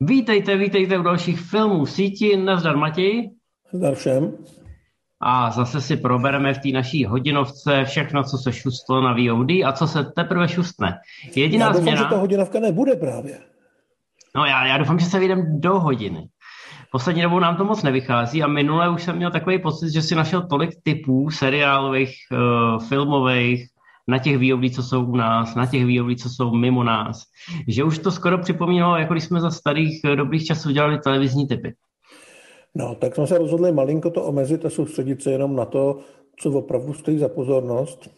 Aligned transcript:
Vítejte, 0.00 0.56
vítejte 0.56 0.98
u 0.98 1.02
dalších 1.02 1.40
filmů 1.40 1.84
v 1.84 1.90
síti. 1.90 2.36
Nazdar 2.36 2.76
Matěj. 2.76 3.30
Zdar 3.72 3.94
všem. 3.94 4.32
A 5.20 5.50
zase 5.50 5.80
si 5.80 5.96
probereme 5.96 6.54
v 6.54 6.58
té 6.58 6.68
naší 6.68 7.04
hodinovce 7.04 7.84
všechno, 7.84 8.24
co 8.24 8.38
se 8.38 8.52
šustlo 8.52 9.00
na 9.00 9.12
VOD 9.12 9.50
a 9.50 9.72
co 9.72 9.86
se 9.86 10.04
teprve 10.04 10.48
šustne. 10.48 10.98
Jediná 11.36 11.66
já 11.66 11.72
doufám, 11.72 11.82
změna... 11.82 12.02
že 12.02 12.08
ta 12.08 12.16
hodinovka 12.16 12.60
nebude 12.60 12.96
právě. 12.96 13.38
No 14.36 14.44
já, 14.44 14.66
já 14.66 14.78
doufám, 14.78 14.98
že 14.98 15.06
se 15.06 15.18
vyjdem 15.18 15.60
do 15.60 15.80
hodiny. 15.80 16.28
Poslední 16.92 17.22
dobou 17.22 17.38
nám 17.38 17.56
to 17.56 17.64
moc 17.64 17.82
nevychází 17.82 18.42
a 18.42 18.46
minule 18.46 18.90
už 18.90 19.02
jsem 19.02 19.16
měl 19.16 19.30
takový 19.30 19.58
pocit, 19.58 19.90
že 19.90 20.02
si 20.02 20.14
našel 20.14 20.46
tolik 20.46 20.70
typů 20.82 21.30
seriálových, 21.30 22.14
uh, 22.32 22.88
filmových, 22.88 23.66
na 24.08 24.18
těch 24.18 24.36
VOD, 24.36 24.74
co 24.74 24.82
jsou 24.82 25.04
u 25.04 25.16
nás, 25.16 25.54
na 25.54 25.66
těch 25.66 25.84
VOD, 25.86 26.20
co 26.20 26.28
jsou 26.28 26.54
mimo 26.54 26.84
nás. 26.84 27.22
Že 27.68 27.84
už 27.84 27.98
to 27.98 28.10
skoro 28.10 28.38
připomínalo, 28.38 28.96
jako 28.96 29.14
když 29.14 29.24
jsme 29.24 29.40
za 29.40 29.50
starých 29.50 30.00
eh, 30.04 30.16
dobrých 30.16 30.44
časů 30.44 30.70
dělali 30.70 30.98
televizní 30.98 31.48
typy. 31.48 31.74
No, 32.74 32.94
tak 32.94 33.14
jsme 33.14 33.26
se 33.26 33.38
rozhodli 33.38 33.72
malinko 33.72 34.10
to 34.10 34.24
omezit 34.24 34.64
a 34.64 34.70
soustředit 34.70 35.22
se 35.22 35.30
jenom 35.30 35.56
na 35.56 35.64
to, 35.64 35.98
co 36.38 36.50
opravdu 36.50 36.92
stojí 36.92 37.18
za 37.18 37.28
pozornost, 37.28 38.10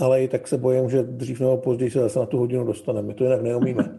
ale 0.00 0.22
i 0.22 0.28
tak 0.28 0.48
se 0.48 0.58
bojím, 0.58 0.90
že 0.90 1.02
dřív 1.02 1.40
nebo 1.40 1.56
později 1.56 1.90
se 1.90 2.00
zase 2.00 2.18
na 2.18 2.26
tu 2.26 2.38
hodinu 2.38 2.64
dostaneme. 2.64 3.08
My 3.08 3.14
to 3.14 3.24
jinak 3.24 3.42
neumíme. 3.42 3.84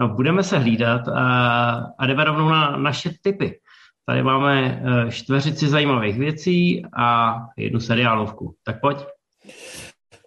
No, 0.00 0.08
budeme 0.08 0.42
se 0.42 0.58
hlídat 0.58 1.08
a, 1.08 1.72
a 1.98 2.06
jdeme 2.06 2.24
rovnou 2.24 2.48
na 2.48 2.76
naše 2.76 3.10
typy. 3.22 3.60
Tady 4.06 4.22
máme 4.22 4.82
eh, 4.84 5.10
čtveřici 5.10 5.68
zajímavých 5.68 6.18
věcí 6.18 6.82
a 6.98 7.34
jednu 7.56 7.80
seriálovku. 7.80 8.54
Tak 8.64 8.80
pojď. 8.80 8.98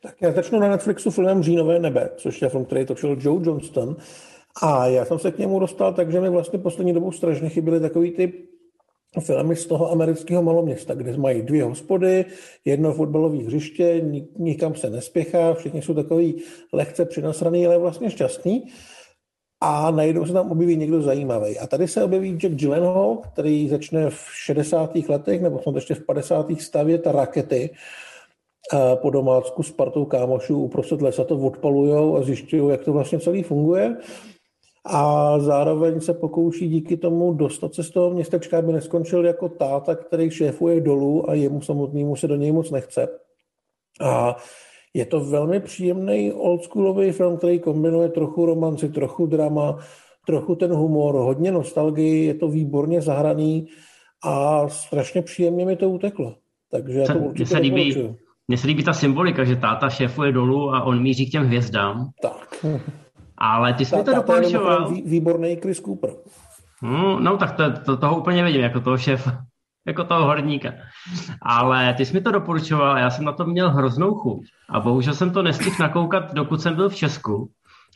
Tak 0.05 0.22
já 0.22 0.32
začnu 0.32 0.59
na 0.59 0.68
Netflixu 0.68 1.12
filmem 1.12 1.44
Říjnové 1.44 1.80
nebe, 1.80 2.09
což 2.18 2.41
je 2.41 2.50
film, 2.50 2.66
který 2.66 2.86
točil 2.86 3.18
Joe 3.20 3.41
Johnston. 3.44 3.95
A 4.61 4.88
já 4.88 5.06
jsem 5.06 5.20
se 5.20 5.31
k 5.31 5.38
němu 5.38 5.59
dostal 5.59 5.94
tak, 5.94 6.11
že 6.11 6.22
mi 6.22 6.30
vlastně 6.30 6.59
poslední 6.59 6.94
dobou 6.94 7.11
strašně 7.11 7.50
chyběly 7.50 7.80
takový 7.80 8.11
ty 8.11 8.33
filmy 9.20 9.56
z 9.56 9.66
toho 9.66 9.92
amerického 9.92 10.44
maloměsta, 10.44 10.94
kde 10.94 11.17
mají 11.17 11.42
dvě 11.42 11.64
hospody, 11.64 12.26
jedno 12.66 12.94
fotbalové 12.94 13.38
hřiště, 13.38 14.02
nikam 14.38 14.76
se 14.76 14.89
nespěchá, 14.89 15.53
všichni 15.53 15.81
jsou 15.81 15.94
takový 15.94 16.42
lehce 16.73 17.06
přinasraný, 17.06 17.67
ale 17.67 17.78
vlastně 17.78 18.11
šťastný. 18.11 18.64
A 19.61 19.92
najednou 19.92 20.26
se 20.26 20.33
tam 20.33 20.52
objeví 20.52 20.78
někdo 20.78 21.02
zajímavý. 21.02 21.59
A 21.59 21.67
tady 21.67 21.88
se 21.88 22.03
objeví 22.03 22.38
Jack 22.38 22.53
Gyllenhaal, 22.53 23.17
který 23.17 23.70
začne 23.70 24.09
v 24.09 24.20
60. 24.45 24.95
letech, 24.95 25.42
nebo 25.42 25.59
snad 25.59 25.76
ještě 25.76 25.95
v 25.95 26.06
50. 26.06 26.48
stavět 26.59 27.08
rakety, 27.08 27.70
po 28.95 29.09
domácku 29.09 29.63
s 29.63 29.71
partou 29.71 30.05
kámošů 30.05 30.63
uprostřed 30.63 31.02
lesa 31.02 31.23
to 31.23 31.38
odpalujou 31.38 32.17
a 32.17 32.21
zjišťují, 32.21 32.69
jak 32.69 32.83
to 32.83 32.94
vlastně 32.94 33.19
celý 33.19 33.44
funguje. 33.44 33.97
A 34.85 35.39
zároveň 35.39 36.02
se 36.02 36.13
pokouší 36.13 36.67
díky 36.67 36.97
tomu 36.97 37.33
dostat 37.33 37.73
se 37.73 37.83
z 37.83 37.89
toho 37.89 38.09
městečka, 38.09 38.58
aby 38.58 38.73
neskončil 38.73 39.25
jako 39.25 39.49
táta, 39.49 39.95
který 39.95 40.30
šéfuje 40.30 40.81
dolů 40.81 41.30
a 41.30 41.33
jemu 41.33 41.61
samotnému 41.61 42.16
se 42.16 42.27
do 42.27 42.36
něj 42.36 42.52
moc 42.52 42.71
nechce. 42.71 43.08
A 44.02 44.36
je 44.93 45.05
to 45.05 45.19
velmi 45.19 45.59
příjemný 45.59 46.33
oldschoolový 46.33 47.11
film, 47.11 47.38
který 47.38 47.59
kombinuje 47.59 48.09
trochu 48.09 48.45
romanci, 48.45 48.89
trochu 48.89 49.25
drama, 49.25 49.80
trochu 50.27 50.55
ten 50.55 50.73
humor, 50.73 51.16
hodně 51.16 51.52
nostalgii, 51.52 52.25
je 52.25 52.33
to 52.33 52.47
výborně 52.47 53.02
zahraný 53.02 53.67
a 54.23 54.67
strašně 54.69 55.21
příjemně 55.21 55.66
mi 55.66 55.75
to 55.75 55.89
uteklo. 55.89 56.36
Takže 56.71 56.99
já 56.99 57.13
to 57.13 57.19
určitě 57.19 57.45
se 57.45 57.58
líbí, 57.58 58.16
mně 58.48 58.58
se 58.58 58.68
líbí 58.68 58.84
ta 58.84 58.94
symbolika, 58.94 59.44
že 59.44 59.56
táta 59.56 59.90
šéfuje 59.90 60.32
dolů 60.32 60.76
a 60.76 60.84
on 60.84 61.02
míří 61.02 61.30
k 61.30 61.32
těm 61.32 61.44
hvězdám. 61.44 62.10
Tak. 62.22 62.66
Ale 63.38 63.74
ty 63.74 63.86
jsi 63.86 63.96
mi 63.96 64.04
to 64.04 64.16
doporučoval. 64.16 64.90
Vý, 64.90 65.02
výborný 65.02 65.56
Chris 65.56 65.82
Cooper. 65.82 66.10
Hmm, 66.82 67.23
no 67.23 67.38
tak 67.38 67.52
to, 67.52 67.72
to, 67.86 67.98
toho 67.98 68.18
úplně 68.20 68.44
vidím, 68.44 68.61
jako 68.61 68.80
toho 68.80 68.98
šéfa, 68.98 69.38
jako 69.88 70.04
toho 70.04 70.26
horníka. 70.26 70.73
Ale 71.42 71.94
ty 71.94 72.05
jsi 72.05 72.14
mi 72.14 72.22
to 72.22 72.32
doporučoval 72.32 72.92
a 72.92 73.00
já 73.00 73.10
jsem 73.10 73.26
na 73.26 73.32
to 73.32 73.45
měl 73.45 73.72
hroznou 73.72 74.14
chuť. 74.14 74.45
A 74.70 74.80
bohužel 74.80 75.14
jsem 75.14 75.32
to 75.32 75.44
nestihl 75.44 75.76
nakoukat, 75.80 76.34
dokud 76.34 76.61
jsem 76.61 76.76
byl 76.76 76.89
v 76.89 76.95
Česku. 76.95 77.52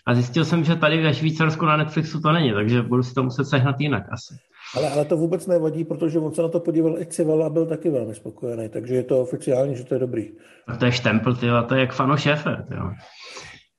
A 0.05 0.13
zjistil 0.13 0.45
jsem, 0.45 0.63
že 0.63 0.75
tady 0.75 1.03
ve 1.03 1.13
Švýcarsku 1.13 1.65
na 1.65 1.77
Netflixu 1.77 2.21
to 2.21 2.31
není, 2.31 2.53
takže 2.53 2.81
budu 2.81 3.03
si 3.03 3.13
to 3.13 3.23
muset 3.23 3.45
sehnat 3.45 3.75
jinak 3.79 4.03
asi. 4.11 4.35
Ale, 4.75 4.89
ale 4.89 5.05
to 5.05 5.17
vůbec 5.17 5.47
nevadí, 5.47 5.83
protože 5.83 6.19
on 6.19 6.33
se 6.33 6.41
na 6.41 6.47
to 6.47 6.59
podíval 6.59 6.99
i 6.99 7.05
Civala 7.05 7.45
a 7.45 7.49
byl 7.49 7.65
taky 7.65 7.89
velmi 7.89 8.15
spokojený, 8.15 8.69
takže 8.69 8.95
je 8.95 9.03
to 9.03 9.21
oficiální, 9.21 9.75
že 9.75 9.83
to 9.83 9.93
je 9.93 9.99
dobrý. 9.99 10.31
A 10.67 10.75
to 10.75 10.85
je 10.85 10.91
štempel, 10.91 11.35
ty, 11.35 11.47
to 11.67 11.75
je 11.75 11.81
jak 11.81 11.93
fano 11.93 12.17
šéfe. 12.17 12.65
Tyjo. 12.69 12.91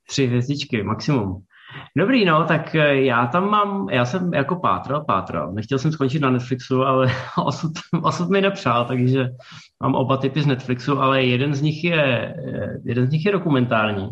Tři 0.08 0.26
hvězdičky, 0.26 0.82
maximum. 0.82 1.42
Dobrý, 1.96 2.24
no, 2.24 2.44
tak 2.44 2.74
eh, 2.74 2.94
já 3.04 3.26
tam 3.26 3.50
mám, 3.50 3.88
já 3.90 4.04
jsem 4.04 4.34
jako 4.34 4.56
pátral, 4.56 5.04
pátral. 5.04 5.52
Nechtěl 5.52 5.78
jsem 5.78 5.92
skončit 5.92 6.22
na 6.22 6.30
Netflixu, 6.30 6.82
ale 6.82 7.06
osud, 7.44 7.72
osud 8.02 8.30
mi 8.30 8.40
nepřál, 8.40 8.84
takže 8.84 9.28
mám 9.82 9.94
oba 9.94 10.16
typy 10.16 10.42
z 10.42 10.46
Netflixu, 10.46 10.98
ale 11.00 11.24
jeden 11.24 11.54
z 11.54 11.62
nich 11.62 11.84
je, 11.84 12.34
eh, 12.54 12.78
jeden 12.84 13.06
z 13.06 13.10
nich 13.10 13.26
je 13.26 13.32
dokumentární. 13.32 14.08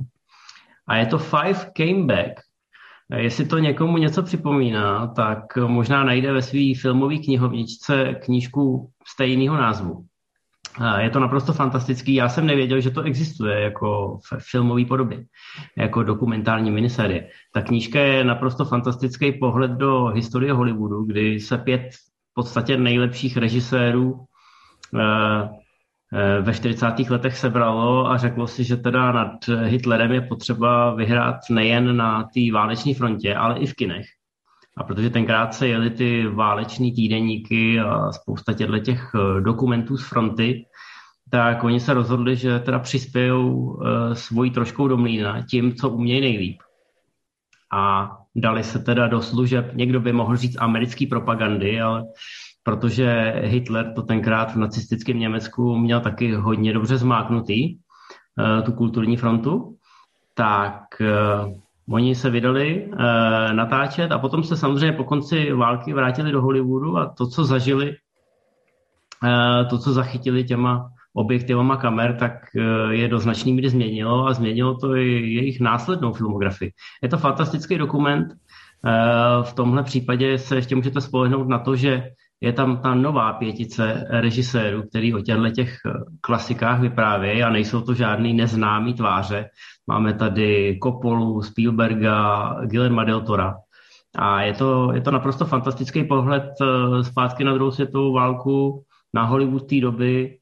A 0.86 0.96
je 0.96 1.06
to 1.06 1.18
Five 1.18 1.70
Came 1.76 2.06
Back. 2.06 2.47
Jestli 3.16 3.46
to 3.46 3.58
někomu 3.58 3.98
něco 3.98 4.22
připomíná, 4.22 5.06
tak 5.06 5.56
možná 5.56 6.04
najde 6.04 6.32
ve 6.32 6.42
své 6.42 6.74
filmové 6.80 7.16
knihovničce 7.16 8.14
knížku 8.14 8.90
stejného 9.06 9.56
názvu. 9.56 10.04
Je 10.98 11.10
to 11.10 11.20
naprosto 11.20 11.52
fantastický. 11.52 12.14
Já 12.14 12.28
jsem 12.28 12.46
nevěděl, 12.46 12.80
že 12.80 12.90
to 12.90 13.02
existuje 13.02 13.60
jako 13.60 14.18
v 14.18 14.50
filmové 14.50 14.84
podobě, 14.84 15.24
jako 15.76 16.02
dokumentární 16.02 16.70
miniserie. 16.70 17.28
Ta 17.54 17.62
knížka 17.62 18.00
je 18.00 18.24
naprosto 18.24 18.64
fantastický 18.64 19.32
pohled 19.32 19.70
do 19.70 20.06
historie 20.06 20.52
Hollywoodu, 20.52 21.04
kdy 21.04 21.40
se 21.40 21.58
pět 21.58 21.88
v 22.30 22.34
podstatě 22.34 22.76
nejlepších 22.76 23.36
režisérů 23.36 24.24
eh, 24.94 25.48
ve 26.40 26.54
40. 26.54 26.86
letech 27.10 27.36
sebralo 27.36 28.10
a 28.10 28.16
řeklo 28.16 28.46
si, 28.46 28.64
že 28.64 28.76
teda 28.76 29.12
nad 29.12 29.48
Hitlerem 29.64 30.12
je 30.12 30.20
potřeba 30.20 30.94
vyhrát 30.94 31.36
nejen 31.50 31.96
na 31.96 32.22
té 32.22 32.40
váleční 32.52 32.94
frontě, 32.94 33.34
ale 33.34 33.58
i 33.58 33.66
v 33.66 33.74
kinech. 33.74 34.06
A 34.78 34.84
protože 34.84 35.10
tenkrát 35.10 35.54
se 35.54 35.68
jeli 35.68 35.90
ty 35.90 36.26
váleční 36.26 36.92
týdeníky 36.92 37.80
a 37.80 38.12
spousta 38.12 38.52
těchto 38.52 38.78
těch 38.78 39.10
eh, 39.14 39.40
dokumentů 39.40 39.96
z 39.96 40.08
fronty, 40.08 40.66
tak 41.30 41.64
oni 41.64 41.80
se 41.80 41.94
rozhodli, 41.94 42.36
že 42.36 42.58
teda 42.58 42.78
přispějou 42.78 43.78
eh, 43.82 44.14
svojí 44.14 44.50
troškou 44.50 44.88
do 44.88 44.96
mlína 44.96 45.42
tím, 45.50 45.74
co 45.74 45.90
umějí 45.90 46.20
nejlíp. 46.20 46.58
A 47.72 48.10
dali 48.36 48.64
se 48.64 48.78
teda 48.78 49.06
do 49.06 49.22
služeb, 49.22 49.70
někdo 49.74 50.00
by 50.00 50.12
mohl 50.12 50.36
říct 50.36 50.56
americký 50.60 51.06
propagandy, 51.06 51.80
ale 51.80 52.04
protože 52.68 53.32
Hitler 53.44 53.92
to 53.94 54.02
tenkrát 54.02 54.52
v 54.52 54.56
nacistickém 54.56 55.18
Německu 55.18 55.76
měl 55.76 56.00
taky 56.00 56.34
hodně 56.34 56.72
dobře 56.72 56.96
zmáknutý, 56.96 57.78
eh, 58.38 58.62
tu 58.62 58.72
kulturní 58.72 59.16
frontu, 59.16 59.76
tak 60.34 60.82
uh, 61.00 61.52
oni 61.94 62.14
se 62.14 62.30
vydali 62.30 62.86
uh, 62.86 62.98
natáčet 63.52 64.12
a 64.12 64.18
potom 64.18 64.44
se 64.44 64.56
samozřejmě 64.56 64.92
po 64.92 65.04
konci 65.04 65.52
války 65.52 65.92
vrátili 65.92 66.32
do 66.32 66.42
Hollywoodu 66.42 66.96
a 66.96 67.06
to, 67.06 67.26
co 67.26 67.44
zažili, 67.44 67.96
to, 69.70 69.78
co 69.78 69.92
zachytili 69.92 70.44
těma 70.44 70.90
objektivama 71.14 71.76
kamer, 71.76 72.16
tak 72.16 72.32
je 72.90 73.08
do 73.08 73.18
značný 73.18 73.52
míry 73.52 73.68
změnilo 73.68 74.26
a 74.26 74.34
změnilo 74.34 74.74
to 74.74 74.96
i 74.96 75.08
jejich 75.10 75.60
následnou 75.60 76.12
filmografii. 76.12 76.72
Je 77.02 77.08
to 77.08 77.18
fantastický 77.18 77.78
dokument. 77.78 78.26
V 79.42 79.52
tomhle 79.52 79.82
případě 79.82 80.38
se 80.38 80.56
ještě 80.56 80.76
můžete 80.76 81.00
spolehnout 81.00 81.48
na 81.48 81.58
to, 81.58 81.76
že 81.76 82.10
je 82.40 82.52
tam 82.52 82.76
ta 82.76 82.94
nová 82.94 83.32
pětice 83.32 84.04
režisérů, 84.10 84.82
který 84.82 85.14
o 85.14 85.20
těchto 85.20 85.50
těch 85.50 85.76
eh, 85.86 85.92
klasikách 86.20 86.80
vyprávějí 86.80 87.42
a 87.42 87.50
nejsou 87.50 87.80
to 87.80 87.94
žádný 87.94 88.34
neznámý 88.34 88.94
tváře. 88.94 89.50
Máme 89.86 90.14
tady 90.14 90.78
Coppolu, 90.82 91.42
Spielberga, 91.42 92.54
Guillermo 92.64 93.04
del 93.04 93.20
Tora. 93.20 93.54
A 94.18 94.42
je 94.42 94.52
to, 94.52 94.92
je 94.92 95.00
to 95.00 95.10
naprosto 95.10 95.44
fantastický 95.44 96.04
pohled 96.04 96.52
eh, 96.62 97.04
zpátky 97.04 97.44
na 97.44 97.54
druhou 97.54 97.70
světovou 97.70 98.12
válku, 98.12 98.84
na 99.14 99.24
Hollywood 99.24 99.68
té 99.68 99.80
doby, 99.80 100.38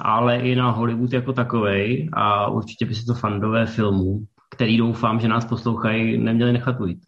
ale 0.00 0.36
i 0.36 0.54
na 0.54 0.70
Hollywood 0.70 1.12
jako 1.12 1.32
takovej 1.32 2.10
a 2.12 2.48
určitě 2.50 2.86
by 2.86 2.94
si 2.94 3.06
to 3.06 3.14
fandové 3.14 3.66
filmů, 3.66 4.20
který 4.54 4.76
doufám, 4.76 5.20
že 5.20 5.28
nás 5.28 5.44
poslouchají, 5.44 6.18
neměli 6.18 6.52
nechat 6.52 6.80
ujít. 6.80 6.98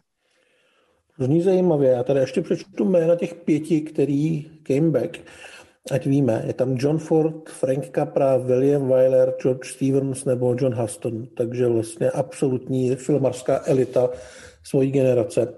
Zní 1.19 1.41
zajímavě. 1.41 1.89
Já 1.89 2.03
tady 2.03 2.19
ještě 2.19 2.41
přečtu 2.41 2.85
jména 2.85 3.15
těch 3.15 3.33
pěti, 3.33 3.81
který 3.81 4.51
came 4.67 4.89
back. 4.89 5.19
Ať 5.91 6.05
víme, 6.05 6.43
je 6.47 6.53
tam 6.53 6.75
John 6.79 6.97
Ford, 6.97 7.49
Frank 7.49 7.89
Capra, 7.95 8.37
William 8.37 8.87
Wyler, 8.87 9.33
George 9.41 9.67
Stevens 9.67 10.25
nebo 10.25 10.55
John 10.59 10.73
Huston. 10.73 11.27
Takže 11.27 11.67
vlastně 11.67 12.11
absolutní 12.11 12.95
filmarská 12.95 13.61
elita 13.65 14.09
svojí 14.63 14.91
generace. 14.91 15.53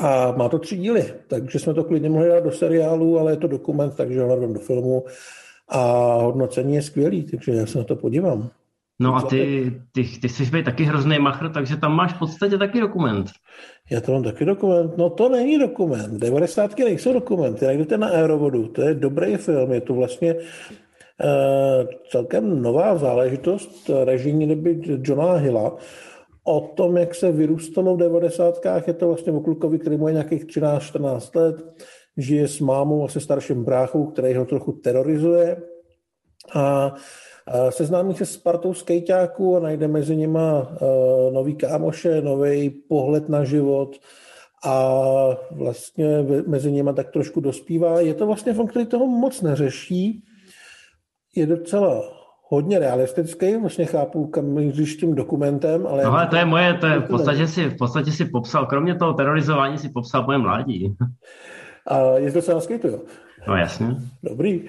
A 0.00 0.32
má 0.32 0.48
to 0.48 0.58
tři 0.58 0.76
díly, 0.76 1.14
takže 1.26 1.58
jsme 1.58 1.74
to 1.74 1.84
klidně 1.84 2.10
mohli 2.10 2.28
dát 2.28 2.44
do 2.44 2.52
seriálu, 2.52 3.18
ale 3.18 3.32
je 3.32 3.36
to 3.36 3.46
dokument, 3.46 3.94
takže 3.96 4.22
ho 4.22 4.46
do 4.46 4.60
filmu. 4.60 5.04
A 5.68 6.14
hodnocení 6.14 6.74
je 6.74 6.82
skvělý, 6.82 7.22
takže 7.22 7.52
já 7.52 7.66
se 7.66 7.78
na 7.78 7.84
to 7.84 7.96
podívám. 7.96 8.50
No 9.00 9.16
a 9.16 9.22
ty, 9.22 9.72
ty, 9.92 10.04
ty 10.22 10.28
jsi 10.28 10.44
být 10.44 10.64
taky 10.64 10.84
hrozný 10.84 11.18
machr, 11.18 11.48
takže 11.48 11.76
tam 11.76 11.96
máš 11.96 12.12
v 12.12 12.18
podstatě 12.18 12.58
taky 12.58 12.80
dokument. 12.80 13.30
Já 13.90 14.00
to 14.00 14.12
mám 14.12 14.22
taky 14.22 14.44
dokument. 14.44 14.96
No 14.96 15.10
to 15.10 15.28
není 15.28 15.58
dokument. 15.58 16.18
90. 16.18 16.78
nejsou 16.78 17.12
dokumenty. 17.12 17.64
Najdete 17.64 17.98
na 17.98 18.08
Aerovodu. 18.08 18.68
To 18.68 18.82
je 18.82 18.94
dobrý 18.94 19.36
film. 19.36 19.72
Je 19.72 19.80
to 19.80 19.94
vlastně 19.94 20.34
uh, 20.34 20.40
celkem 22.10 22.62
nová 22.62 22.96
záležitost 22.96 23.90
režijní 24.04 24.48
doby 24.48 24.80
Johna 25.02 25.32
Hilla 25.32 25.76
o 26.44 26.60
tom, 26.60 26.96
jak 26.96 27.14
se 27.14 27.32
vyrůstalo 27.32 27.94
v 27.94 27.98
90. 27.98 28.54
Je 28.86 28.94
to 28.94 29.06
vlastně 29.06 29.32
o 29.32 29.40
klukovi, 29.40 29.78
který 29.78 29.96
mu 29.96 30.08
je 30.08 30.12
nějakých 30.12 30.44
13-14 30.44 31.40
let, 31.40 31.56
žije 32.16 32.48
s 32.48 32.60
mámou 32.60 33.04
a 33.04 33.08
se 33.08 33.20
starším 33.20 33.64
bráchou, 33.64 34.06
který 34.06 34.34
ho 34.34 34.44
trochu 34.44 34.72
terorizuje. 34.72 35.56
A 36.54 36.94
Seznámí 37.70 38.14
se 38.14 38.26
s 38.26 38.36
partou 38.36 38.74
skejťáků 38.74 39.56
a 39.56 39.60
najde 39.60 39.88
mezi 39.88 40.16
nima 40.16 40.72
nový 41.32 41.54
kámoše, 41.54 42.20
nový 42.20 42.70
pohled 42.70 43.28
na 43.28 43.44
život 43.44 43.96
a 44.66 44.94
vlastně 45.50 46.06
mezi 46.46 46.72
nimi 46.72 46.90
tak 46.96 47.10
trošku 47.10 47.40
dospívá. 47.40 48.00
Je 48.00 48.14
to 48.14 48.26
vlastně 48.26 48.54
film, 48.54 48.66
který 48.66 48.86
toho 48.86 49.06
moc 49.06 49.42
neřeší. 49.42 50.24
Je 51.36 51.46
docela 51.46 52.02
hodně 52.48 52.78
realistický, 52.78 53.56
vlastně 53.56 53.86
chápu, 53.86 54.26
kam 54.26 54.44
míříš 54.44 54.96
tím 54.96 55.14
dokumentem, 55.14 55.86
ale... 55.86 56.04
No 56.04 56.12
ale 56.12 56.26
to 56.26 56.36
je 56.36 56.44
moje, 56.44 56.74
to 56.74 56.86
je, 56.86 56.98
v 56.98 57.08
podstatě 57.08 57.46
si, 57.46 57.68
v 57.68 57.76
podstatě 57.76 58.12
si 58.12 58.24
popsal, 58.24 58.66
kromě 58.66 58.94
toho 58.94 59.12
terorizování 59.12 59.78
si 59.78 59.88
popsal 59.88 60.24
moje 60.24 60.38
mládí. 60.38 60.96
A 61.86 61.98
jezdil 62.16 62.42
se 62.42 62.54
na 62.54 62.60
skateu, 62.60 62.88
jo? 62.88 63.00
No 63.48 63.56
jasně. 63.56 63.86
Dobrý. 64.22 64.68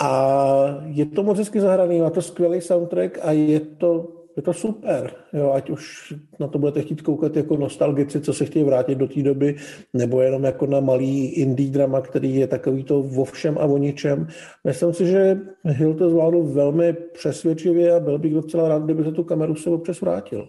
A 0.00 0.82
je 0.84 1.06
to 1.06 1.22
moc 1.22 1.38
hezky 1.38 1.60
zahraný, 1.60 2.00
má 2.00 2.10
to 2.10 2.22
skvělý 2.22 2.60
soundtrack 2.60 3.18
a 3.22 3.32
je 3.32 3.60
to, 3.60 4.08
je 4.36 4.42
to 4.42 4.52
super. 4.52 5.14
Jo, 5.32 5.52
ať 5.52 5.70
už 5.70 6.14
na 6.40 6.48
to 6.48 6.58
budete 6.58 6.82
chtít 6.82 7.02
koukat 7.02 7.36
jako 7.36 7.56
nostalgici, 7.56 8.20
co 8.20 8.34
se 8.34 8.44
chtějí 8.44 8.64
vrátit 8.64 8.94
do 8.94 9.08
té 9.08 9.22
doby, 9.22 9.56
nebo 9.94 10.20
jenom 10.20 10.44
jako 10.44 10.66
na 10.66 10.80
malý 10.80 11.26
indie 11.26 11.70
drama, 11.70 12.00
který 12.00 12.36
je 12.36 12.46
takový 12.46 12.84
to 12.84 13.02
vo 13.02 13.24
všem 13.24 13.58
a 13.58 13.64
o 13.64 13.78
ničem. 13.78 14.26
Myslím 14.64 14.92
si, 14.92 15.06
že 15.06 15.40
Hill 15.64 15.94
to 15.94 16.10
zvládl 16.10 16.42
velmi 16.42 16.92
přesvědčivě 16.92 17.94
a 17.94 18.00
byl 18.00 18.18
bych 18.18 18.34
docela 18.34 18.68
rád, 18.68 18.82
kdyby 18.82 19.04
se 19.04 19.12
tu 19.12 19.24
kameru 19.24 19.54
se 19.54 19.70
občas 19.70 20.00
vrátil. 20.00 20.48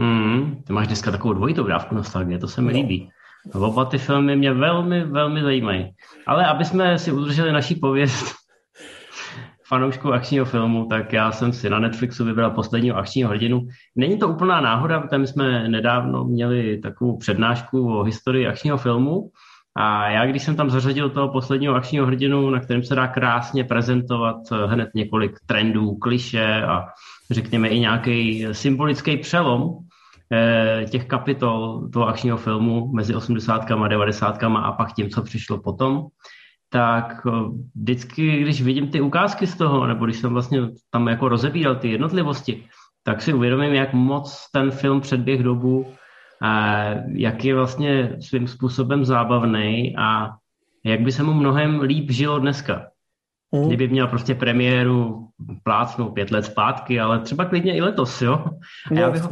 Hmm, 0.00 0.62
ty 0.66 0.72
máš 0.72 0.86
dneska 0.86 1.10
takovou 1.10 1.34
dvojitou 1.34 1.66
dávku 1.66 1.94
nostalgie, 1.94 2.38
to 2.38 2.48
se 2.48 2.60
mi 2.60 2.72
no. 2.72 2.78
líbí. 2.78 3.10
Oba 3.54 3.84
ty 3.84 3.98
filmy 3.98 4.36
mě 4.36 4.52
velmi, 4.52 5.04
velmi 5.04 5.42
zajímají. 5.42 5.90
Ale 6.26 6.46
aby 6.46 6.64
jsme 6.64 6.98
si 6.98 7.12
udrželi 7.12 7.52
naší 7.52 7.74
pověst 7.74 8.34
fanoušku 9.68 10.12
akčního 10.12 10.44
filmu, 10.44 10.86
tak 10.86 11.12
já 11.12 11.32
jsem 11.32 11.52
si 11.52 11.70
na 11.70 11.78
Netflixu 11.78 12.24
vybral 12.24 12.50
posledního 12.50 12.96
akčního 12.96 13.30
hrdinu. 13.30 13.60
Není 13.96 14.18
to 14.18 14.28
úplná 14.28 14.60
náhoda, 14.60 15.00
protože 15.00 15.18
my 15.18 15.26
jsme 15.26 15.68
nedávno 15.68 16.24
měli 16.24 16.78
takovou 16.78 17.18
přednášku 17.18 17.98
o 17.98 18.02
historii 18.02 18.46
akčního 18.46 18.76
filmu 18.78 19.30
a 19.76 20.08
já, 20.10 20.26
když 20.26 20.42
jsem 20.42 20.56
tam 20.56 20.70
zařadil 20.70 21.10
toho 21.10 21.28
posledního 21.28 21.74
akčního 21.74 22.06
hrdinu, 22.06 22.50
na 22.50 22.60
kterém 22.60 22.82
se 22.82 22.94
dá 22.94 23.06
krásně 23.06 23.64
prezentovat 23.64 24.36
hned 24.66 24.88
několik 24.94 25.36
trendů, 25.46 25.94
kliše 25.94 26.62
a 26.62 26.86
řekněme 27.30 27.68
i 27.68 27.80
nějaký 27.80 28.46
symbolický 28.52 29.16
přelom, 29.16 29.78
těch 30.90 31.04
kapitol 31.04 31.88
toho 31.92 32.08
akčního 32.08 32.36
filmu 32.36 32.92
mezi 32.92 33.14
80. 33.14 33.70
a 33.70 33.88
90. 33.88 34.42
a 34.42 34.72
pak 34.72 34.92
tím, 34.92 35.10
co 35.10 35.22
přišlo 35.22 35.58
potom, 35.58 36.06
tak 36.70 37.26
eh, 37.26 37.30
vždycky, 37.74 38.42
když 38.42 38.62
vidím 38.62 38.88
ty 38.88 39.00
ukázky 39.00 39.46
z 39.46 39.56
toho, 39.56 39.86
nebo 39.86 40.04
když 40.04 40.16
jsem 40.16 40.32
vlastně 40.32 40.60
tam 40.90 41.08
jako 41.08 41.28
rozebíral 41.28 41.76
ty 41.76 41.90
jednotlivosti, 41.90 42.64
tak 43.02 43.22
si 43.22 43.32
uvědomím, 43.32 43.74
jak 43.74 43.92
moc 43.92 44.46
ten 44.52 44.70
film 44.70 45.00
předběh 45.00 45.42
dobu, 45.42 45.86
a 46.42 46.84
jak 47.12 47.44
je 47.44 47.54
vlastně 47.54 48.16
svým 48.20 48.46
způsobem 48.46 49.04
zábavný 49.04 49.96
a 49.98 50.30
jak 50.84 51.00
by 51.00 51.12
se 51.12 51.22
mu 51.22 51.32
mnohem 51.32 51.80
líp 51.80 52.10
žilo 52.10 52.38
dneska. 52.38 52.86
Mm. 53.52 53.66
Kdyby 53.66 53.88
měl 53.88 54.06
prostě 54.06 54.34
premiéru 54.34 55.28
plácnou 55.62 56.08
pět 56.08 56.30
let 56.30 56.42
zpátky, 56.42 57.00
ale 57.00 57.18
třeba 57.18 57.44
klidně 57.44 57.76
i 57.76 57.80
letos, 57.80 58.22
jo? 58.22 58.44
A 58.90 58.94
já 58.94 59.10
bych 59.10 59.22
ho, 59.22 59.30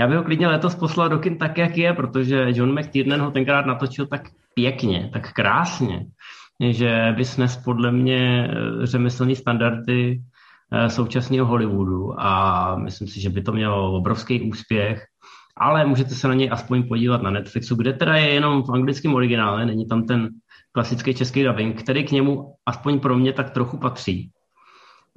já 0.00 0.06
bych 0.06 0.16
ho 0.16 0.22
klidně 0.22 0.48
letos 0.48 0.74
poslal 0.74 1.08
do 1.08 1.18
kin 1.18 1.38
tak, 1.38 1.58
jak 1.58 1.76
je, 1.76 1.92
protože 1.92 2.46
John 2.48 2.80
McTiernan 2.80 3.20
ho 3.20 3.30
tenkrát 3.30 3.66
natočil 3.66 4.06
tak 4.06 4.22
pěkně, 4.54 5.10
tak 5.12 5.32
krásně, 5.32 6.06
že 6.70 7.14
by 7.16 7.24
snes 7.24 7.56
podle 7.56 7.92
mě 7.92 8.50
eh, 8.50 8.86
řemeslní 8.86 9.36
standardy 9.36 10.20
eh, 10.72 10.90
současného 10.90 11.46
Hollywoodu 11.46 12.20
a 12.20 12.76
myslím 12.76 13.08
si, 13.08 13.20
že 13.20 13.30
by 13.30 13.42
to 13.42 13.52
mělo 13.52 13.92
obrovský 13.92 14.50
úspěch, 14.50 15.04
ale 15.56 15.86
můžete 15.86 16.14
se 16.14 16.28
na 16.28 16.34
něj 16.34 16.48
aspoň 16.52 16.88
podívat 16.88 17.22
na 17.22 17.30
Netflixu, 17.30 17.76
kde 17.76 17.92
teda 17.92 18.16
je 18.16 18.30
jenom 18.30 18.62
v 18.62 18.70
anglickém 18.70 19.14
originále, 19.14 19.66
není 19.66 19.86
tam 19.86 20.06
ten 20.06 20.28
klasický 20.72 21.14
český 21.14 21.44
dubbing, 21.44 21.82
který 21.82 22.04
k 22.04 22.10
němu 22.10 22.54
aspoň 22.66 23.00
pro 23.00 23.16
mě 23.16 23.32
tak 23.32 23.50
trochu 23.50 23.76
patří 23.76 24.30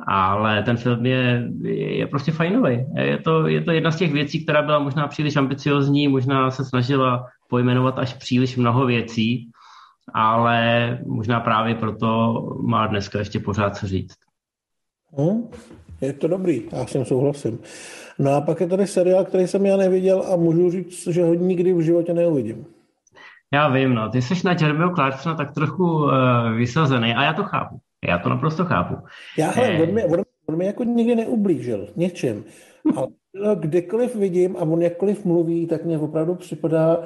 ale 0.07 0.63
ten 0.63 0.77
film 0.77 1.06
je, 1.06 1.50
je 1.74 2.07
prostě 2.07 2.31
fajnový. 2.31 2.86
Je 2.95 3.18
to, 3.18 3.48
je 3.48 3.62
to 3.62 3.71
jedna 3.71 3.92
z 3.92 3.95
těch 3.95 4.13
věcí, 4.13 4.44
která 4.44 4.62
byla 4.62 4.80
možná 4.80 5.07
příliš 5.07 5.36
ambiciozní, 5.36 6.07
možná 6.07 6.51
se 6.51 6.65
snažila 6.65 7.25
pojmenovat 7.50 8.00
až 8.00 8.13
příliš 8.13 8.57
mnoho 8.57 8.86
věcí, 8.86 9.50
ale 10.13 11.00
možná 11.06 11.39
právě 11.39 11.75
proto 11.75 12.33
má 12.62 12.88
dneska 12.88 13.19
ještě 13.19 13.39
pořád 13.39 13.77
co 13.77 13.88
říct. 13.88 14.15
Hmm, 15.18 15.48
je 16.01 16.13
to 16.13 16.27
dobrý, 16.27 16.62
já 16.71 16.86
s 16.86 16.92
tím 16.92 17.06
souhlasím. 17.06 17.59
No 18.19 18.31
a 18.31 18.42
pak 18.42 18.62
je 18.62 18.68
tady 18.68 18.88
seriál, 18.88 19.25
který 19.25 19.47
jsem 19.47 19.65
já 19.65 19.77
neviděl 19.77 20.24
a 20.33 20.36
můžu 20.36 20.71
říct, 20.71 21.07
že 21.07 21.24
ho 21.24 21.33
nikdy 21.33 21.74
v 21.74 21.81
životě 21.81 22.13
neuvidím. 22.13 22.65
Já 23.54 23.69
vím, 23.69 23.95
no. 23.95 24.09
Ty 24.09 24.21
jsi 24.21 24.33
na 24.45 24.51
Jeremyho 24.51 24.89
Clarksona 24.89 25.36
tak 25.36 25.54
trochu 25.54 25.83
uh, 25.83 26.12
vysazený 26.56 27.15
a 27.15 27.24
já 27.24 27.33
to 27.33 27.44
chápu. 27.44 27.80
Já 28.07 28.18
to 28.18 28.30
naprosto 28.30 28.65
chápu. 28.65 28.95
Já, 29.38 29.50
hele, 29.50 29.68
eh... 29.68 29.81
on, 29.83 29.94
mi, 29.94 30.03
on, 30.06 30.21
on 30.45 30.57
mi 30.57 30.65
jako 30.65 30.83
nikdy 30.83 31.15
neublížil 31.15 31.88
něčem. 31.95 32.44
Ale 32.95 33.56
kdekoliv 33.56 34.15
vidím 34.15 34.57
a 34.57 34.62
on 34.62 34.81
jakkoliv 34.81 35.25
mluví, 35.25 35.68
tak 35.68 35.86
mě 35.86 36.00
opravdu 36.00 36.36
připadá, 36.36 37.03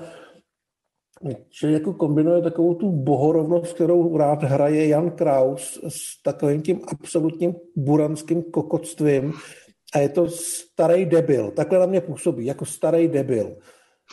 že 1.62 1.72
jako 1.72 1.94
kombinuje 1.94 2.42
takovou 2.42 2.76
tu 2.76 2.92
bohorovnost, 2.92 3.74
kterou 3.74 4.18
rád 4.18 4.44
hraje 4.44 4.88
Jan 4.88 5.12
Kraus 5.12 5.80
s 5.88 6.22
takovým 6.24 6.62
tím 6.62 6.82
absolutním 6.88 7.54
buranským 7.76 8.44
kokotstvím 8.44 9.34
a 9.96 10.00
je 10.00 10.10
to 10.10 10.28
starý 10.28 11.06
debil. 11.06 11.52
Takhle 11.52 11.80
na 11.80 11.86
mě 11.86 12.02
působí, 12.02 12.46
jako 12.46 12.66
starý 12.66 13.08
debil. 13.08 13.56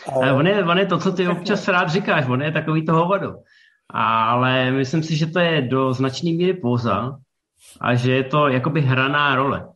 A... 0.07 0.35
On, 0.35 0.47
je, 0.47 0.65
on 0.65 0.79
je 0.79 0.87
to, 0.87 0.99
co 0.99 1.13
ty 1.13 1.29
občas 1.29 1.69
rád 1.69 1.89
říkáš, 1.89 2.29
on 2.29 2.43
je 2.43 2.53
takový 2.53 2.85
to 2.85 2.93
hovado 2.93 3.35
ale 3.93 4.71
myslím 4.71 5.03
si, 5.03 5.17
že 5.17 5.27
to 5.27 5.39
je 5.39 5.63
do 5.63 5.93
značné 5.93 6.31
míry 6.33 6.55
poza 6.55 7.19
a 7.81 7.95
že 7.95 8.13
je 8.13 8.25
to 8.25 8.49
jakoby 8.49 8.81
hraná 8.81 9.35
role. 9.35 9.69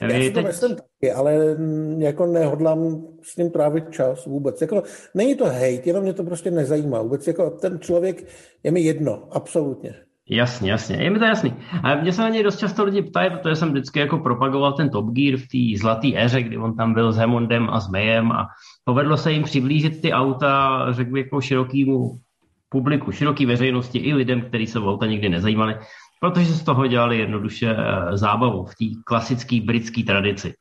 Já 0.00 0.08
si 0.08 0.30
to 0.30 0.34
teď... 0.34 0.46
myslím 0.46 0.76
taky, 0.76 1.12
ale 1.12 1.56
jako 1.98 2.26
nehodlám 2.26 2.78
s 3.22 3.36
ním 3.36 3.50
trávit 3.50 3.90
čas 3.90 4.26
vůbec. 4.26 4.60
Jako, 4.60 4.82
není 5.14 5.34
to 5.34 5.44
hejt, 5.44 5.86
jenom 5.86 6.02
mě 6.02 6.12
to 6.12 6.24
prostě 6.24 6.50
nezajímá. 6.50 7.02
Vůbec 7.02 7.26
jako 7.26 7.50
ten 7.50 7.80
člověk 7.80 8.24
je 8.62 8.70
mi 8.70 8.80
jedno, 8.80 9.28
absolutně. 9.32 9.94
Jasně, 10.30 10.70
jasně, 10.70 10.96
je 10.96 11.10
mi 11.10 11.18
to 11.18 11.24
jasný. 11.24 11.54
A 11.82 11.94
mě 11.94 12.12
se 12.12 12.22
na 12.22 12.28
něj 12.28 12.42
dost 12.42 12.58
často 12.58 12.84
lidi 12.84 13.02
ptají, 13.02 13.30
protože 13.30 13.56
jsem 13.56 13.70
vždycky 13.70 13.98
jako 13.98 14.18
propagoval 14.18 14.72
ten 14.72 14.90
Top 14.90 15.06
Gear 15.10 15.36
v 15.36 15.48
té 15.48 15.80
zlaté 15.80 16.08
éře, 16.16 16.42
kdy 16.42 16.56
on 16.56 16.76
tam 16.76 16.94
byl 16.94 17.12
s 17.12 17.16
Hemondem 17.16 17.70
a 17.70 17.80
s 17.80 17.88
Mayem 17.88 18.32
a 18.32 18.46
povedlo 18.84 19.16
se 19.16 19.32
jim 19.32 19.42
přiblížit 19.42 20.02
ty 20.02 20.12
auta, 20.12 20.86
řekl 20.92 21.18
jako 21.18 21.40
širokýmu 21.40 22.10
publiku, 22.74 23.12
široké 23.12 23.46
veřejnosti 23.46 23.98
i 23.98 24.14
lidem, 24.14 24.40
kteří 24.40 24.66
se 24.66 24.78
o 24.78 24.90
auta 24.90 25.06
nikdy 25.06 25.28
nezajímali, 25.28 25.78
protože 26.20 26.52
z 26.52 26.62
toho 26.62 26.86
dělali 26.86 27.18
jednoduše 27.18 27.70
eh, 27.70 28.16
zábavu 28.16 28.64
v 28.64 28.74
té 28.74 28.84
klasické 29.06 29.60
britské 29.60 30.02
tradici. 30.02 30.54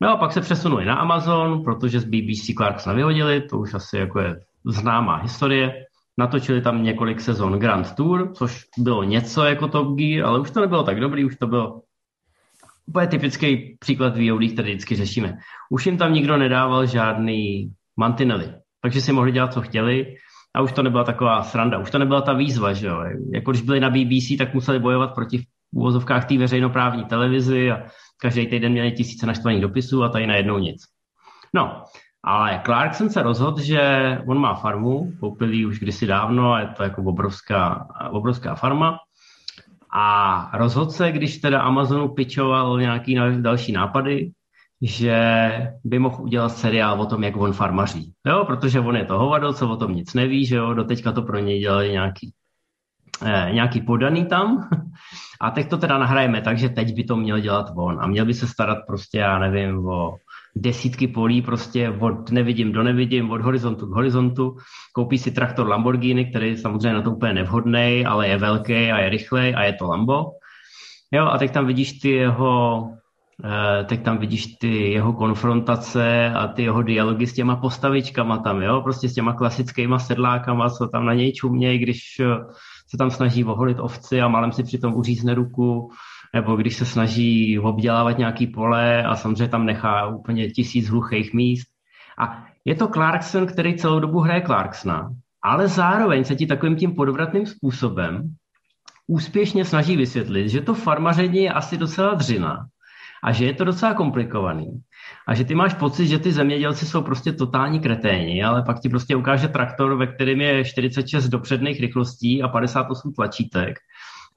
No 0.00 0.10
a 0.10 0.16
pak 0.16 0.32
se 0.32 0.40
přesunuli 0.40 0.84
na 0.84 0.94
Amazon, 0.94 1.64
protože 1.64 2.00
z 2.00 2.04
BBC 2.04 2.54
Clarksona 2.56 2.94
vyhodili, 2.94 3.40
to 3.40 3.58
už 3.58 3.74
asi 3.74 3.96
jako 3.96 4.20
je 4.20 4.40
známá 4.66 5.16
historie. 5.16 5.84
Natočili 6.18 6.62
tam 6.62 6.82
několik 6.82 7.20
sezon 7.20 7.58
Grand 7.58 7.94
Tour, 7.94 8.32
což 8.34 8.64
bylo 8.78 9.02
něco 9.02 9.44
jako 9.44 9.68
Top 9.68 9.98
Gear, 9.98 10.26
ale 10.26 10.38
už 10.38 10.50
to 10.50 10.60
nebylo 10.60 10.82
tak 10.82 11.00
dobrý, 11.00 11.24
už 11.24 11.36
to 11.36 11.46
bylo 11.46 11.82
úplně 12.86 13.06
typický 13.06 13.76
příklad 13.80 14.14
VOD, 14.16 14.52
který 14.52 14.70
vždycky 14.70 14.96
řešíme. 14.96 15.38
Už 15.70 15.86
jim 15.86 15.98
tam 15.98 16.12
nikdo 16.12 16.36
nedával 16.36 16.86
žádný 16.86 17.70
mantinely, 17.96 18.54
takže 18.82 19.00
si 19.00 19.12
mohli 19.12 19.32
dělat, 19.32 19.52
co 19.52 19.60
chtěli 19.60 20.14
a 20.54 20.60
už 20.60 20.72
to 20.72 20.82
nebyla 20.82 21.04
taková 21.04 21.42
sranda, 21.42 21.78
už 21.78 21.90
to 21.90 21.98
nebyla 21.98 22.20
ta 22.20 22.32
výzva, 22.32 22.72
že 22.72 22.86
jo. 22.86 23.04
Jako 23.34 23.50
když 23.50 23.62
byli 23.62 23.80
na 23.80 23.90
BBC, 23.90 24.38
tak 24.38 24.54
museli 24.54 24.78
bojovat 24.78 25.14
proti 25.14 25.38
v 25.38 25.44
úvozovkách 25.72 26.24
té 26.24 26.38
veřejnoprávní 26.38 27.04
televizi 27.04 27.70
a 27.70 27.82
každý 28.20 28.46
týden 28.46 28.72
měli 28.72 28.92
tisíce 28.92 29.26
naštvaných 29.26 29.62
dopisů 29.62 30.04
a 30.04 30.08
tady 30.08 30.26
najednou 30.26 30.58
nic. 30.58 30.82
No, 31.54 31.82
ale 32.24 32.62
Clarkson 32.64 33.10
se 33.10 33.22
rozhodl, 33.22 33.60
že 33.60 33.80
on 34.26 34.38
má 34.38 34.54
farmu, 34.54 35.12
koupil 35.20 35.52
ji 35.52 35.66
už 35.66 35.78
kdysi 35.78 36.06
dávno 36.06 36.52
a 36.52 36.60
je 36.60 36.68
to 36.76 36.82
jako 36.82 37.02
obrovská, 37.02 37.86
obrovská 38.10 38.54
farma. 38.54 38.98
A 39.92 40.50
rozhodl 40.58 40.90
se, 40.90 41.12
když 41.12 41.38
teda 41.38 41.60
Amazonu 41.60 42.08
pičoval 42.08 42.80
nějaký 42.80 43.18
další 43.40 43.72
nápady, 43.72 44.30
že 44.82 45.18
by 45.84 45.98
mohl 45.98 46.22
udělat 46.22 46.48
seriál 46.48 47.00
o 47.00 47.06
tom, 47.06 47.24
jak 47.24 47.36
on 47.36 47.52
farmaří. 47.52 48.12
Jo, 48.26 48.44
protože 48.46 48.80
on 48.80 48.96
je 48.96 49.04
to 49.04 49.18
hovado, 49.18 49.52
co 49.52 49.68
o 49.68 49.76
tom 49.76 49.94
nic 49.94 50.14
neví, 50.14 50.46
že 50.46 50.56
jo, 50.56 50.74
doteďka 50.74 51.12
to 51.12 51.22
pro 51.22 51.38
něj 51.38 51.60
dělali 51.60 51.90
nějaký, 51.90 52.32
eh, 53.26 53.50
nějaký 53.52 53.80
podaný 53.80 54.26
tam. 54.26 54.68
A 55.40 55.50
teď 55.50 55.70
to 55.70 55.78
teda 55.78 55.98
nahrajeme, 55.98 56.40
takže 56.40 56.68
teď 56.68 56.94
by 56.94 57.04
to 57.04 57.16
měl 57.16 57.38
dělat 57.38 57.66
on. 57.76 57.98
A 58.00 58.06
měl 58.06 58.26
by 58.26 58.34
se 58.34 58.46
starat 58.46 58.78
prostě, 58.86 59.18
já 59.18 59.38
nevím, 59.38 59.86
o 59.86 60.16
desítky 60.56 61.08
polí 61.08 61.42
prostě 61.42 61.90
od 61.90 62.30
nevidím 62.30 62.72
do 62.72 62.82
nevidím, 62.82 63.30
od 63.30 63.40
horizontu 63.40 63.86
k 63.86 63.94
horizontu. 63.94 64.56
Koupí 64.92 65.18
si 65.18 65.30
traktor 65.30 65.68
Lamborghini, 65.68 66.26
který 66.26 66.56
samozřejmě 66.56 66.92
na 66.92 67.02
to 67.02 67.10
úplně 67.10 67.32
nevhodný, 67.32 68.06
ale 68.06 68.28
je 68.28 68.38
velký 68.38 68.92
a 68.92 68.98
je 68.98 69.08
rychlej 69.08 69.54
a 69.54 69.62
je 69.62 69.72
to 69.72 69.86
Lambo. 69.86 70.24
Jo, 71.12 71.26
a 71.26 71.38
teď 71.38 71.52
tam 71.52 71.66
vidíš 71.66 71.92
ty 71.92 72.10
jeho 72.10 72.82
Eh, 72.82 73.07
tak 73.84 74.00
tam 74.02 74.18
vidíš 74.18 74.46
ty 74.46 74.90
jeho 74.90 75.12
konfrontace 75.12 76.30
a 76.30 76.46
ty 76.48 76.62
jeho 76.62 76.82
dialogy 76.82 77.26
s 77.26 77.34
těma 77.34 77.56
postavičkama 77.56 78.38
tam, 78.38 78.62
jo, 78.62 78.80
prostě 78.80 79.08
s 79.08 79.14
těma 79.14 79.32
klasickýma 79.32 79.98
sedlákama, 79.98 80.70
co 80.70 80.88
tam 80.88 81.06
na 81.06 81.14
něj 81.14 81.32
čumějí, 81.32 81.78
když 81.78 82.20
eh, 82.20 82.26
se 82.88 82.96
tam 82.96 83.10
snaží 83.10 83.44
oholit 83.44 83.78
ovci 83.80 84.20
a 84.20 84.28
malem 84.28 84.52
si 84.52 84.62
přitom 84.62 84.94
uřízne 84.94 85.34
ruku, 85.34 85.90
nebo 86.34 86.56
když 86.56 86.76
se 86.76 86.84
snaží 86.84 87.58
obdělávat 87.58 88.18
nějaký 88.18 88.46
pole 88.46 89.02
a 89.02 89.16
samozřejmě 89.16 89.48
tam 89.48 89.66
nechá 89.66 90.06
úplně 90.06 90.50
tisíc 90.50 90.88
hluchých 90.88 91.34
míst. 91.34 91.68
A 92.18 92.44
je 92.64 92.74
to 92.74 92.88
Clarkson, 92.88 93.46
který 93.46 93.76
celou 93.76 94.00
dobu 94.00 94.20
hraje 94.20 94.42
Clarksona, 94.42 95.10
ale 95.42 95.68
zároveň 95.68 96.24
se 96.24 96.36
ti 96.36 96.46
takovým 96.46 96.76
tím 96.76 96.94
podvratným 96.94 97.46
způsobem 97.46 98.34
úspěšně 99.06 99.64
snaží 99.64 99.96
vysvětlit, 99.96 100.48
že 100.48 100.60
to 100.60 100.74
farmaření 100.74 101.38
je 101.38 101.52
asi 101.52 101.76
docela 101.76 102.14
dřina, 102.14 102.66
a 103.24 103.32
že 103.32 103.44
je 103.44 103.54
to 103.54 103.64
docela 103.64 103.94
komplikovaný. 103.94 104.80
A 105.28 105.34
že 105.34 105.44
ty 105.44 105.54
máš 105.54 105.74
pocit, 105.74 106.06
že 106.06 106.18
ty 106.18 106.32
zemědělci 106.32 106.86
jsou 106.86 107.02
prostě 107.02 107.32
totální 107.32 107.80
kreténi, 107.80 108.44
ale 108.44 108.62
pak 108.62 108.80
ti 108.80 108.88
prostě 108.88 109.16
ukáže 109.16 109.48
traktor, 109.48 109.96
ve 109.96 110.06
kterém 110.06 110.40
je 110.40 110.64
46 110.64 111.28
dopředných 111.28 111.80
rychlostí 111.80 112.42
a 112.42 112.48
58 112.48 113.12
tlačítek 113.12 113.78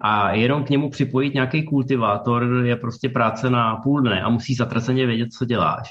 a 0.02 0.32
jenom 0.32 0.64
k 0.64 0.70
němu 0.70 0.90
připojit 0.90 1.34
nějaký 1.34 1.64
kultivátor 1.64 2.66
je 2.66 2.76
prostě 2.76 3.10
práce 3.10 3.50
na 3.50 3.76
půl 3.76 4.02
dne 4.02 4.22
a 4.22 4.30
musí 4.30 4.56
zatraceně 4.56 5.06
vědět, 5.06 5.34
co 5.34 5.46
děláš. 5.46 5.90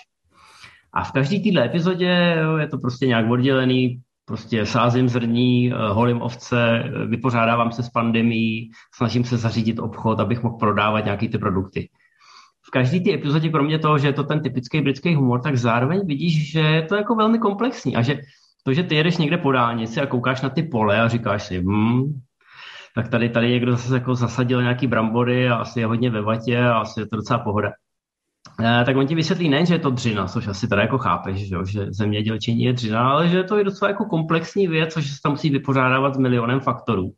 A 0.93 1.05
v 1.05 1.13
každé 1.13 1.39
této 1.39 1.61
epizodě 1.61 2.37
jo, 2.43 2.57
je 2.57 2.69
to 2.69 2.79
prostě 2.79 3.07
nějak 3.07 3.31
oddělený, 3.31 4.01
prostě 4.25 4.67
sázím 4.67 5.09
zrní, 5.09 5.73
eh, 5.73 5.77
holím 5.93 6.23
ovce, 6.23 6.85
vypořádávám 7.07 7.73
se 7.73 7.83
s 7.83 7.89
pandemí, 7.89 8.71
snažím 8.95 9.25
se 9.25 9.37
zařídit 9.37 9.79
obchod, 9.79 10.21
abych 10.21 10.43
mohl 10.43 10.57
prodávat 10.57 11.05
nějaké 11.05 11.29
ty 11.29 11.39
produkty 11.39 11.89
v 12.75 13.05
té 13.05 13.13
epizodě, 13.13 13.49
kromě 13.49 13.79
toho, 13.79 13.99
že 13.99 14.09
je 14.09 14.13
to 14.13 14.25
ten 14.25 14.41
typický 14.41 14.81
britský 14.81 15.15
humor, 15.15 15.41
tak 15.41 15.57
zároveň 15.57 16.01
vidíš, 16.07 16.53
že 16.53 16.61
je 16.61 16.83
to 16.83 16.97
jako 16.97 17.15
velmi 17.15 17.39
komplexní 17.39 17.97
a 17.97 18.03
že 18.03 18.21
to, 18.65 18.73
že 18.73 18.83
ty 18.83 18.95
jedeš 18.95 19.17
někde 19.17 19.39
po 19.39 19.53
dálnici 19.53 20.01
a 20.01 20.07
koukáš 20.07 20.43
na 20.43 20.49
ty 20.49 20.63
pole 20.63 21.01
a 21.01 21.09
říkáš 21.09 21.47
si, 21.47 21.59
hmm, 21.59 22.21
tak 22.95 23.09
tady, 23.09 23.29
tady 23.29 23.51
někdo 23.51 23.73
zase 23.73 23.95
jako 23.95 24.15
zasadil 24.15 24.63
nějaký 24.63 24.87
brambory 24.87 25.49
a 25.49 25.55
asi 25.55 25.81
je 25.81 25.87
hodně 25.87 26.11
ve 26.11 26.23
vatě 26.23 26.59
a 26.59 26.79
asi 26.79 27.01
je 27.01 27.07
to 27.07 27.17
docela 27.17 27.39
pohoda. 27.39 27.71
E, 28.61 28.85
tak 28.85 28.97
on 28.97 29.07
ti 29.07 29.15
vysvětlí 29.15 29.49
nejen, 29.49 29.67
že 29.67 29.75
je 29.75 29.79
to 29.79 29.91
dřina, 29.91 30.27
což 30.27 30.47
asi 30.47 30.69
teda 30.69 30.83
jako 30.83 30.99
chápeš, 30.99 31.49
že, 31.49 31.57
že 31.67 31.87
zemědělčení 31.91 32.63
je 32.63 32.73
dřina, 32.73 33.11
ale 33.11 33.29
že 33.29 33.37
je 33.37 33.45
to 33.45 33.59
i 33.59 33.65
docela 33.65 33.89
jako 33.89 34.05
komplexní 34.05 34.69
věc, 34.69 34.93
což 34.93 35.11
se 35.11 35.23
tam 35.23 35.33
musí 35.33 35.51
vypořádávat 35.51 36.15
s 36.15 36.19
milionem 36.19 36.61
faktorů. 36.61 37.13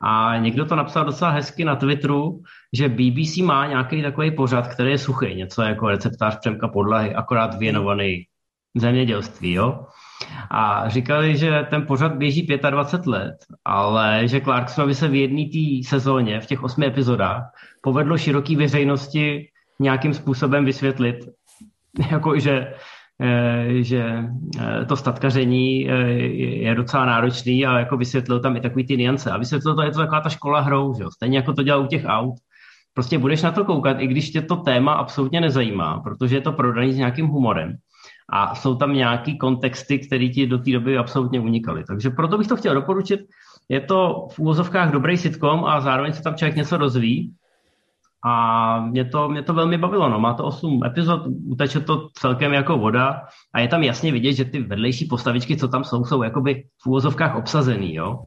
A 0.00 0.36
někdo 0.36 0.66
to 0.66 0.76
napsal 0.76 1.04
docela 1.04 1.30
hezky 1.30 1.64
na 1.64 1.76
Twitteru, 1.76 2.42
že 2.72 2.88
BBC 2.88 3.36
má 3.36 3.66
nějaký 3.66 4.02
takový 4.02 4.30
pořad, 4.30 4.68
který 4.68 4.90
je 4.90 4.98
suchý, 4.98 5.34
něco 5.34 5.62
jako 5.62 5.88
receptář 5.88 6.38
Přemka 6.38 6.68
podlahy, 6.68 7.14
akorát 7.14 7.58
věnovaný 7.58 8.24
zemědělství, 8.76 9.52
jo. 9.52 9.86
A 10.50 10.88
říkali, 10.88 11.36
že 11.36 11.66
ten 11.70 11.86
pořad 11.86 12.14
běží 12.16 12.46
25 12.70 13.06
let, 13.06 13.36
ale 13.64 14.28
že 14.28 14.40
Clarksonovi 14.40 14.94
se 14.94 15.08
v 15.08 15.14
jedné 15.14 15.44
té 15.44 15.88
sezóně, 15.88 16.40
v 16.40 16.46
těch 16.46 16.62
osmi 16.62 16.86
epizodách, 16.86 17.42
povedlo 17.82 18.18
široký 18.18 18.56
veřejnosti 18.56 19.48
nějakým 19.80 20.14
způsobem 20.14 20.64
vysvětlit, 20.64 21.16
jako 22.10 22.38
že 22.38 22.74
že 23.80 24.24
eh, 24.60 24.84
to 24.84 24.96
statkaření 24.96 25.90
eh, 25.90 25.94
je 26.38 26.74
docela 26.74 27.04
náročný 27.04 27.66
a 27.66 27.78
jako 27.78 27.96
vysvětlil 27.96 28.40
tam 28.40 28.56
i 28.56 28.60
takový 28.60 28.86
ty 28.86 28.96
niance. 28.96 29.30
A 29.30 29.38
vysvětlil 29.38 29.74
to, 29.74 29.82
je 29.82 29.90
to 29.90 29.98
taková 29.98 30.20
ta 30.20 30.28
škola 30.28 30.60
hrou, 30.60 30.94
že 30.94 31.02
jo? 31.02 31.10
stejně 31.10 31.38
jako 31.38 31.52
to 31.52 31.62
dělá 31.62 31.78
u 31.78 31.86
těch 31.86 32.04
aut. 32.06 32.34
Prostě 32.94 33.18
budeš 33.18 33.42
na 33.42 33.52
to 33.52 33.64
koukat, 33.64 34.00
i 34.00 34.06
když 34.06 34.30
tě 34.30 34.42
to 34.42 34.56
téma 34.56 34.92
absolutně 34.92 35.40
nezajímá, 35.40 36.00
protože 36.00 36.36
je 36.36 36.40
to 36.40 36.52
prodaný 36.52 36.92
s 36.92 36.96
nějakým 36.96 37.26
humorem. 37.26 37.76
A 38.32 38.54
jsou 38.54 38.74
tam 38.74 38.94
nějaký 38.94 39.38
kontexty, 39.38 39.98
které 39.98 40.28
ti 40.28 40.46
do 40.46 40.58
té 40.58 40.72
doby 40.72 40.98
absolutně 40.98 41.40
unikaly. 41.40 41.84
Takže 41.84 42.10
proto 42.10 42.38
bych 42.38 42.46
to 42.46 42.56
chtěl 42.56 42.74
doporučit. 42.74 43.20
Je 43.68 43.80
to 43.80 44.26
v 44.32 44.38
úvozovkách 44.38 44.90
dobrý 44.90 45.16
sitcom 45.16 45.64
a 45.64 45.80
zároveň 45.80 46.12
se 46.12 46.22
tam 46.22 46.34
člověk 46.34 46.56
něco 46.56 46.76
rozvíjí. 46.76 47.34
A 48.24 48.80
mě 48.80 49.04
to, 49.04 49.28
mě 49.28 49.42
to 49.42 49.54
velmi 49.54 49.78
bavilo. 49.78 50.08
No. 50.08 50.20
Má 50.20 50.34
to 50.34 50.44
8 50.44 50.80
epizod, 50.84 51.22
uteče 51.46 51.80
to 51.80 52.08
celkem 52.12 52.52
jako 52.52 52.78
voda 52.78 53.22
a 53.54 53.60
je 53.60 53.68
tam 53.68 53.82
jasně 53.82 54.12
vidět, 54.12 54.32
že 54.32 54.44
ty 54.44 54.62
vedlejší 54.62 55.06
postavičky, 55.06 55.56
co 55.56 55.68
tam 55.68 55.84
jsou, 55.84 56.04
jsou 56.04 56.22
jakoby 56.22 56.64
v 56.82 56.86
úvozovkách 56.86 57.36
obsazený. 57.36 57.94
Jo? 57.94 58.18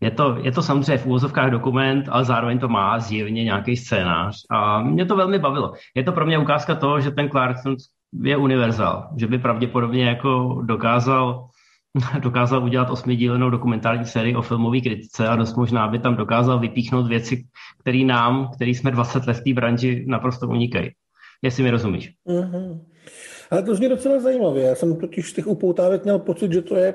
Je 0.00 0.10
to, 0.10 0.36
je 0.42 0.52
to 0.52 0.62
samozřejmě 0.62 0.98
v 0.98 1.06
úvozovkách 1.06 1.50
dokument, 1.50 2.08
ale 2.08 2.24
zároveň 2.24 2.58
to 2.58 2.68
má 2.68 2.98
zjevně 2.98 3.44
nějaký 3.44 3.76
scénář. 3.76 4.36
A 4.50 4.82
mě 4.82 5.06
to 5.06 5.16
velmi 5.16 5.38
bavilo. 5.38 5.72
Je 5.94 6.04
to 6.04 6.12
pro 6.12 6.26
mě 6.26 6.38
ukázka 6.38 6.74
toho, 6.74 7.00
že 7.00 7.10
ten 7.10 7.28
Clarkson 7.28 7.76
je 8.22 8.36
univerzál, 8.36 9.08
že 9.16 9.26
by 9.26 9.38
pravděpodobně 9.38 10.04
jako 10.04 10.62
dokázal 10.64 11.48
dokázal 12.22 12.64
udělat 12.64 12.90
osmidílenou 12.90 13.50
dokumentární 13.50 14.06
sérii 14.06 14.36
o 14.36 14.42
filmové 14.42 14.80
kritice 14.80 15.28
a 15.28 15.36
dost 15.36 15.56
možná 15.56 15.88
by 15.88 15.98
tam 15.98 16.16
dokázal 16.16 16.58
vypíchnout 16.58 17.06
věci, 17.06 17.44
které 17.80 18.04
nám, 18.04 18.50
který 18.54 18.74
jsme 18.74 18.90
20 18.90 19.26
let 19.26 19.36
v 19.36 19.44
té 19.44 19.52
branži, 19.52 20.04
naprosto 20.08 20.48
unikají. 20.48 20.90
Jestli 21.42 21.62
mi 21.62 21.70
rozumíš. 21.70 22.12
Mm-hmm. 22.28 22.80
Ale 23.50 23.62
to 23.62 23.74
zní 23.74 23.88
docela 23.88 24.20
zajímavě. 24.20 24.64
Já 24.64 24.74
jsem 24.74 24.96
totiž 24.96 25.30
z 25.30 25.32
těch 25.32 25.46
upoutávek 25.46 26.04
měl 26.04 26.18
pocit, 26.18 26.52
že 26.52 26.62
to 26.62 26.76
je 26.76 26.94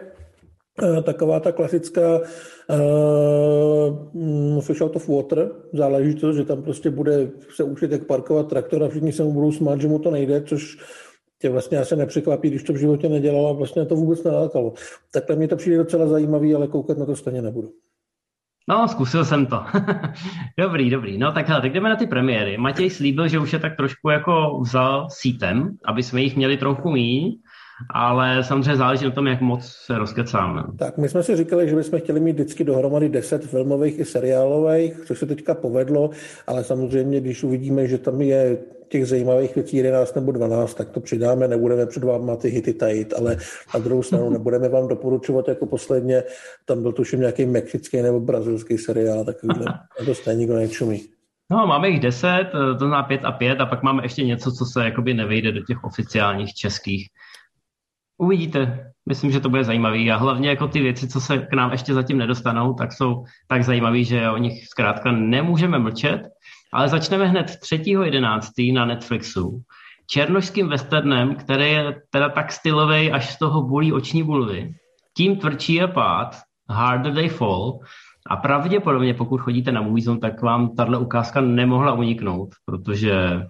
uh, 0.83 1.01
taková 1.01 1.39
ta 1.39 1.51
klasická 1.51 2.19
uh, 2.69 4.61
Fish 4.61 4.81
out 4.81 4.95
of 4.95 5.09
water 5.09 5.51
záležitost, 5.73 6.35
že 6.35 6.43
tam 6.43 6.63
prostě 6.63 6.89
bude 6.89 7.29
se 7.55 7.63
učit, 7.63 7.91
jak 7.91 8.05
parkovat 8.05 8.47
traktor 8.47 8.83
a 8.83 8.89
všichni 8.89 9.11
se 9.11 9.23
mu 9.23 9.33
budou 9.33 9.51
smát, 9.51 9.81
že 9.81 9.87
mu 9.87 9.99
to 9.99 10.11
nejde, 10.11 10.41
což 10.41 10.77
tě 11.43 11.49
vlastně 11.49 11.77
asi 11.77 11.95
nepřekvapí, 11.95 12.49
když 12.49 12.63
to 12.63 12.73
v 12.73 12.77
životě 12.77 13.09
nedělal 13.09 13.47
a 13.47 13.51
vlastně 13.51 13.85
to 13.85 13.95
vůbec 13.95 14.23
nelákalo. 14.23 14.73
Takhle 15.13 15.35
mi 15.35 15.47
to 15.47 15.55
přijde 15.55 15.77
docela 15.77 16.07
zajímavý, 16.07 16.55
ale 16.55 16.67
koukat 16.67 16.97
na 16.97 17.05
to 17.05 17.15
stejně 17.15 17.41
nebudu. 17.41 17.71
No, 18.69 18.87
zkusil 18.87 19.25
jsem 19.25 19.45
to. 19.45 19.59
dobrý, 20.59 20.89
dobrý. 20.89 21.17
No 21.17 21.31
tak 21.31 21.47
hele, 21.47 21.61
tak 21.61 21.73
jdeme 21.73 21.89
na 21.89 21.95
ty 21.95 22.07
premiéry. 22.07 22.57
Matěj 22.57 22.89
slíbil, 22.89 23.27
že 23.27 23.39
už 23.39 23.53
je 23.53 23.59
tak 23.59 23.75
trošku 23.75 24.09
jako 24.09 24.59
vzal 24.63 25.07
sítem, 25.11 25.77
aby 25.85 26.03
jsme 26.03 26.21
jich 26.21 26.35
měli 26.35 26.57
trochu 26.57 26.91
míň, 26.91 27.35
ale 27.89 28.43
samozřejmě 28.43 28.75
záleží 28.75 29.05
na 29.05 29.11
tom, 29.11 29.27
jak 29.27 29.41
moc 29.41 29.65
se 29.65 29.97
rozkecáme. 29.97 30.63
Tak 30.79 30.97
my 30.97 31.09
jsme 31.09 31.23
si 31.23 31.35
říkali, 31.35 31.69
že 31.69 31.75
bychom 31.75 31.99
chtěli 31.99 32.19
mít 32.19 32.33
vždycky 32.33 32.63
dohromady 32.63 33.09
10 33.09 33.45
filmových 33.45 33.99
i 33.99 34.05
seriálových, 34.05 34.93
což 35.05 35.19
se 35.19 35.25
teďka 35.25 35.53
povedlo, 35.53 36.09
ale 36.47 36.63
samozřejmě, 36.63 37.21
když 37.21 37.43
uvidíme, 37.43 37.87
že 37.87 37.97
tam 37.97 38.21
je 38.21 38.57
těch 38.93 39.07
zajímavých 39.07 39.55
věcí 39.55 39.77
11 39.77 40.15
nebo 40.15 40.31
12, 40.31 40.73
tak 40.73 40.89
to 40.89 40.99
přidáme, 40.99 41.47
nebudeme 41.47 41.85
před 41.85 42.03
váma 42.03 42.35
ty 42.35 42.49
hity 42.49 42.73
tajit, 42.73 43.13
ale 43.13 43.37
na 43.73 43.79
druhou 43.79 44.03
stranu 44.03 44.29
nebudeme 44.37 44.69
vám 44.69 44.87
doporučovat 44.87 45.47
jako 45.47 45.65
posledně, 45.65 46.23
tam 46.65 46.81
byl 46.81 46.91
tuším 46.91 47.19
nějaký 47.19 47.45
mexický 47.45 48.01
nebo 48.01 48.19
brazilský 48.19 48.77
seriál, 48.77 49.25
takovýhle, 49.25 49.65
to 50.05 50.15
stejně 50.15 50.39
nikdo 50.39 50.55
nečumí. 50.55 51.01
No, 51.51 51.67
máme 51.67 51.89
jich 51.89 51.99
10, 51.99 52.49
to 52.51 52.77
znamená 52.77 53.03
5 53.03 53.21
a 53.25 53.31
5 53.31 53.61
a 53.61 53.65
pak 53.65 53.83
máme 53.83 54.03
ještě 54.05 54.23
něco, 54.23 54.51
co 54.51 54.65
se 54.65 54.83
jakoby 54.85 55.13
nevejde 55.13 55.51
do 55.51 55.61
těch 55.63 55.83
oficiálních 55.83 56.53
českých. 56.53 57.07
Uvidíte, 58.17 58.91
myslím, 59.09 59.31
že 59.31 59.39
to 59.39 59.49
bude 59.49 59.63
zajímavý 59.63 60.11
a 60.11 60.17
hlavně 60.17 60.49
jako 60.49 60.67
ty 60.67 60.79
věci, 60.79 61.07
co 61.07 61.21
se 61.21 61.37
k 61.37 61.53
nám 61.53 61.71
ještě 61.71 61.93
zatím 61.93 62.17
nedostanou, 62.17 62.73
tak 62.73 62.93
jsou 62.93 63.25
tak 63.47 63.63
zajímavé, 63.63 64.03
že 64.03 64.29
o 64.29 64.37
nich 64.37 64.67
zkrátka 64.67 65.11
nemůžeme 65.11 65.79
mlčet 65.79 66.32
ale 66.73 66.87
začneme 66.89 67.27
hned 67.27 67.47
3.11. 67.47 68.73
na 68.73 68.85
Netflixu. 68.85 69.61
Černožským 70.07 70.67
westernem, 70.67 71.35
který 71.35 71.71
je 71.71 72.01
teda 72.09 72.29
tak 72.29 72.51
stylový, 72.51 73.11
až 73.11 73.33
z 73.33 73.37
toho 73.37 73.61
bolí 73.61 73.93
oční 73.93 74.23
bulvy. 74.23 74.75
Tím 75.17 75.37
tvrdší 75.37 75.73
je 75.73 75.87
pád, 75.87 76.35
Harder 76.69 77.13
They 77.13 77.29
Fall, 77.29 77.79
a 78.27 78.35
pravděpodobně, 78.37 79.13
pokud 79.13 79.41
chodíte 79.41 79.71
na 79.71 79.81
Moviezone, 79.81 80.19
tak 80.19 80.41
vám 80.41 80.75
tahle 80.75 80.97
ukázka 80.97 81.41
nemohla 81.41 81.93
uniknout, 81.93 82.49
protože 82.65 83.43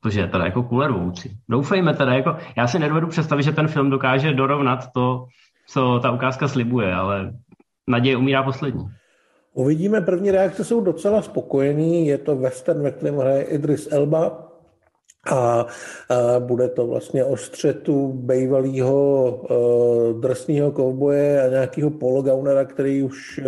protože 0.00 0.20
je 0.20 0.28
teda 0.28 0.44
jako 0.44 0.62
kulervoucí. 0.62 1.30
Doufejme 1.48 1.94
teda, 1.94 2.12
jako, 2.12 2.36
já 2.56 2.66
si 2.66 2.78
nedovedu 2.78 3.06
představit, 3.06 3.42
že 3.42 3.52
ten 3.52 3.68
film 3.68 3.90
dokáže 3.90 4.32
dorovnat 4.32 4.92
to, 4.94 5.26
co 5.68 5.98
ta 6.02 6.10
ukázka 6.10 6.48
slibuje, 6.48 6.94
ale 6.94 7.32
naděje 7.88 8.16
umírá 8.16 8.42
poslední. 8.42 8.84
Uvidíme, 9.58 10.00
první 10.00 10.30
reakce 10.30 10.64
jsou 10.64 10.80
docela 10.80 11.22
spokojený, 11.22 12.06
je 12.06 12.18
to 12.18 12.36
western, 12.36 12.82
ve 12.82 12.90
kterém 12.90 13.16
hraje 13.16 13.42
Idris 13.42 13.88
Elba, 13.90 14.52
a 15.30 15.66
bude 16.38 16.68
to 16.68 16.86
vlastně 16.86 17.24
o 17.24 17.36
střetu 17.36 18.12
bývalého 18.12 19.26
uh, 19.50 20.20
drsného 20.20 20.72
kovboje 20.72 21.42
a 21.42 21.48
nějakého 21.48 21.90
pologaunera, 21.90 22.64
který 22.64 23.02
už 23.02 23.38
uh, 23.38 23.44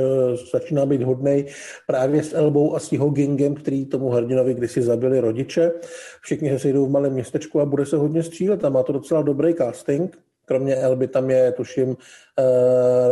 začíná 0.52 0.87
být 0.87 1.02
hodnej 1.02 1.47
právě 1.87 2.23
s 2.23 2.35
Elbou 2.35 2.75
a 2.75 2.79
s 2.79 2.93
jeho 2.93 3.11
gingem, 3.11 3.55
který 3.55 3.87
tomu 3.87 4.09
hrdinovi 4.09 4.55
kdysi 4.55 4.83
zabili 4.83 5.21
rodiče. 5.21 5.73
Všichni 6.21 6.50
se 6.50 6.59
sejdou 6.59 6.87
v 6.87 6.90
malém 6.90 7.12
městečku 7.12 7.61
a 7.61 7.67
bude 7.67 7.87
se 7.87 7.97
hodně 7.97 8.23
střílet 8.23 8.64
a 8.64 8.69
má 8.69 8.83
to 8.83 8.93
docela 8.93 9.23
dobrý 9.23 9.55
casting. 9.55 10.19
Kromě 10.50 10.76
Elby 10.76 11.07
tam 11.09 11.30
je, 11.30 11.52
tuším, 11.52 11.88
uh, 11.88 11.97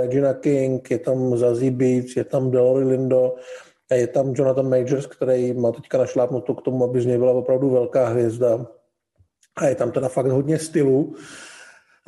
Regina 0.00 0.34
King, 0.34 0.90
je 0.90 0.98
tam 0.98 1.36
Zazie 1.36 1.70
Beats, 1.70 2.16
je 2.16 2.24
tam 2.24 2.50
Delory 2.50 2.84
Lindo, 2.84 3.34
je 3.94 4.06
tam 4.06 4.32
Jonathan 4.36 4.68
Majors, 4.68 5.06
který 5.06 5.52
má 5.52 5.72
teďka 5.72 5.98
našlápnuto 5.98 6.54
k 6.54 6.62
tomu, 6.62 6.84
aby 6.84 7.00
z 7.00 7.06
něj 7.06 7.18
byla 7.18 7.32
opravdu 7.32 7.70
velká 7.70 8.08
hvězda. 8.08 8.66
A 9.56 9.66
je 9.66 9.74
tam 9.74 9.90
teda 9.92 10.08
fakt 10.08 10.26
hodně 10.26 10.58
stylu. 10.58 11.14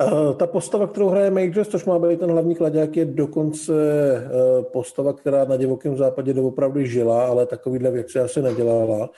Uh, 0.03 0.35
ta 0.35 0.47
postava, 0.47 0.87
kterou 0.87 1.09
hraje 1.09 1.31
Majors, 1.31 1.67
což 1.67 1.85
má 1.85 1.99
být 1.99 2.19
ten 2.19 2.31
hlavní 2.31 2.55
kladák, 2.55 2.97
je 2.97 3.05
dokonce 3.05 3.71
uh, 3.71 4.63
postava, 4.63 5.13
která 5.13 5.45
na 5.45 5.57
divokém 5.57 5.97
západě 5.97 6.33
doopravdy 6.33 6.87
žila, 6.87 7.25
ale 7.25 7.45
takovýhle 7.45 7.91
věci 7.91 8.19
asi 8.19 8.41
nedělala. 8.41 9.09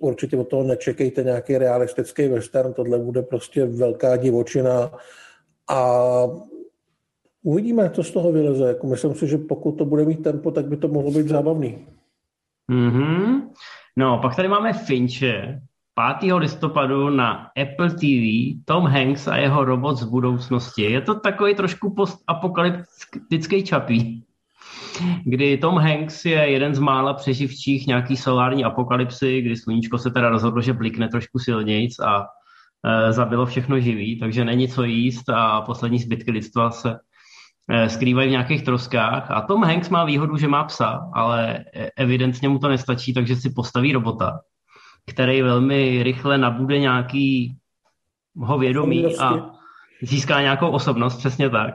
Určitě 0.00 0.36
od 0.36 0.48
toho 0.48 0.62
nečekejte 0.62 1.22
nějaký 1.22 1.58
realistický 1.58 2.28
western, 2.28 2.72
tohle 2.72 2.98
bude 2.98 3.22
prostě 3.22 3.66
velká 3.66 4.16
divočina 4.16 4.92
a 5.72 5.84
uvidíme, 7.42 7.90
co 7.90 8.04
z 8.04 8.10
toho 8.10 8.32
vyleze. 8.32 8.68
Jako 8.68 8.86
myslím 8.86 9.14
si, 9.14 9.26
že 9.26 9.38
pokud 9.38 9.72
to 9.72 9.84
bude 9.84 10.04
mít 10.04 10.22
tempo, 10.22 10.50
tak 10.50 10.66
by 10.66 10.76
to 10.76 10.88
mohlo 10.88 11.10
být 11.10 11.28
zábavný. 11.28 11.78
Mm-hmm. 12.72 13.42
No, 13.96 14.18
pak 14.22 14.36
tady 14.36 14.48
máme 14.48 14.72
Finche, 14.72 15.60
5. 16.20 16.32
listopadu 16.34 17.10
na 17.10 17.50
Apple 17.62 17.90
TV, 17.90 18.24
Tom 18.64 18.86
Hanks 18.86 19.28
a 19.28 19.36
jeho 19.36 19.64
robot 19.64 19.96
z 19.96 20.04
budoucnosti. 20.04 20.82
Je 20.82 21.00
to 21.00 21.14
takový 21.14 21.54
trošku 21.54 21.94
postapokalyptický 21.94 23.64
čapí, 23.64 24.24
kdy 25.24 25.58
Tom 25.58 25.78
Hanks 25.78 26.24
je 26.24 26.50
jeden 26.50 26.74
z 26.74 26.78
mála 26.78 27.14
přeživčích 27.14 27.86
nějaký 27.86 28.16
solární 28.16 28.64
apokalypsy, 28.64 29.40
kdy 29.40 29.56
sluníčko 29.56 29.98
se 29.98 30.10
teda 30.10 30.28
rozhodlo, 30.28 30.62
že 30.62 30.72
blikne 30.72 31.08
trošku 31.08 31.38
silnějc 31.38 31.98
a 32.00 32.26
zabilo 33.10 33.46
všechno 33.46 33.80
živý, 33.80 34.18
takže 34.18 34.44
není 34.44 34.68
co 34.68 34.84
jíst 34.84 35.28
a 35.28 35.60
poslední 35.60 35.98
zbytky 35.98 36.30
lidstva 36.30 36.70
se 36.70 36.98
Eh, 37.70 37.88
skrývají 37.88 38.28
v 38.28 38.30
nějakých 38.30 38.62
troskách. 38.62 39.30
A 39.30 39.40
Tom 39.40 39.64
Hanks 39.64 39.88
má 39.88 40.04
výhodu, 40.04 40.36
že 40.36 40.48
má 40.48 40.64
psa, 40.64 41.10
ale 41.12 41.64
evidentně 41.96 42.48
mu 42.48 42.58
to 42.58 42.68
nestačí, 42.68 43.14
takže 43.14 43.36
si 43.36 43.50
postaví 43.50 43.92
robota, 43.92 44.40
který 45.10 45.42
velmi 45.42 46.02
rychle 46.02 46.38
nabude 46.38 46.78
nějaký 46.78 47.56
ho 48.36 48.58
vědomí 48.58 49.18
a 49.18 49.50
získá 50.02 50.40
nějakou 50.40 50.70
osobnost, 50.70 51.16
přesně 51.16 51.50
tak. 51.50 51.74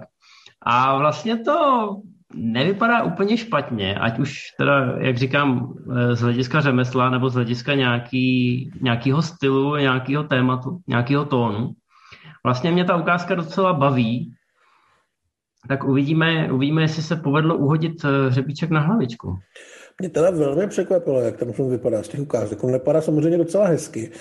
A 0.62 0.98
vlastně 0.98 1.38
to 1.38 1.90
nevypadá 2.34 3.04
úplně 3.04 3.38
špatně, 3.38 3.96
ať 3.96 4.20
už 4.20 4.42
teda, 4.58 4.98
jak 5.00 5.18
říkám, 5.18 5.74
eh, 5.96 6.16
z 6.16 6.22
hlediska 6.22 6.62
řemesla 6.62 7.10
nebo 7.10 7.30
z 7.30 7.34
hlediska 7.34 7.76
nějaký, 7.76 8.72
nějakého 8.82 9.22
stylu, 9.22 9.76
nějakého 9.76 10.24
tématu, 10.24 10.80
nějakého 10.88 11.26
tónu. 11.26 11.72
Vlastně 12.44 12.72
mě 12.72 12.86
ta 12.86 12.96
ukázka 12.96 13.36
docela 13.36 13.74
baví, 13.74 14.34
tak 15.68 15.84
uvidíme, 15.84 16.52
uvidíme, 16.52 16.82
jestli 16.82 17.04
se 17.04 17.16
povedlo 17.16 17.58
uhodit 17.58 18.06
eh, 18.06 18.30
hřebíček 18.30 18.70
na 18.70 18.80
hlavičku. 18.80 19.36
Mě 20.00 20.10
teda 20.10 20.30
velmi 20.30 20.68
překvapilo, 20.68 21.22
jak 21.22 21.38
ten 21.38 21.54
film 21.54 21.70
vypadá 21.70 22.04
z 22.04 22.08
těch 22.08 22.20
ukázek. 22.20 22.64
On 22.64 22.74
vypadá 22.74 23.02
samozřejmě 23.02 23.38
docela 23.38 23.68
hezky, 23.68 24.12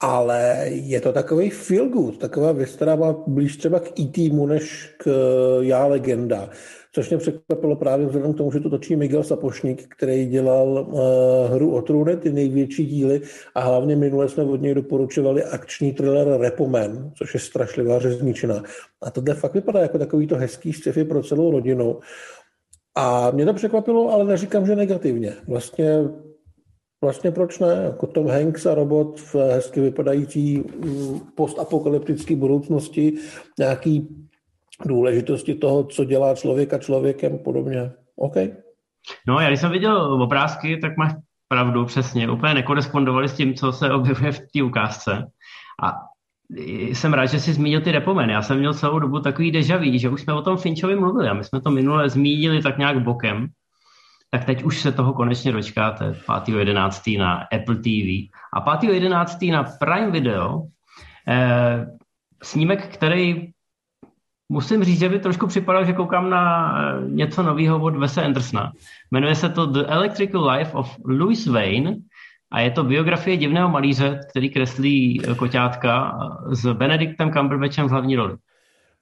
ale 0.00 0.64
je 0.68 1.00
to 1.00 1.12
takový 1.12 1.50
feel 1.50 1.88
good, 1.88 2.18
taková 2.18 2.52
věc, 2.52 2.70
která 2.70 2.96
má 2.96 3.14
blíž 3.26 3.56
třeba 3.56 3.80
k 3.80 4.00
E.T.mu 4.00 4.46
než 4.46 4.94
k 4.98 5.06
eh, 5.06 5.64
Já 5.64 5.86
legenda 5.86 6.48
což 6.92 7.10
mě 7.10 7.18
překvapilo 7.18 7.76
právě 7.76 8.06
vzhledem 8.06 8.34
k 8.34 8.36
tomu, 8.36 8.52
že 8.52 8.60
to 8.60 8.70
točí 8.70 8.96
Miguel 8.96 9.22
Sapošník, 9.22 9.88
který 9.96 10.26
dělal 10.26 10.68
uh, 10.68 11.54
hru 11.54 11.74
o 11.74 11.82
trůny, 11.82 12.16
ty 12.16 12.32
největší 12.32 12.86
díly 12.86 13.20
a 13.54 13.60
hlavně 13.60 13.96
minule 13.96 14.28
jsme 14.28 14.44
od 14.44 14.62
něj 14.62 14.74
doporučovali 14.74 15.44
akční 15.44 15.92
thriller 15.92 16.40
Repoman, 16.40 17.12
což 17.14 17.34
je 17.34 17.40
strašlivá 17.40 17.98
řezničina. 17.98 18.62
A 19.02 19.10
tohle 19.10 19.34
fakt 19.34 19.54
vypadá 19.54 19.80
jako 19.80 19.98
takový 19.98 20.26
to 20.26 20.36
hezký 20.36 20.72
sci 20.72 21.04
pro 21.04 21.22
celou 21.22 21.50
rodinu. 21.50 22.00
A 22.94 23.30
mě 23.30 23.44
to 23.46 23.54
překvapilo, 23.54 24.12
ale 24.12 24.24
neříkám, 24.24 24.66
že 24.66 24.76
negativně. 24.76 25.32
Vlastně 25.48 26.04
Vlastně 27.04 27.30
proč 27.30 27.58
ne? 27.58 27.80
Jako 27.84 28.06
Tom 28.06 28.26
Hanks 28.26 28.66
a 28.66 28.74
robot 28.74 29.20
v 29.20 29.34
hezky 29.34 29.80
vypadající 29.80 30.58
mm, 30.58 31.20
postapokalyptické 31.34 32.36
budoucnosti, 32.36 33.12
nějaký 33.58 34.08
důležitosti 34.84 35.54
toho, 35.54 35.84
co 35.84 36.04
dělá 36.04 36.34
člověka 36.34 36.78
člověkem 36.78 37.38
podobně. 37.38 37.92
OK. 38.16 38.36
No, 39.28 39.40
já 39.40 39.48
když 39.48 39.60
jsem 39.60 39.72
viděl 39.72 40.22
obrázky, 40.22 40.76
tak 40.76 40.96
máš 40.96 41.12
pravdu 41.48 41.84
přesně. 41.84 42.30
Úplně 42.30 42.54
nekorespondovali 42.54 43.28
s 43.28 43.36
tím, 43.36 43.54
co 43.54 43.72
se 43.72 43.92
objevuje 43.92 44.32
v 44.32 44.38
té 44.38 44.62
ukázce. 44.62 45.26
A 45.82 45.92
jsem 46.92 47.14
rád, 47.14 47.26
že 47.26 47.40
jsi 47.40 47.52
zmínil 47.52 47.80
ty 47.80 47.92
repomeny. 47.92 48.32
Já 48.32 48.42
jsem 48.42 48.58
měl 48.58 48.74
celou 48.74 48.98
dobu 48.98 49.20
takový 49.20 49.50
dejaví, 49.50 49.98
že 49.98 50.08
už 50.08 50.22
jsme 50.22 50.34
o 50.34 50.42
tom 50.42 50.56
Finchovi 50.56 50.96
mluvili 50.96 51.28
a 51.28 51.34
my 51.34 51.44
jsme 51.44 51.60
to 51.60 51.70
minule 51.70 52.08
zmínili 52.08 52.62
tak 52.62 52.78
nějak 52.78 53.02
bokem. 53.02 53.46
Tak 54.30 54.44
teď 54.44 54.62
už 54.62 54.80
se 54.80 54.92
toho 54.92 55.12
konečně 55.12 55.52
dočkáte 55.52 56.10
5.11. 56.10 57.18
na 57.18 57.34
Apple 57.34 57.76
TV. 57.76 58.30
A 58.52 58.76
5.11. 58.76 59.52
na 59.52 59.64
Prime 59.80 60.10
Video 60.10 60.62
eh, 61.28 61.86
snímek, 62.42 62.94
který 62.94 63.52
musím 64.50 64.84
říct, 64.84 64.98
že 64.98 65.08
by 65.08 65.18
trošku 65.18 65.46
připadalo, 65.46 65.84
že 65.84 65.92
koukám 65.92 66.30
na 66.30 66.74
eh, 66.78 67.10
něco 67.10 67.42
nového 67.42 67.82
od 67.82 67.96
Wesa 67.96 68.22
Andersona. 68.22 68.72
Jmenuje 69.10 69.34
se 69.34 69.48
to 69.48 69.66
The 69.66 69.84
Electrical 69.86 70.50
Life 70.50 70.72
of 70.72 70.96
Louis 71.04 71.46
Wayne 71.46 71.96
a 72.52 72.60
je 72.60 72.70
to 72.70 72.84
biografie 72.84 73.36
divného 73.36 73.68
malíře, 73.68 74.20
který 74.30 74.50
kreslí 74.50 75.22
eh, 75.24 75.34
koťátka 75.34 76.18
eh, 76.20 76.56
s 76.56 76.72
Benediktem 76.72 77.32
Cumberbatchem 77.32 77.86
v 77.86 77.90
hlavní 77.90 78.16
roli. 78.16 78.36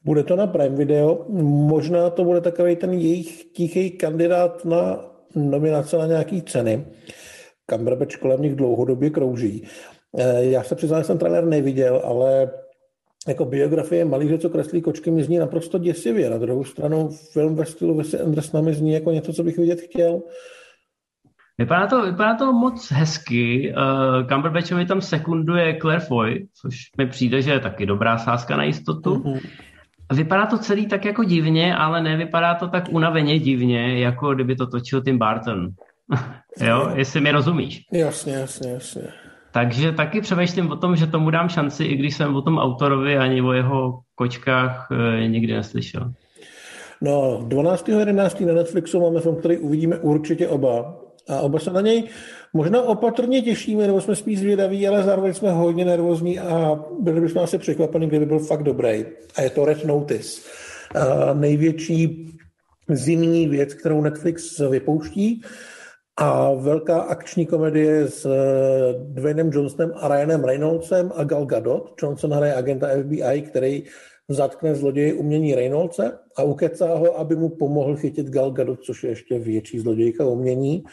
Bude 0.05 0.23
to 0.23 0.37
na 0.37 0.47
Prime 0.47 0.77
Video, 0.77 1.25
možná 1.69 2.11
to 2.11 2.25
bude 2.25 2.41
takový 2.41 2.77
ten 2.77 2.93
jejich 2.93 3.45
tichý 3.45 3.91
kandidát 3.91 4.65
na 4.65 4.97
nominace 5.35 5.99
na 5.99 6.07
nějaký 6.07 6.43
ceny. 6.43 6.85
Cumberbatch 7.71 8.17
kolem 8.17 8.43
nich 8.43 8.55
dlouhodobě 8.55 9.11
krouží. 9.11 9.67
Já 10.39 10.63
se 10.63 10.75
přiznám, 10.75 11.01
že 11.01 11.05
jsem 11.05 11.19
trailer 11.19 11.45
neviděl, 11.45 12.03
ale 12.05 12.51
jako 13.29 13.45
biografie 13.45 14.05
malíře, 14.05 14.39
co 14.39 14.51
kreslí 14.51 14.83
kočky, 14.83 15.11
mi 15.11 15.25
zní 15.25 15.39
naprosto 15.39 15.79
děsivě. 15.79 16.31
Na 16.31 16.39
druhou 16.39 16.65
stranu 16.65 17.09
film 17.33 17.55
ve 17.55 17.67
stylu 17.67 17.95
Wesy 17.95 18.21
Andersona 18.21 18.63
mi 18.63 18.75
zní 18.75 18.93
jako 18.93 19.11
něco, 19.11 19.33
co 19.33 19.43
bych 19.43 19.59
vidět 19.59 19.81
chtěl. 19.81 20.21
Vypadá 21.59 21.87
to, 21.87 22.03
vypadá 22.03 22.35
to 22.35 22.53
moc 22.53 22.91
hezky. 22.91 23.75
Uh, 23.77 24.29
Cumberbatchovi 24.29 24.87
tam 24.87 25.01
sekunduje 25.01 25.79
Claire 25.81 26.01
Foy, 26.01 26.47
což 26.55 26.75
mi 26.99 27.07
přijde, 27.07 27.43
že 27.43 27.51
je 27.51 27.61
taky 27.61 27.87
dobrá 27.87 28.19
sázka 28.19 28.57
na 28.57 28.65
jistotu. 28.65 29.15
Mm-hmm. 29.15 29.41
Vypadá 30.13 30.47
to 30.47 30.59
celý 30.59 30.87
tak 30.87 31.05
jako 31.05 31.25
divně, 31.25 31.77
ale 31.77 32.03
nevypadá 32.03 32.55
to 32.55 32.69
tak 32.69 32.85
unaveně 32.91 33.39
divně, 33.39 33.99
jako 33.99 34.35
kdyby 34.35 34.57
to 34.57 34.67
točil 34.67 35.03
Tim 35.03 35.19
Burton. 35.19 35.69
jo, 36.61 36.93
jestli 36.95 37.21
mi 37.21 37.31
rozumíš. 37.33 37.83
Jasně, 37.93 38.33
jasně, 38.33 38.71
jasně. 38.71 39.03
Takže 39.53 39.93
taky 39.93 40.21
přemýšlím 40.21 40.71
o 40.71 40.77
tom, 40.77 40.97
že 40.97 41.07
tomu 41.07 41.31
dám 41.31 41.49
šanci, 41.49 41.85
i 41.85 41.97
když 41.97 42.17
jsem 42.17 42.37
o 42.37 42.43
tom 42.43 42.59
autorovi 42.59 43.17
ani 43.17 43.43
o 43.43 43.53
jeho 43.53 44.01
kočkách 44.15 44.89
e, 44.91 45.29
nikdy 45.29 45.53
neslyšel. 45.53 46.13
No, 47.01 47.41
12.11. 47.49 48.47
na 48.47 48.53
Netflixu 48.53 49.01
máme 49.01 49.21
film, 49.21 49.37
který 49.37 49.59
uvidíme 49.59 49.99
určitě 49.99 50.49
oba. 50.49 51.01
A 51.29 51.41
oba 51.41 51.59
se 51.59 51.71
na 51.71 51.81
něj 51.81 52.05
možná 52.53 52.83
opatrně 52.83 53.43
těšíme, 53.43 53.87
nebo 53.87 54.01
jsme 54.01 54.17
spíš 54.17 54.39
zvědaví, 54.39 54.89
ale 54.89 55.03
zároveň 55.03 55.35
jsme 55.35 55.51
hodně 55.51 55.85
nervózní 55.85 56.39
a 56.39 56.81
byli 57.01 57.21
bychom 57.21 57.43
asi 57.43 57.59
překvapeni, 57.59 58.07
kdyby 58.07 58.27
byl 58.27 58.39
fakt 58.39 58.63
dobrý. 58.63 59.05
A 59.37 59.43
je 59.43 59.51
to 59.51 59.65
Red 59.65 59.85
Notice. 59.85 60.41
A 60.95 61.35
největší 61.35 62.29
zimní 62.89 63.49
věc, 63.49 63.75
kterou 63.75 64.01
Netflix 64.01 64.59
vypouští. 64.59 65.43
A 66.21 66.55
velká 66.55 67.01
akční 67.01 67.47
komedie 67.47 68.09
s 68.09 68.27
eh, 68.27 68.95
Dwaynem 68.99 69.51
Johnsonem 69.53 69.93
a 69.97 70.09
Ryanem 70.09 70.45
Reynoldsem 70.45 71.13
a 71.17 71.25
Gal 71.25 71.47
Gadot. 71.47 71.95
Johnson 72.03 72.33
hraje 72.33 72.55
agenta 72.55 72.89
FBI, 73.03 73.43
který 73.43 73.85
zatkne 74.29 74.75
zloději 74.75 75.13
umění 75.13 75.55
Reynoldse 75.55 76.19
a 76.37 76.43
ukecá 76.43 76.95
ho, 76.95 77.19
aby 77.19 77.37
mu 77.37 77.49
pomohl 77.49 77.97
chytit 77.97 78.31
Gal 78.31 78.51
Gadot, 78.51 78.83
což 78.83 79.05
je 79.05 79.11
ještě 79.11 79.39
větší 79.39 79.79
zlodějka 79.79 80.25
umění. 80.25 80.85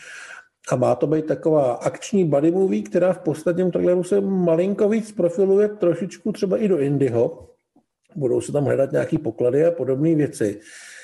A 0.72 0.76
má 0.76 0.96
to 0.96 1.08
být 1.08 1.26
taková 1.26 1.74
akční 1.74 2.26
buddy 2.26 2.52
movie, 2.52 2.84
která 2.84 3.14
v 3.14 3.20
posledním 3.20 3.72
traileru 3.72 4.04
se 4.04 4.22
malinko 4.22 4.90
víc 4.90 5.12
profiluje 5.12 5.70
trošičku 5.70 6.32
třeba 6.32 6.58
i 6.58 6.68
do 6.68 6.80
Indyho. 6.80 7.50
budou 8.16 8.42
se 8.42 8.52
tam 8.52 8.66
hledat 8.66 8.92
nějaký 8.92 9.18
poklady 9.18 9.66
a 9.66 9.72
podobné 9.72 10.16
věci. 10.16 10.60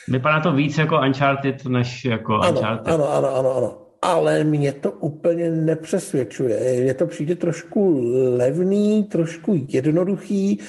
Vypadá 0.08 0.40
to 0.40 0.52
víc 0.52 0.78
jako 0.78 1.00
Uncharted, 1.08 1.66
než 1.66 2.06
jako 2.06 2.34
ano, 2.34 2.58
Uncharted. 2.58 2.94
Ano, 2.94 3.14
ano, 3.14 3.36
ano, 3.36 3.56
ano. 3.56 3.81
Ale 4.02 4.44
mě 4.44 4.74
to 4.74 4.92
úplně 4.92 5.52
nepřesvědčuje. 5.52 6.82
Mně 6.82 6.94
to 6.94 7.08
přijde 7.08 7.36
trošku 7.36 8.02
levný, 8.38 9.04
trošku 9.04 9.66
jednoduchý. 9.68 10.60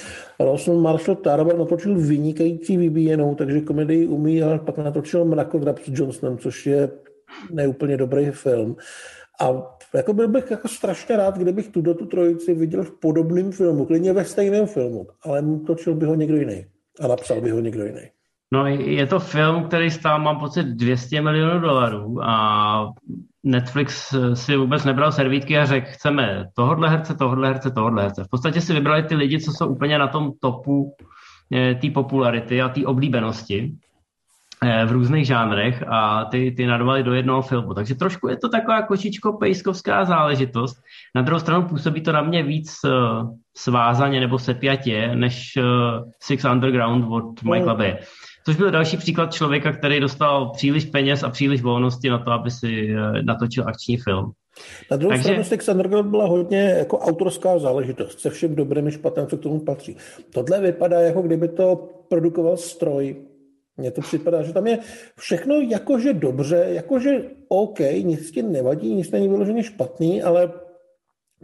Lawson 0.41 0.83
Marshall 0.83 1.17
Tarver 1.17 1.59
natočil 1.59 1.99
vynikající 1.99 2.77
vybíjenou, 2.77 3.35
takže 3.35 3.61
komedii 3.61 4.07
umí, 4.07 4.43
ale 4.43 4.59
pak 4.59 4.79
natočil 4.79 5.25
Mrakodrap 5.25 5.79
s 5.79 5.83
Johnsonem, 5.87 6.39
což 6.39 6.67
je 6.67 6.91
neúplně 7.51 7.97
dobrý 7.97 8.31
film. 8.31 8.77
A 9.41 9.77
jako 9.95 10.13
byl 10.13 10.29
bych 10.29 10.51
jako 10.51 10.69
strašně 10.69 11.17
rád, 11.17 11.39
kdybych 11.39 11.69
tu 11.69 11.83
tu 11.83 12.07
trojici 12.07 12.55
viděl 12.55 12.85
v 12.85 13.01
podobném 13.01 13.53
filmu, 13.53 13.85
klidně 13.85 14.13
ve 14.13 14.25
stejném 14.25 14.67
filmu, 14.67 15.07
ale 15.23 15.45
točil 15.67 15.95
by 15.95 16.07
ho 16.07 16.15
někdo 16.15 16.37
jiný 16.37 16.67
a 17.01 17.07
napsal 17.07 17.41
by 17.41 17.51
ho 17.51 17.61
někdo 17.61 17.85
jiný. 17.85 18.11
No 18.53 18.67
je 18.67 19.07
to 19.07 19.21
film, 19.21 19.65
který 19.65 19.91
stál, 19.91 20.21
mám 20.21 20.39
pocit, 20.39 20.67
200 20.67 21.21
milionů 21.21 21.61
dolarů 21.61 22.25
a 22.25 22.93
Netflix 23.45 24.15
si 24.35 24.57
vůbec 24.57 24.85
nebral 24.85 25.13
servítky 25.13 25.59
a 25.59 25.65
řekl, 25.65 25.87
chceme 25.91 26.45
tohodle 26.55 26.89
herce, 26.89 27.15
tohodle 27.15 27.49
herce, 27.49 27.71
tohodle 27.71 28.03
herce. 28.03 28.25
V 28.25 28.29
podstatě 28.29 28.61
si 28.61 28.73
vybrali 28.73 29.03
ty 29.03 29.15
lidi, 29.15 29.41
co 29.41 29.53
jsou 29.53 29.67
úplně 29.67 29.99
na 29.99 30.09
tom 30.09 30.33
topu 30.41 30.95
eh, 31.53 31.75
té 31.75 31.91
popularity 31.91 32.63
a 32.63 32.69
té 32.69 32.87
oblíbenosti 32.87 33.73
eh, 34.63 34.85
v 34.87 34.93
různých 34.93 35.27
žánrech 35.27 35.85
a 35.89 36.25
ty, 36.25 36.53
ty 36.57 36.67
nadvali 36.67 37.03
do 37.03 37.15
jednoho 37.15 37.43
filmu. 37.43 37.75
Takže 37.75 37.95
trošku 37.95 38.29
je 38.29 38.37
to 38.37 38.49
taková 38.49 38.83
kočičko 38.83 39.33
pejskovská 39.33 40.05
záležitost. 40.05 40.77
Na 41.15 41.23
druhou 41.23 41.41
stranu 41.41 41.69
působí 41.69 42.01
to 42.01 42.13
na 42.13 42.23
mě 42.23 42.43
víc 42.43 42.73
svázaně 43.57 44.21
nebo 44.21 44.39
sepjatě 44.39 45.11
než 45.15 45.59
Six 46.21 46.45
Underground 46.45 47.05
od 47.09 47.43
Michaela 47.43 47.75
Bay. 47.75 47.97
Což 48.45 48.57
byl 48.57 48.71
další 48.71 48.97
příklad 48.97 49.35
člověka, 49.35 49.73
který 49.73 50.01
dostal 50.01 50.51
příliš 50.51 50.85
peněz 50.85 51.23
a 51.23 51.31
příliš 51.31 51.63
volnosti 51.63 52.11
na 52.11 52.19
to, 52.19 52.31
aby 52.31 52.51
si 52.51 52.89
eh, 52.91 53.23
natočil 53.23 53.65
akční 53.69 53.97
film. 53.97 54.33
Na 54.91 54.97
druhou 54.97 55.11
Takže... 55.11 55.45
stranu 55.45 55.73
Underground 55.73 56.11
byla 56.11 56.27
hodně 56.27 56.61
jako 56.79 56.99
autorská 56.99 57.59
záležitost, 57.59 58.21
se 58.21 58.31
všem 58.31 58.55
dobrým 58.55 58.89
i 58.89 58.93
špatným, 58.93 59.27
co 59.27 59.37
k 59.37 59.43
tomu 59.43 59.61
patří. 59.61 59.97
Tohle 60.31 60.61
vypadá, 60.61 61.01
jako 61.01 61.23
kdyby 61.23 61.49
to 61.49 61.89
produkoval 62.09 62.57
stroj. 62.57 63.17
Mně 63.77 63.91
to 63.91 64.01
připadá, 64.01 64.43
že 64.43 64.53
tam 64.53 64.67
je 64.67 64.79
všechno 65.19 65.55
jakože 65.55 66.13
dobře, 66.13 66.67
jakože 66.69 67.23
OK, 67.49 67.79
nic 68.03 68.31
ti 68.31 68.43
nevadí, 68.43 68.95
nic 68.95 69.11
není 69.11 69.29
vyloženě 69.29 69.63
špatný, 69.63 70.23
ale 70.23 70.53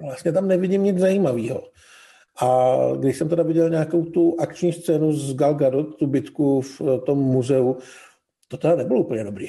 vlastně 0.02 0.32
tam 0.32 0.48
nevidím 0.48 0.82
nic 0.82 0.98
zajímavého. 0.98 1.62
A 2.42 2.77
když 2.98 3.16
jsem 3.16 3.29
teda 3.29 3.42
viděl 3.42 3.70
nějakou 3.70 4.05
tu 4.05 4.37
akční 4.40 4.72
scénu 4.72 5.12
z 5.12 5.35
Gal 5.35 5.55
Gadot, 5.55 5.96
tu 5.96 6.07
bitku 6.07 6.61
v 6.61 6.81
tom 7.07 7.18
muzeu, 7.18 7.77
to 8.48 8.57
teda 8.57 8.77
nebylo 8.77 9.01
úplně 9.01 9.24
dobrý. 9.24 9.46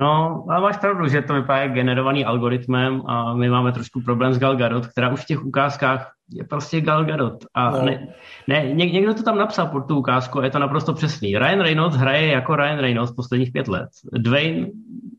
No, 0.00 0.44
ale 0.48 0.60
máš 0.60 0.76
pravdu, 0.76 1.08
že 1.08 1.22
to 1.22 1.34
vypadá 1.34 1.66
generovaný 1.66 2.24
algoritmem 2.24 3.02
a 3.06 3.34
my 3.34 3.48
máme 3.48 3.72
trošku 3.72 4.00
problém 4.00 4.34
s 4.34 4.38
Gal 4.38 4.56
Gadot, 4.56 4.86
která 4.86 5.12
už 5.12 5.20
v 5.20 5.26
těch 5.26 5.44
ukázkách 5.44 6.12
je 6.32 6.44
prostě 6.44 6.80
Gal 6.80 7.04
Gadot. 7.04 7.44
A 7.54 7.70
no. 7.70 7.84
ne, 7.84 8.08
ne, 8.48 8.72
ně, 8.72 8.86
někdo 8.86 9.14
to 9.14 9.22
tam 9.22 9.38
napsal 9.38 9.66
pod 9.66 9.80
tu 9.80 9.98
ukázku 9.98 10.40
a 10.40 10.44
je 10.44 10.50
to 10.50 10.58
naprosto 10.58 10.94
přesný. 10.94 11.38
Ryan 11.38 11.60
Reynolds 11.60 11.96
hraje 11.96 12.26
jako 12.26 12.56
Ryan 12.56 12.78
Reynolds 12.78 13.12
posledních 13.12 13.52
pět 13.52 13.68
let. 13.68 13.88
Dwayne 14.12 14.66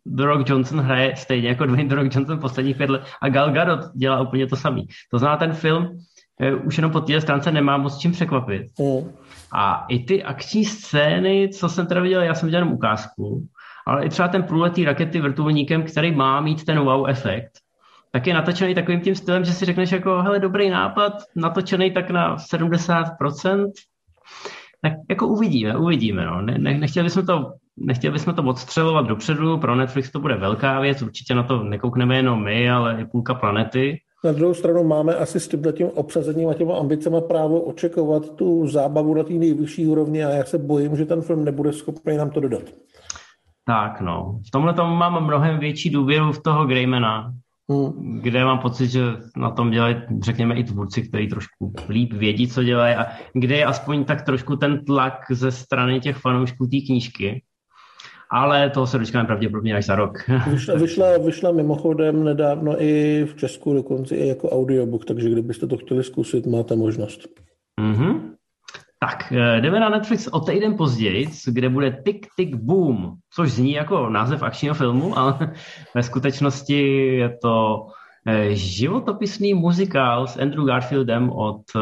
The 0.05 0.23
Rock 0.23 0.49
Johnson 0.49 0.79
hraje 0.79 1.15
stejně 1.15 1.49
jako 1.49 1.65
Dwayne 1.65 1.89
The 1.89 1.95
Rock 1.95 2.15
Johnson 2.15 2.39
posledních 2.39 2.77
pět 2.77 2.89
let 2.89 3.01
a 3.21 3.29
Gal 3.29 3.51
Gadot 3.51 3.79
dělá 3.95 4.21
úplně 4.21 4.47
to 4.47 4.55
samý. 4.55 4.87
To 5.11 5.19
zná 5.19 5.37
ten 5.37 5.53
film, 5.53 5.87
Eh, 5.87 5.97
už 6.63 6.77
jenom 6.77 6.91
po 6.91 7.01
té 7.01 7.21
stránce 7.21 7.51
nemá 7.51 7.77
moc 7.77 7.97
čím 7.97 8.11
překvapit. 8.11 8.61
Mm. 8.79 9.11
A 9.53 9.85
i 9.89 9.99
ty 9.99 10.23
akční 10.23 10.65
scény, 10.65 11.49
co 11.49 11.69
jsem 11.69 11.87
teda 11.87 12.01
viděl, 12.01 12.21
já 12.21 12.33
jsem 12.33 12.47
viděl 12.47 12.59
jenom 12.59 12.73
ukázku, 12.73 13.47
ale 13.87 14.05
i 14.05 14.09
třeba 14.09 14.27
ten 14.27 14.43
průletý 14.43 14.85
rakety 14.85 15.21
vrtulníkem, 15.21 15.83
který 15.83 16.11
má 16.11 16.41
mít 16.41 16.65
ten 16.65 16.79
wow 16.79 17.09
efekt, 17.09 17.51
tak 18.11 18.27
je 18.27 18.33
natočený 18.33 18.75
takovým 18.75 19.01
tím 19.01 19.15
stylem, 19.15 19.43
že 19.43 19.53
si 19.53 19.65
řekneš 19.65 19.91
jako, 19.91 20.21
hele, 20.21 20.39
dobrý 20.39 20.69
nápad, 20.69 21.13
natočený 21.35 21.91
tak 21.91 22.09
na 22.09 22.37
70%, 22.37 23.71
tak 24.81 24.93
jako 25.09 25.27
uvidíme, 25.27 25.77
uvidíme, 25.77 26.25
no. 26.25 26.41
Ne, 26.41 26.57
ne, 26.57 26.77
nechtěli 26.77 27.03
bychom 27.03 27.25
to 27.25 27.53
Nechtěli 27.77 28.13
bychom 28.13 28.33
to 28.33 28.43
odstřelovat 28.43 29.07
dopředu, 29.07 29.57
pro 29.57 29.75
Netflix 29.75 30.11
to 30.11 30.19
bude 30.19 30.35
velká 30.35 30.79
věc, 30.79 31.01
určitě 31.01 31.35
na 31.35 31.43
to 31.43 31.63
nekoukneme 31.63 32.15
jenom 32.15 32.43
my, 32.43 32.71
ale 32.71 33.01
i 33.01 33.05
půlka 33.05 33.33
planety. 33.33 33.99
Na 34.23 34.31
druhou 34.31 34.53
stranu 34.53 34.83
máme 34.83 35.15
asi 35.15 35.39
s 35.39 35.47
tím, 35.47 35.63
tím 35.73 35.87
obsazením 35.87 36.49
a 36.49 36.53
těma 36.53 36.77
ambicemi 36.77 37.17
právo 37.27 37.61
očekovat 37.61 38.35
tu 38.35 38.67
zábavu 38.67 39.13
na 39.13 39.23
té 39.23 39.33
nejvyšší 39.33 39.85
úrovni 39.85 40.25
a 40.25 40.29
já 40.29 40.43
se 40.43 40.57
bojím, 40.57 40.97
že 40.97 41.05
ten 41.05 41.21
film 41.21 41.45
nebude 41.45 41.73
schopný 41.73 42.17
nám 42.17 42.29
to 42.29 42.39
dodat. 42.39 42.63
Tak 43.65 44.01
no, 44.01 44.39
v 44.47 44.51
tomhle 44.51 44.73
tomu 44.73 44.95
mám 44.95 45.23
mnohem 45.23 45.59
větší 45.59 45.89
důvěru 45.89 46.31
v 46.31 46.43
toho 46.43 46.65
Greymana, 46.65 47.33
hmm. 47.71 48.19
kde 48.21 48.45
mám 48.45 48.59
pocit, 48.59 48.87
že 48.87 49.01
na 49.37 49.51
tom 49.51 49.71
dělají, 49.71 49.95
řekněme, 50.23 50.55
i 50.55 50.63
tvůrci, 50.63 51.01
kteří 51.01 51.27
trošku 51.27 51.73
líp 51.89 52.13
vědí, 52.13 52.47
co 52.47 52.63
dělají 52.63 52.95
a 52.95 53.05
kde 53.33 53.55
je 53.55 53.65
aspoň 53.65 54.05
tak 54.05 54.21
trošku 54.21 54.55
ten 54.55 54.85
tlak 54.85 55.13
ze 55.31 55.51
strany 55.51 55.99
těch 55.99 56.17
fanoušků 56.17 56.67
té 56.67 56.77
knížky, 56.85 57.43
ale 58.31 58.69
to 58.69 58.87
se 58.87 58.99
dočkáme 58.99 59.25
pravděpodobně 59.25 59.75
až 59.75 59.85
za 59.85 59.95
rok. 59.95 60.29
Vyšla, 60.51 60.75
vyšla, 60.75 61.17
vyšla 61.17 61.51
mimochodem 61.51 62.23
nedávno 62.23 62.83
i 62.83 63.23
v 63.25 63.35
Česku 63.35 63.73
dokonce 63.73 64.15
i 64.15 64.27
jako 64.27 64.49
audiobook, 64.49 65.05
takže 65.05 65.29
kdybyste 65.29 65.67
to 65.67 65.77
chtěli 65.77 66.03
zkusit, 66.03 66.45
máte 66.45 66.75
možnost. 66.75 67.19
Mm-hmm. 67.81 68.31
Tak, 68.99 69.31
eh, 69.31 69.61
jdeme 69.61 69.79
na 69.79 69.89
Netflix 69.89 70.27
o 70.27 70.39
týden 70.39 70.77
později, 70.77 71.27
kde 71.47 71.69
bude 71.69 71.91
Tick 72.05 72.27
Tick 72.35 72.55
Boom, 72.55 73.13
což 73.33 73.51
zní 73.51 73.71
jako 73.71 74.09
název 74.09 74.43
akčního 74.43 74.75
filmu, 74.75 75.17
ale 75.19 75.53
ve 75.95 76.03
skutečnosti 76.03 77.07
je 77.17 77.37
to 77.41 77.85
eh, 78.27 78.55
životopisný 78.55 79.53
muzikál 79.53 80.27
s 80.27 80.37
Andrew 80.37 80.65
Garfieldem 80.65 81.29
od 81.29 81.61
eh, 81.75 81.79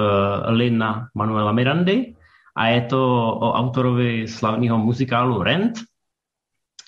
Lina 0.52 1.08
Manuela 1.16 1.52
Mirandy 1.52 2.16
a 2.56 2.68
je 2.68 2.82
to 2.82 3.00
o 3.42 3.54
autorovi 3.54 4.28
slavného 4.28 4.78
muzikálu 4.78 5.44
Rent, 5.44 5.89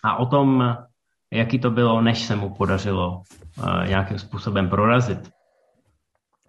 a 0.04 0.20
o 0.20 0.26
tom, 0.26 0.76
jaký 1.34 1.60
to 1.60 1.72
bylo, 1.72 2.02
než 2.02 2.28
se 2.28 2.36
mu 2.36 2.50
podařilo 2.50 3.22
uh, 3.58 3.88
nějakým 3.88 4.20
způsobem 4.20 4.70
prorazit. 4.70 5.20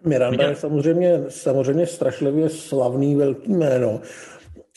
Miranda 0.05 0.47
je 0.47 0.55
samozřejmě, 0.55 1.23
samozřejmě 1.29 1.87
strašlivě 1.87 2.49
slavný 2.49 3.15
velký 3.15 3.53
jméno, 3.53 4.01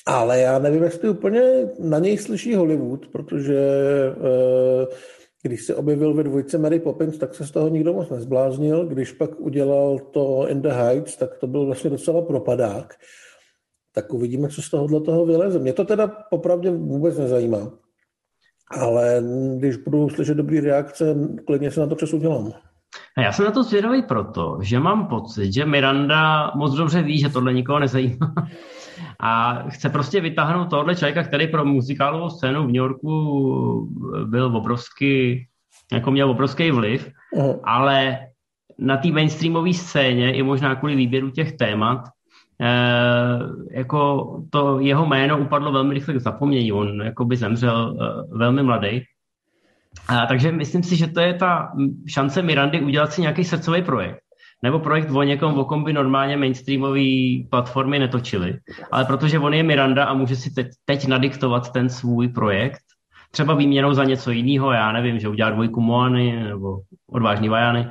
ale 0.07 0.41
já 0.41 0.59
nevím, 0.59 0.83
jestli 0.83 1.09
úplně 1.09 1.43
na 1.79 1.99
něj 1.99 2.19
slyší 2.19 2.55
Hollywood, 2.55 3.07
protože 3.07 3.61
uh, 4.17 4.95
když 5.43 5.65
se 5.65 5.75
objevil 5.75 6.15
ve 6.15 6.23
dvojce 6.23 6.59
Mary 6.59 6.81
Poppins, 6.81 7.19
tak 7.19 7.35
se 7.35 7.47
z 7.47 7.51
toho 7.51 7.69
nikdo 7.69 7.93
moc 7.93 8.11
nezbláznil. 8.11 8.87
Když 8.87 9.13
pak 9.13 9.41
udělal 9.41 9.99
to 9.99 10.49
In 10.49 10.63
the 10.63 10.69
Heights, 10.69 11.17
tak 11.17 11.39
to 11.39 11.47
byl 11.47 11.67
vlastně 11.67 11.91
docela 11.91 12.23
propadák. 12.23 12.95
Tak 13.95 14.13
uvidíme, 14.13 14.49
co 14.49 14.63
z 14.63 14.71
tohohle 14.71 15.01
toho 15.01 15.27
vyleze. 15.27 15.59
Mě 15.59 15.73
to 15.73 15.85
teda 15.85 16.07
popravdě 16.31 16.71
vůbec 16.71 17.19
nezajímá 17.19 17.73
ale 18.71 19.23
když 19.59 19.77
budu 19.77 20.09
slyšet 20.09 20.37
dobrý 20.37 20.61
reakce, 20.61 21.15
klidně 21.47 21.71
se 21.71 21.81
na 21.81 21.87
to 21.87 21.95
čas 21.95 22.13
udělám. 22.13 22.53
Já 23.19 23.33
jsem 23.33 23.45
na 23.45 23.51
to 23.51 23.63
zvědavý 23.63 24.03
proto, 24.03 24.59
že 24.63 24.81
mám 24.81 25.07
pocit, 25.07 25.53
že 25.53 25.65
Miranda 25.65 26.53
moc 26.55 26.75
dobře 26.75 27.03
ví, 27.03 27.19
že 27.19 27.29
tohle 27.29 27.53
nikoho 27.53 27.79
nezajímá. 27.79 28.35
A 29.21 29.63
chce 29.69 29.89
prostě 29.89 30.21
vytáhnout 30.21 30.71
tohle 30.71 30.97
člověka, 30.97 31.23
který 31.23 31.49
pro 31.49 31.65
muzikálovou 31.65 32.31
scénu 32.31 32.63
v 32.63 32.67
New 32.67 32.77
Yorku 32.77 33.89
byl 34.25 34.57
obrovský, 34.57 35.47
jako 35.93 36.11
měl 36.11 36.31
obrovský 36.31 36.71
vliv, 36.71 37.11
uh-huh. 37.37 37.61
ale 37.65 38.19
na 38.79 38.97
té 38.97 39.09
mainstreamové 39.09 39.73
scéně 39.73 40.35
i 40.35 40.43
možná 40.43 40.75
kvůli 40.75 40.97
výběru 40.97 41.31
těch 41.31 41.57
témat 41.57 41.99
jako 43.71 44.27
to 44.51 44.81
jeho 44.81 45.07
jméno 45.07 45.39
upadlo 45.39 45.73
velmi 45.73 45.95
rychle 45.95 46.15
k 46.15 46.21
zapomnění. 46.21 46.73
On 46.73 47.03
jako 47.03 47.25
by 47.25 47.37
zemřel 47.37 47.97
eh, 48.01 48.37
velmi 48.37 48.63
mladý. 48.63 49.03
Takže 50.29 50.53
myslím 50.53 50.83
si, 50.83 50.97
že 50.97 51.07
to 51.07 51.21
je 51.21 51.35
ta 51.35 51.73
šance 52.09 52.43
Mirandy 52.43 52.81
udělat 52.81 53.13
si 53.13 53.21
nějaký 53.21 53.45
srdcový 53.45 53.83
projekt. 53.83 54.21
Nebo 54.63 54.79
projekt 54.79 55.11
o 55.11 55.23
někom, 55.23 55.59
o 55.59 55.65
kom 55.65 55.85
by 55.85 55.93
normálně 55.93 56.37
mainstreamové 56.37 57.45
platformy 57.51 57.99
netočily. 57.99 58.59
Ale 58.93 59.05
protože 59.05 59.39
on 59.39 59.55
je 59.55 59.63
Miranda 59.63 60.05
a 60.05 60.15
může 60.15 60.37
si 60.37 60.51
teď, 60.51 60.67
teď 60.85 61.07
nadiktovat 61.07 61.73
ten 61.73 61.89
svůj 61.89 62.29
projekt, 62.29 62.83
třeba 63.37 63.55
výměnou 63.55 63.95
za 63.95 64.05
něco 64.05 64.31
jiného, 64.31 64.73
já 64.73 64.93
nevím, 64.93 65.19
že 65.19 65.29
udělá 65.29 65.51
dvojku 65.51 65.81
Moany 65.81 66.45
nebo 66.45 66.81
odvážný 67.13 67.49
Vajany, 67.49 67.89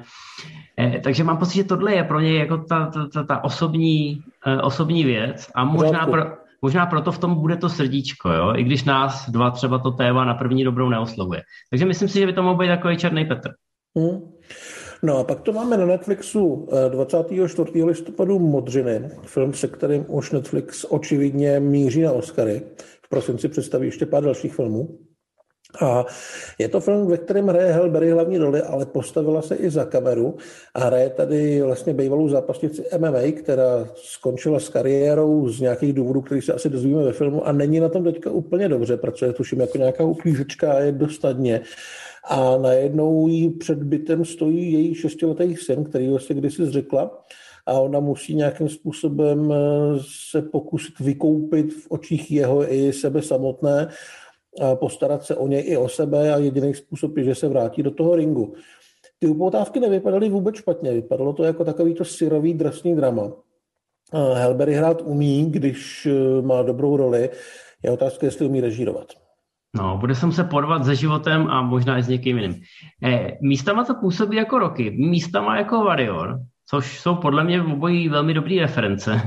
Eh, 0.79 0.99
takže 1.03 1.23
mám 1.23 1.37
pocit, 1.37 1.55
že 1.55 1.63
tohle 1.63 1.95
je 1.95 2.03
pro 2.03 2.19
něj 2.19 2.37
jako 2.37 2.57
ta, 2.57 2.85
ta, 2.85 3.07
ta, 3.13 3.23
ta 3.23 3.43
osobní, 3.43 4.19
eh, 4.47 4.61
osobní 4.61 5.03
věc 5.03 5.47
a 5.55 5.63
možná, 5.63 6.05
pro, 6.05 6.23
možná 6.61 6.85
proto 6.85 7.11
v 7.11 7.17
tom 7.17 7.35
bude 7.35 7.57
to 7.57 7.69
srdíčko, 7.69 8.29
jo? 8.29 8.53
i 8.55 8.63
když 8.63 8.83
nás 8.83 9.29
dva 9.29 9.51
třeba 9.51 9.79
to 9.79 9.91
téma 9.91 10.25
na 10.25 10.33
první 10.33 10.63
dobrou 10.63 10.89
neoslovuje. 10.89 11.41
Takže 11.69 11.85
myslím 11.85 12.09
si, 12.09 12.19
že 12.19 12.25
by 12.25 12.33
to 12.33 12.43
mohl 12.43 12.57
být 12.57 12.67
takový 12.67 12.97
černý 12.97 13.25
Petr. 13.25 13.49
Hmm. 13.97 14.19
No 15.03 15.17
a 15.17 15.23
pak 15.23 15.41
to 15.41 15.53
máme 15.53 15.77
na 15.77 15.85
Netflixu 15.85 16.67
24. 16.89 17.81
Eh, 17.81 17.85
listopadu 17.85 18.39
Modřiny, 18.39 19.09
film, 19.25 19.53
se 19.53 19.67
kterým 19.67 20.05
už 20.07 20.31
Netflix 20.31 20.85
očividně 20.89 21.59
míří 21.59 22.01
na 22.01 22.11
Oscary. 22.11 22.61
V 23.05 23.09
prosinci 23.09 23.47
představí 23.47 23.87
ještě 23.87 24.05
pár 24.05 24.23
dalších 24.23 24.55
filmů. 24.55 25.04
A 25.81 26.05
je 26.59 26.69
to 26.69 26.79
film, 26.79 27.07
ve 27.07 27.17
kterém 27.17 27.47
hraje 27.47 27.73
Helberry 27.73 28.11
hlavní 28.11 28.37
roli, 28.37 28.61
ale 28.61 28.85
postavila 28.85 29.41
se 29.41 29.55
i 29.55 29.69
za 29.69 29.85
kameru 29.85 30.37
a 30.73 30.79
hraje 30.79 31.09
tady 31.09 31.61
vlastně 31.61 31.93
bývalou 31.93 32.29
zápasnici 32.29 32.83
MMA, 32.97 33.31
která 33.39 33.87
skončila 33.95 34.59
s 34.59 34.69
kariérou 34.69 35.49
z 35.49 35.59
nějakých 35.59 35.93
důvodů, 35.93 36.21
který 36.21 36.41
se 36.41 36.53
asi 36.53 36.69
dozvíme 36.69 37.03
ve 37.03 37.13
filmu 37.13 37.47
a 37.47 37.51
není 37.51 37.79
na 37.79 37.89
tom 37.89 38.03
teďka 38.03 38.31
úplně 38.31 38.69
dobře, 38.69 38.97
pracuje 38.97 39.33
tuším 39.33 39.59
jako 39.59 39.77
nějaká 39.77 40.03
uklízečka 40.03 40.73
a 40.73 40.79
je 40.79 40.91
dostatně. 40.91 41.61
A 42.23 42.57
najednou 42.57 43.27
jí 43.27 43.49
před 43.49 43.83
bytem 43.83 44.25
stojí 44.25 44.73
její 44.73 44.95
šestiletý 44.95 45.55
syn, 45.55 45.83
který 45.83 46.09
vlastně 46.09 46.35
kdysi 46.35 46.65
zřekla 46.65 47.23
a 47.65 47.73
ona 47.73 47.99
musí 47.99 48.35
nějakým 48.35 48.69
způsobem 48.69 49.53
eh, 49.53 49.55
se 50.29 50.41
pokusit 50.41 50.99
vykoupit 50.99 51.73
v 51.73 51.87
očích 51.89 52.31
jeho 52.31 52.73
i 52.73 52.93
sebe 52.93 53.21
samotné 53.21 53.87
postarat 54.75 55.23
se 55.23 55.35
o 55.35 55.47
něj 55.47 55.63
i 55.67 55.77
o 55.77 55.89
sebe 55.89 56.33
a 56.33 56.37
jediný 56.37 56.73
způsob 56.73 57.17
je, 57.17 57.23
že 57.23 57.35
se 57.35 57.47
vrátí 57.47 57.83
do 57.83 57.91
toho 57.91 58.15
ringu. 58.15 58.53
Ty 59.19 59.27
upoutávky 59.27 59.79
nevypadaly 59.79 60.29
vůbec 60.29 60.55
špatně, 60.55 60.91
vypadalo 60.91 61.33
to 61.33 61.43
jako 61.43 61.65
takový 61.65 61.93
to 61.93 62.05
syrový 62.05 62.53
drsný 62.53 62.95
drama. 62.95 63.31
Helbery 64.33 64.73
hrát 64.73 65.01
umí, 65.01 65.51
když 65.51 66.05
e, 66.05 66.41
má 66.41 66.61
dobrou 66.61 66.97
roli. 66.97 67.29
Je 67.83 67.91
otázka, 67.91 68.25
jestli 68.25 68.45
umí 68.45 68.61
režírovat. 68.61 69.07
No, 69.75 69.97
bude 69.97 70.15
se 70.15 70.25
muset 70.25 70.43
podvat 70.43 70.85
se 70.85 70.95
životem 70.95 71.47
a 71.47 71.61
možná 71.61 71.97
i 71.97 72.03
s 72.03 72.07
někým 72.07 72.37
jiným. 72.37 72.61
E, 73.03 73.37
místama 73.41 73.83
to 73.83 73.95
působí 73.95 74.37
jako 74.37 74.59
roky, 74.59 74.91
místama 74.91 75.57
jako 75.57 75.83
Warrior, 75.83 76.39
což 76.69 76.99
jsou 76.99 77.15
podle 77.15 77.43
mě 77.43 77.61
obojí 77.61 78.09
velmi 78.09 78.33
dobré 78.33 78.59
reference. 78.59 79.21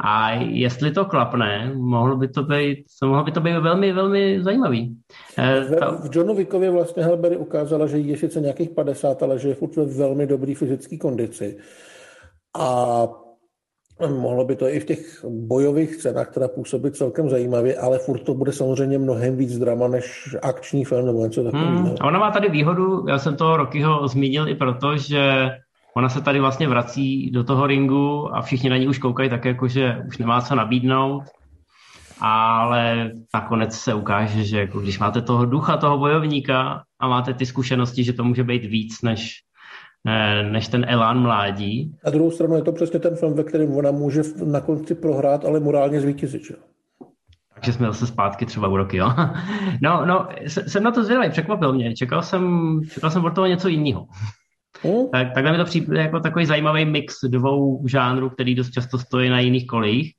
A 0.00 0.30
jestli 0.32 0.90
to 0.90 1.04
klapne, 1.04 1.72
mohlo 1.74 2.16
by 2.16 2.28
to 2.28 2.42
být, 2.42 2.78
mohlo 3.04 3.24
by 3.24 3.32
to 3.32 3.40
být 3.40 3.58
velmi, 3.58 3.92
velmi 3.92 4.42
zajímavý. 4.42 4.96
V, 5.68 5.76
ta... 5.80 5.90
v 5.90 6.08
Johnu 6.12 6.34
Wickově 6.34 6.70
vlastně 6.70 7.04
Helbery 7.04 7.36
ukázala, 7.36 7.86
že 7.86 7.98
je 7.98 8.16
sice 8.16 8.40
nějakých 8.40 8.70
50, 8.70 9.22
ale 9.22 9.38
že 9.38 9.48
je 9.48 9.54
furt 9.54 9.76
ve 9.76 9.84
velmi 9.84 10.26
dobrý 10.26 10.54
fyzické 10.54 10.98
kondici. 10.98 11.58
A 12.58 13.06
Mohlo 14.00 14.44
by 14.44 14.56
to 14.56 14.68
i 14.68 14.80
v 14.80 14.84
těch 14.84 15.24
bojových 15.24 15.94
scénách 15.94 16.34
teda 16.34 16.48
působit 16.48 16.96
celkem 16.96 17.30
zajímavě, 17.30 17.76
ale 17.76 17.98
furt 17.98 18.18
to 18.18 18.34
bude 18.34 18.52
samozřejmě 18.52 18.98
mnohem 18.98 19.36
víc 19.36 19.58
drama 19.58 19.88
než 19.88 20.36
akční 20.42 20.84
film 20.84 21.06
nebo 21.06 21.24
něco 21.24 21.44
takového. 21.44 21.70
Hmm, 21.70 21.94
ona 22.04 22.18
má 22.18 22.30
tady 22.30 22.48
výhodu, 22.48 23.08
já 23.08 23.18
jsem 23.18 23.36
to 23.36 23.56
Rockyho 23.56 24.08
zmínil 24.08 24.48
i 24.48 24.54
proto, 24.54 24.96
že 24.96 25.50
Ona 25.96 26.08
se 26.08 26.20
tady 26.20 26.40
vlastně 26.40 26.68
vrací 26.68 27.30
do 27.30 27.44
toho 27.44 27.66
ringu 27.66 28.36
a 28.36 28.42
všichni 28.42 28.70
na 28.70 28.76
ní 28.76 28.88
už 28.88 28.98
koukají 28.98 29.30
tak 29.30 29.44
jako, 29.44 29.68
že 29.68 30.02
už 30.08 30.18
nemá 30.18 30.40
co 30.40 30.54
nabídnout, 30.54 31.22
ale 32.20 33.10
nakonec 33.34 33.74
se 33.74 33.94
ukáže, 33.94 34.44
že 34.44 34.60
jako 34.60 34.80
když 34.80 34.98
máte 34.98 35.22
toho 35.22 35.44
ducha, 35.44 35.76
toho 35.76 35.98
bojovníka 35.98 36.82
a 37.00 37.08
máte 37.08 37.34
ty 37.34 37.46
zkušenosti, 37.46 38.04
že 38.04 38.12
to 38.12 38.24
může 38.24 38.44
být 38.44 38.64
víc 38.64 39.02
než, 39.02 39.34
než 40.50 40.68
ten 40.68 40.86
elán 40.88 41.22
mládí. 41.22 41.96
A 42.04 42.10
druhou 42.10 42.30
stranu 42.30 42.54
je 42.54 42.62
to 42.62 42.72
přesně 42.72 42.98
ten 42.98 43.16
film, 43.16 43.34
ve 43.34 43.44
kterém 43.44 43.72
ona 43.72 43.90
může 43.90 44.22
na 44.44 44.60
konci 44.60 44.94
prohrát, 44.94 45.44
ale 45.44 45.60
morálně 45.60 46.00
zvítězit. 46.00 46.44
Že? 46.44 46.54
Takže 47.54 47.72
jsme 47.72 47.86
zase 47.86 48.06
zpátky 48.06 48.46
třeba 48.46 48.68
u 48.68 48.76
roky, 48.76 48.96
jo? 48.96 49.12
No, 49.82 50.06
no, 50.06 50.28
jsem 50.46 50.82
na 50.82 50.90
to 50.90 51.04
zvědavý, 51.04 51.30
překvapil 51.30 51.72
mě. 51.72 51.94
Čekal 51.94 52.22
jsem, 52.22 52.80
čekal 52.94 53.10
jsem 53.10 53.24
od 53.24 53.34
toho 53.34 53.46
něco 53.46 53.68
jiného. 53.68 54.06
Hmm? 54.86 55.08
Tak, 55.08 55.34
takhle 55.34 55.52
mi 55.52 55.58
to 55.58 55.64
přijde 55.64 56.00
jako 56.00 56.20
takový 56.20 56.46
zajímavý 56.46 56.84
mix 56.84 57.14
dvou 57.24 57.88
žánrů, 57.88 58.30
který 58.30 58.54
dost 58.54 58.70
často 58.70 58.98
stojí 58.98 59.30
na 59.30 59.40
jiných 59.40 59.66
kolejích. 59.66 60.12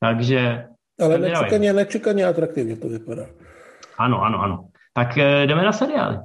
Takže... 0.00 0.64
Ale 1.00 1.18
nečekaně, 1.18 1.72
nečekaně 1.72 2.24
atraktivně 2.24 2.76
to 2.76 2.88
vypadá. 2.88 3.26
Ano, 3.98 4.22
ano, 4.22 4.42
ano. 4.42 4.68
Tak 4.94 5.18
eh, 5.18 5.46
jdeme 5.46 5.62
na 5.62 5.72
seriály. 5.72 6.18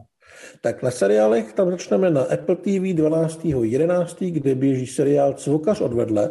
Tak 0.61 0.83
na 0.83 0.91
seriálech 0.91 1.53
tam 1.53 1.71
začneme 1.71 2.09
na 2.09 2.21
Apple 2.21 2.55
TV 2.55 2.95
12.11., 2.95 4.31
kde 4.31 4.55
běží 4.55 4.88
seriál 4.88 5.33
Cvokař 5.33 5.81
odvedle, 5.81 6.29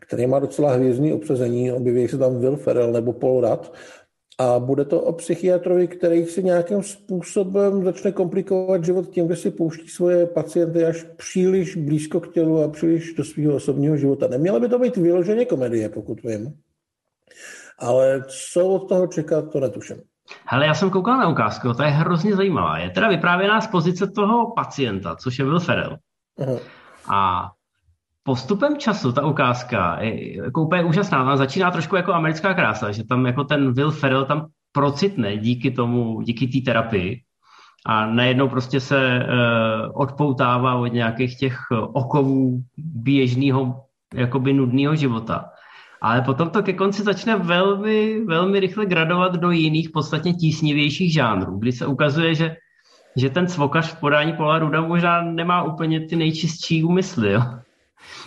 který 0.00 0.26
má 0.26 0.38
docela 0.38 0.72
hvězdný 0.72 1.12
obsazení. 1.12 1.72
Objeví 1.72 2.08
se 2.08 2.18
tam 2.18 2.40
Will 2.40 2.56
Ferrell 2.56 2.92
nebo 2.92 3.12
Paul 3.12 3.40
Rudd. 3.40 3.72
A 4.38 4.58
bude 4.58 4.84
to 4.84 5.00
o 5.00 5.12
psychiatrovi, 5.12 5.88
který 5.88 6.24
si 6.24 6.42
nějakým 6.42 6.82
způsobem 6.82 7.84
začne 7.84 8.12
komplikovat 8.12 8.84
život 8.84 9.10
tím, 9.10 9.28
že 9.28 9.36
si 9.36 9.50
pouští 9.50 9.88
svoje 9.88 10.26
pacienty 10.26 10.84
až 10.84 11.02
příliš 11.16 11.76
blízko 11.76 12.20
k 12.20 12.32
tělu 12.32 12.62
a 12.62 12.68
příliš 12.68 13.14
do 13.14 13.24
svého 13.24 13.54
osobního 13.54 13.96
života. 13.96 14.28
Neměla 14.28 14.60
by 14.60 14.68
to 14.68 14.78
být 14.78 14.96
vyloženě 14.96 15.44
komedie, 15.44 15.88
pokud 15.88 16.22
vím. 16.22 16.54
Ale 17.78 18.24
co 18.52 18.66
od 18.66 18.88
toho 18.88 19.06
čekat, 19.06 19.52
to 19.52 19.60
netuším. 19.60 19.96
Hele, 20.44 20.66
já 20.66 20.74
jsem 20.74 20.90
koukal 20.90 21.18
na 21.18 21.28
ukázku, 21.28 21.74
to 21.74 21.82
je 21.82 21.88
hrozně 21.88 22.36
zajímavá. 22.36 22.78
Je 22.78 22.90
teda 22.90 23.08
vyprávěná 23.08 23.60
z 23.60 23.66
pozice 23.66 24.06
toho 24.06 24.52
pacienta, 24.54 25.16
což 25.16 25.38
je 25.38 25.44
Will 25.44 25.60
Ferrell. 25.60 25.96
Aha. 26.38 26.58
A 27.08 27.50
postupem 28.26 28.76
času 28.76 29.12
ta 29.12 29.26
ukázka 29.26 29.98
je 30.02 30.36
jako 30.36 30.62
úplně 30.62 30.84
úžasná. 30.84 31.22
Ona 31.22 31.36
začíná 31.36 31.70
trošku 31.70 31.96
jako 31.96 32.12
americká 32.12 32.54
krása, 32.54 32.92
že 32.92 33.04
tam 33.04 33.26
jako 33.26 33.44
ten 33.44 33.72
Will 33.72 33.90
Ferrell 33.90 34.24
tam 34.24 34.46
procitne 34.72 35.36
díky 35.36 35.70
tomu, 35.70 36.22
díky 36.22 36.46
té 36.46 36.70
terapii 36.70 37.20
a 37.86 38.06
najednou 38.06 38.48
prostě 38.48 38.80
se 38.80 38.98
uh, 38.98 40.02
odpoutává 40.02 40.74
od 40.74 40.86
nějakých 40.86 41.38
těch 41.38 41.58
okovů 41.70 42.62
běžného, 42.78 43.84
jakoby 44.14 44.52
nudného 44.52 44.96
života. 44.96 45.44
Ale 46.02 46.22
potom 46.22 46.50
to 46.50 46.62
ke 46.62 46.72
konci 46.72 47.02
začne 47.02 47.36
velmi, 47.36 48.24
velmi 48.24 48.60
rychle 48.60 48.86
gradovat 48.86 49.36
do 49.36 49.50
jiných, 49.50 49.90
podstatně 49.90 50.34
tísnivějších 50.34 51.12
žánrů, 51.12 51.58
kdy 51.58 51.72
se 51.72 51.86
ukazuje, 51.86 52.34
že, 52.34 52.56
že 53.16 53.30
ten 53.30 53.46
cvokař 53.46 53.94
v 53.94 54.00
podání 54.00 54.32
Paula 54.32 54.58
Ruda 54.58 54.80
možná 54.80 55.22
nemá 55.22 55.62
úplně 55.62 56.06
ty 56.06 56.16
nejčistší 56.16 56.84
úmysly. 56.84 57.32
Jo? 57.32 57.42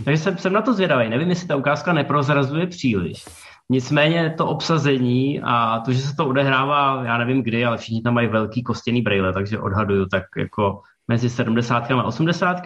Takže 0.06 0.24
jsem, 0.24 0.38
jsem 0.38 0.54
na 0.54 0.62
to 0.62 0.74
zvědavý. 0.74 1.10
Nevím, 1.10 1.30
jestli 1.30 1.48
ta 1.48 1.56
ukázka 1.56 1.94
neprozrazuje 1.94 2.68
příliš. 2.68 3.26
Nicméně 3.70 4.34
to 4.38 4.48
obsazení 4.48 5.42
a 5.44 5.80
to, 5.80 5.92
že 5.92 6.02
se 6.02 6.16
to 6.16 6.28
odehrává, 6.28 7.04
já 7.04 7.18
nevím 7.18 7.44
kdy, 7.44 7.66
ale 7.66 7.78
všichni 7.78 8.02
tam 8.02 8.14
mají 8.14 8.28
velký 8.28 8.64
kostěný 8.64 9.02
brýle, 9.02 9.34
takže 9.34 9.60
odhaduju 9.60 10.06
tak 10.06 10.24
jako 10.38 10.82
mezi 11.08 11.30
70 11.30 11.92
a 11.92 12.04
80 12.04 12.62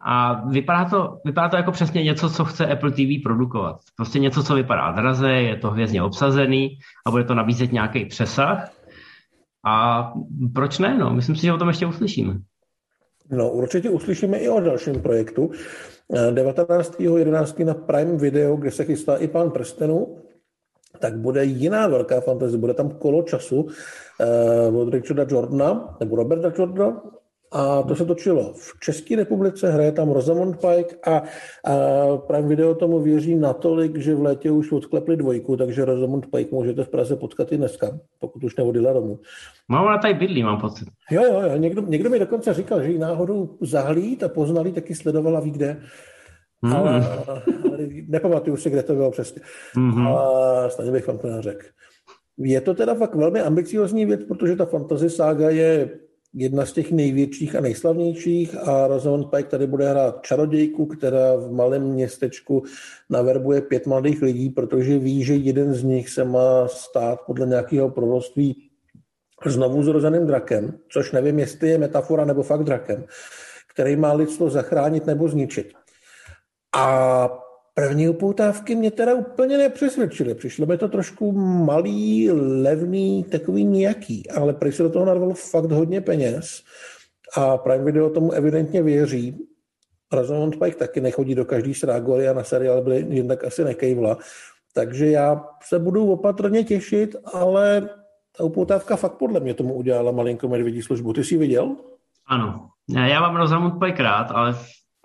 a 0.00 0.42
vypadá 0.48 0.84
to, 0.84 1.20
vypadá 1.24 1.48
to 1.48 1.56
jako 1.56 1.72
přesně 1.72 2.02
něco, 2.02 2.30
co 2.30 2.44
chce 2.44 2.66
Apple 2.66 2.90
TV 2.90 3.22
produkovat. 3.22 3.76
Prostě 3.96 4.18
něco, 4.18 4.42
co 4.42 4.54
vypadá 4.54 4.92
draze, 4.92 5.32
je 5.32 5.56
to 5.56 5.70
hvězdně 5.70 6.02
obsazený 6.02 6.78
a 7.06 7.10
bude 7.10 7.24
to 7.24 7.34
nabízet 7.34 7.72
nějaký 7.72 8.04
přesah. 8.04 8.70
A 9.66 10.12
proč 10.54 10.78
ne? 10.78 10.98
No, 10.98 11.10
myslím 11.10 11.36
si, 11.36 11.42
že 11.42 11.52
o 11.52 11.58
tom 11.58 11.68
ještě 11.68 11.86
uslyšíme. 11.86 12.34
No, 13.30 13.50
určitě 13.50 13.90
uslyšíme 13.90 14.38
i 14.38 14.48
o 14.48 14.60
dalším 14.60 15.02
projektu. 15.02 15.50
19.11. 16.10 17.64
na 17.64 17.74
Prime 17.74 18.16
Video, 18.16 18.56
kde 18.56 18.70
se 18.70 18.84
chystá 18.84 19.16
i 19.16 19.28
pán 19.28 19.50
prstenů, 19.50 20.16
tak 20.98 21.18
bude 21.18 21.44
jiná 21.44 21.86
velká 21.86 22.20
fantazie, 22.20 22.58
bude 22.58 22.74
tam 22.74 22.90
kolo 22.90 23.22
času 23.22 23.60
uh, 24.70 24.76
od 24.76 24.94
Richarda 24.94 25.26
Jordana, 25.28 25.96
nebo 26.00 26.16
Roberta 26.16 26.52
Jordana, 26.58 27.02
a 27.52 27.82
to 27.82 27.96
se 27.96 28.04
točilo 28.04 28.52
v 28.52 28.80
České 28.80 29.16
republice, 29.16 29.70
hraje 29.70 29.92
tam 29.92 30.10
Rosamund 30.10 30.56
Pike 30.56 30.96
a, 31.06 31.22
a 31.64 32.16
Prime 32.16 32.48
Video 32.48 32.74
tomu 32.74 33.00
věří 33.00 33.36
natolik, 33.36 33.96
že 33.96 34.14
v 34.14 34.22
létě 34.22 34.50
už 34.50 34.72
odklepli 34.72 35.16
dvojku, 35.16 35.56
takže 35.56 35.84
Rosamund 35.84 36.26
Pike 36.30 36.54
můžete 36.54 36.84
v 36.84 36.88
Praze 36.88 37.16
potkat 37.16 37.52
i 37.52 37.56
dneska, 37.56 37.98
pokud 38.18 38.44
už 38.44 38.56
neodjela 38.56 38.92
domů. 38.92 39.18
No, 39.68 39.84
ona 39.86 39.98
tady 39.98 40.14
bydlí, 40.14 40.42
mám 40.42 40.60
pocit. 40.60 40.88
Jo, 41.10 41.22
jo, 41.24 41.40
jo. 41.40 41.56
Někdo, 41.56 41.82
někdo 41.82 42.10
mi 42.10 42.18
dokonce 42.18 42.54
říkal, 42.54 42.82
že 42.82 42.90
ji 42.90 42.98
náhodou 42.98 43.56
zahlít 43.60 44.22
a 44.22 44.28
poznali, 44.28 44.72
taky 44.72 44.94
sledovala, 44.94 45.40
ví 45.40 45.50
kde. 45.50 45.80
Mm. 46.62 46.72
Ale, 46.72 47.06
ale 47.26 47.78
nepamatuju 48.08 48.56
si, 48.56 48.70
kde 48.70 48.82
to 48.82 48.94
bylo 48.94 49.10
přesně. 49.10 49.42
Mm-hmm. 49.76 50.16
A 50.16 50.68
snad 50.68 50.88
bych 50.88 51.06
vám 51.06 51.18
to 51.18 51.26
neřekl. 51.26 51.66
Je 52.38 52.60
to 52.60 52.74
teda 52.74 52.94
fakt 52.94 53.14
velmi 53.14 53.40
ambiciozní 53.40 54.06
věc, 54.06 54.24
protože 54.24 54.56
ta 54.56 54.66
fantasy 54.66 55.10
sága 55.10 55.50
je 55.50 55.90
jedna 56.34 56.66
z 56.66 56.72
těch 56.72 56.92
největších 56.92 57.56
a 57.56 57.60
nejslavnějších 57.60 58.68
a 58.68 58.86
Rosamund 58.86 59.30
Pike 59.30 59.48
tady 59.48 59.66
bude 59.66 59.90
hrát 59.90 60.22
čarodějku, 60.22 60.86
která 60.86 61.36
v 61.36 61.52
malém 61.52 61.82
městečku 61.82 62.62
naverbuje 63.10 63.60
pět 63.60 63.86
mladých 63.86 64.22
lidí, 64.22 64.50
protože 64.50 64.98
ví, 64.98 65.24
že 65.24 65.34
jeden 65.34 65.74
z 65.74 65.82
nich 65.82 66.08
se 66.08 66.24
má 66.24 66.68
stát 66.68 67.20
podle 67.26 67.46
nějakého 67.46 67.90
proroctví 67.90 68.70
znovu 69.46 69.82
zrozeným 69.82 70.26
drakem, 70.26 70.78
což 70.88 71.12
nevím, 71.12 71.38
jestli 71.38 71.68
je 71.68 71.78
metafora 71.78 72.24
nebo 72.24 72.42
fakt 72.42 72.64
drakem, 72.64 73.04
který 73.72 73.96
má 73.96 74.12
lidstvo 74.12 74.50
zachránit 74.50 75.06
nebo 75.06 75.28
zničit. 75.28 75.72
A 76.76 77.28
První 77.78 78.08
upoutávky 78.08 78.74
mě 78.74 78.90
teda 78.90 79.14
úplně 79.14 79.58
nepřesvědčily. 79.58 80.34
Přišlo 80.34 80.66
mi 80.66 80.78
to 80.78 80.88
trošku 80.88 81.32
malý, 81.64 82.30
levný, 82.62 83.24
takový 83.24 83.64
nějaký, 83.64 84.30
ale 84.30 84.54
prý 84.54 84.72
se 84.72 84.82
do 84.82 84.90
toho 84.90 85.04
narvalo 85.04 85.34
fakt 85.34 85.70
hodně 85.70 86.00
peněz. 86.00 86.62
a 87.36 87.56
Prime 87.56 87.84
Video 87.84 88.10
tomu 88.10 88.32
evidentně 88.32 88.82
věří. 88.82 89.46
Rosamund 90.12 90.58
Pike 90.58 90.76
taky 90.76 91.00
nechodí 91.00 91.34
do 91.34 91.44
každý 91.44 91.74
srágory 91.74 92.28
a 92.28 92.32
na 92.32 92.44
seriál 92.44 92.82
byly 92.82 93.06
jen 93.08 93.28
tak 93.28 93.44
asi 93.44 93.64
nekejvla. 93.64 94.18
Takže 94.74 95.10
já 95.10 95.44
se 95.62 95.78
budu 95.78 96.12
opatrně 96.12 96.64
těšit, 96.64 97.16
ale 97.32 97.88
ta 98.38 98.44
upoutávka 98.44 98.96
fakt 98.96 99.14
podle 99.18 99.40
mě 99.40 99.54
tomu 99.54 99.74
udělala 99.74 100.12
malinko 100.12 100.48
medvědí 100.48 100.82
službu. 100.82 101.12
Ty 101.12 101.24
jsi 101.24 101.36
viděl? 101.36 101.76
Ano. 102.26 102.68
Já 103.08 103.20
mám 103.20 103.36
Rosamund 103.36 103.74
Pike 103.84 104.02
rád, 104.02 104.30
ale 104.30 104.54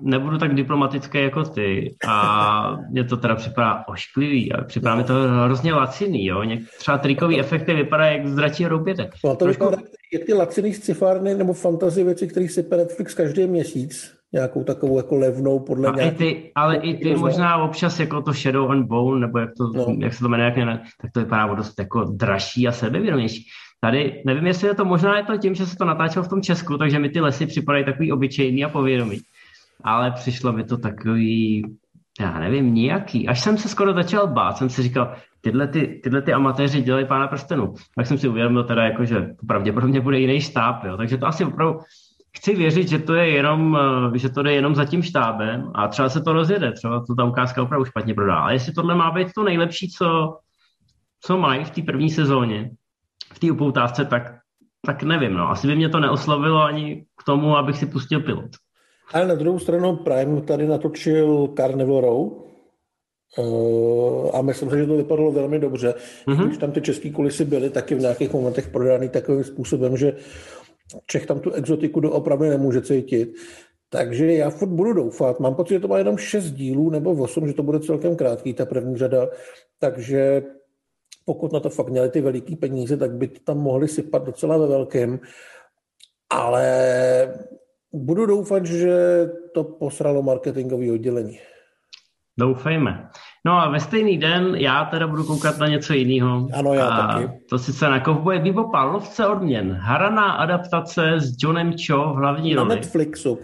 nebudu 0.01 0.37
tak 0.37 0.55
diplomatický 0.55 1.17
jako 1.17 1.43
ty 1.43 1.95
a 2.07 2.77
mě 2.91 3.03
to 3.03 3.17
teda 3.17 3.35
připadá 3.35 3.83
ošklivý 3.87 4.53
a 4.53 4.63
připadá 4.63 4.95
mi 4.95 5.03
to 5.03 5.13
hrozně 5.13 5.73
laciný, 5.73 6.25
jo. 6.25 6.43
Něk, 6.43 6.61
třeba 6.79 6.97
trikový 6.97 7.39
efekty 7.39 7.73
vypadá 7.73 8.05
jak 8.05 8.27
zdračí 8.27 8.67
roupětek. 8.67 9.13
No 9.25 9.35
to 9.35 9.45
Trošku... 9.45 9.65
vypadá 9.65 9.81
jak 10.13 10.23
ty 10.23 10.33
laciný 10.33 10.73
scifárny 10.73 11.35
nebo 11.35 11.53
fantasy 11.53 12.03
věci, 12.03 12.27
které 12.27 12.49
si 12.49 12.65
Netflix 12.71 13.13
každý 13.13 13.47
měsíc 13.47 14.13
nějakou 14.33 14.63
takovou 14.63 14.97
jako 14.97 15.15
levnou 15.15 15.59
podle 15.59 15.89
a 15.89 15.95
nějaký... 15.95 16.15
i 16.15 16.17
ty, 16.17 16.51
ale 16.55 16.75
i 16.75 16.97
ty 16.97 17.15
možná 17.15 17.57
občas 17.57 17.99
jako 17.99 18.21
to 18.21 18.33
Shadow 18.33 18.71
and 18.71 18.87
Bone, 18.87 19.19
nebo 19.19 19.39
jak, 19.39 19.49
to, 19.57 19.71
no. 19.75 19.95
jak 19.99 20.13
se 20.13 20.19
to 20.19 20.29
jmenuje, 20.29 20.45
jak 20.49 20.57
ne, 20.57 20.83
tak 21.01 21.11
to 21.11 21.19
vypadá 21.19 21.53
dost 21.53 21.79
jako 21.79 22.03
dražší 22.03 22.67
a 22.67 22.71
sebevědomější. 22.71 23.45
Tady, 23.81 24.23
nevím, 24.25 24.47
jestli 24.47 24.67
je 24.67 24.75
to 24.75 24.85
možná 24.85 25.17
je 25.17 25.23
to 25.23 25.37
tím, 25.37 25.55
že 25.55 25.65
se 25.65 25.75
to 25.75 25.85
natáčelo 25.85 26.25
v 26.25 26.29
tom 26.29 26.41
Česku, 26.41 26.77
takže 26.77 26.99
mi 26.99 27.09
ty 27.09 27.19
lesy 27.19 27.45
připadají 27.45 27.85
takový 27.85 28.11
obyčejný 28.11 28.65
a 28.65 28.69
povědomý 28.69 29.19
ale 29.83 30.11
přišlo 30.11 30.53
mi 30.53 30.63
to 30.63 30.77
takový, 30.77 31.63
já 32.19 32.39
nevím, 32.39 32.73
nějaký. 32.73 33.27
Až 33.27 33.39
jsem 33.39 33.57
se 33.57 33.69
skoro 33.69 33.93
začal 33.93 34.27
bát, 34.27 34.57
jsem 34.57 34.69
si 34.69 34.83
říkal, 34.83 35.15
tyhle, 35.41 35.67
ty, 35.67 35.99
tyhle 36.03 36.21
ty 36.21 36.33
amatéři 36.33 36.81
dělají 36.81 37.07
pána 37.07 37.27
prstenu. 37.27 37.73
Tak 37.95 38.07
jsem 38.07 38.17
si 38.17 38.27
uvědomil 38.27 38.63
teda, 38.63 38.83
jako, 38.83 39.05
že 39.05 39.27
pravděpodobně 39.47 40.01
bude 40.01 40.19
jiný 40.19 40.41
štáb, 40.41 40.83
jo. 40.83 40.97
takže 40.97 41.17
to 41.17 41.27
asi 41.27 41.45
opravdu 41.45 41.79
chci 42.37 42.55
věřit, 42.55 42.89
že 42.89 42.99
to 42.99 43.13
je 43.13 43.29
jenom, 43.29 43.77
eh, 44.13 44.17
že 44.17 44.29
to 44.29 44.43
jde 44.43 44.53
jenom 44.53 44.75
za 44.75 44.85
tím 44.85 45.01
štábem 45.01 45.71
a 45.75 45.87
třeba 45.87 46.09
se 46.09 46.21
to 46.21 46.33
rozjede, 46.33 46.71
třeba 46.71 47.05
to 47.05 47.15
ta 47.15 47.23
ukázka 47.23 47.63
opravdu 47.63 47.85
špatně 47.85 48.13
prodá. 48.13 48.35
Ale 48.35 48.53
jestli 48.53 48.73
tohle 48.73 48.95
má 48.95 49.11
být 49.11 49.33
to 49.35 49.43
nejlepší, 49.43 49.89
co, 49.89 50.37
co 51.21 51.37
mají 51.37 51.65
v 51.65 51.69
té 51.69 51.81
první 51.81 52.09
sezóně, 52.09 52.71
v 53.33 53.39
té 53.39 53.51
upoutávce, 53.51 54.05
tak, 54.05 54.23
tak 54.85 55.03
nevím. 55.03 55.33
No. 55.33 55.49
Asi 55.49 55.67
by 55.67 55.75
mě 55.75 55.89
to 55.89 55.99
neoslovilo 55.99 56.63
ani 56.63 57.05
k 57.17 57.23
tomu, 57.23 57.57
abych 57.57 57.77
si 57.77 57.85
pustil 57.85 58.19
pilot. 58.19 58.51
Ale 59.11 59.27
na 59.27 59.35
druhou 59.35 59.59
stranu 59.59 59.95
Prime 59.95 60.41
tady 60.41 60.67
natočil 60.67 61.49
Carnival 61.57 62.01
Row, 62.01 62.31
Uh, 63.37 64.35
a 64.35 64.41
myslím 64.41 64.69
si, 64.69 64.77
že 64.77 64.85
to 64.85 64.97
vypadalo 64.97 65.31
velmi 65.31 65.59
dobře. 65.59 65.93
Mm-hmm. 66.27 66.45
Když 66.45 66.57
tam 66.57 66.71
ty 66.71 66.81
české 66.81 67.09
kulisy 67.09 67.45
byly, 67.45 67.69
taky 67.69 67.95
v 67.95 67.99
nějakých 67.99 68.33
momentech 68.33 68.67
prodány 68.67 69.09
takovým 69.09 69.43
způsobem, 69.43 69.97
že 69.97 70.13
Čech 71.07 71.25
tam 71.25 71.39
tu 71.39 71.51
exotiku 71.51 71.99
doopravdy 71.99 72.49
nemůže 72.49 72.81
cítit. 72.81 73.33
Takže 73.89 74.33
já 74.33 74.49
furt 74.49 74.69
budu 74.69 74.93
doufat. 74.93 75.39
Mám 75.39 75.55
pocit, 75.55 75.73
že 75.73 75.79
to 75.79 75.87
má 75.87 75.97
jenom 75.97 76.17
šest 76.17 76.51
dílů 76.51 76.89
nebo 76.89 77.11
osm, 77.11 77.47
že 77.47 77.53
to 77.53 77.63
bude 77.63 77.79
celkem 77.79 78.15
krátký, 78.15 78.53
ta 78.53 78.65
první 78.65 78.97
řada. 78.97 79.29
Takže 79.79 80.43
pokud 81.25 81.53
na 81.53 81.59
to 81.59 81.69
fakt 81.69 81.89
měli 81.89 82.09
ty 82.09 82.21
veliký 82.21 82.55
peníze, 82.55 82.97
tak 82.97 83.11
by 83.11 83.27
to 83.27 83.39
tam 83.45 83.57
mohli 83.57 83.87
sypat 83.87 84.25
docela 84.25 84.57
ve 84.57 84.67
velkém. 84.67 85.19
Ale 86.29 86.67
Budu 87.93 88.25
doufat, 88.25 88.65
že 88.65 89.25
to 89.53 89.63
posralo 89.63 90.21
marketingové 90.21 90.91
oddělení. 90.91 91.39
Doufejme. 92.39 93.09
No 93.45 93.53
a 93.53 93.69
ve 93.69 93.79
stejný 93.79 94.17
den 94.17 94.55
já 94.55 94.85
teda 94.85 95.07
budu 95.07 95.23
koukat 95.23 95.57
na 95.59 95.67
něco 95.67 95.93
jiného. 95.93 96.47
Ano, 96.53 96.73
já 96.73 96.87
a 96.87 97.07
taky. 97.07 97.29
To 97.49 97.57
sice 97.59 97.89
na 97.89 97.99
Kovboje 97.99 98.39
Bebopa, 98.39 98.83
lovce 98.83 99.27
odměn. 99.27 99.73
Haraná 99.73 100.31
adaptace 100.31 101.13
s 101.19 101.35
Johnem 101.43 101.73
Cho 101.87 102.13
v 102.13 102.15
hlavní 102.15 102.53
na 102.53 102.61
roli. 102.61 102.69
Na 102.69 102.75
Netflixu. 102.75 103.39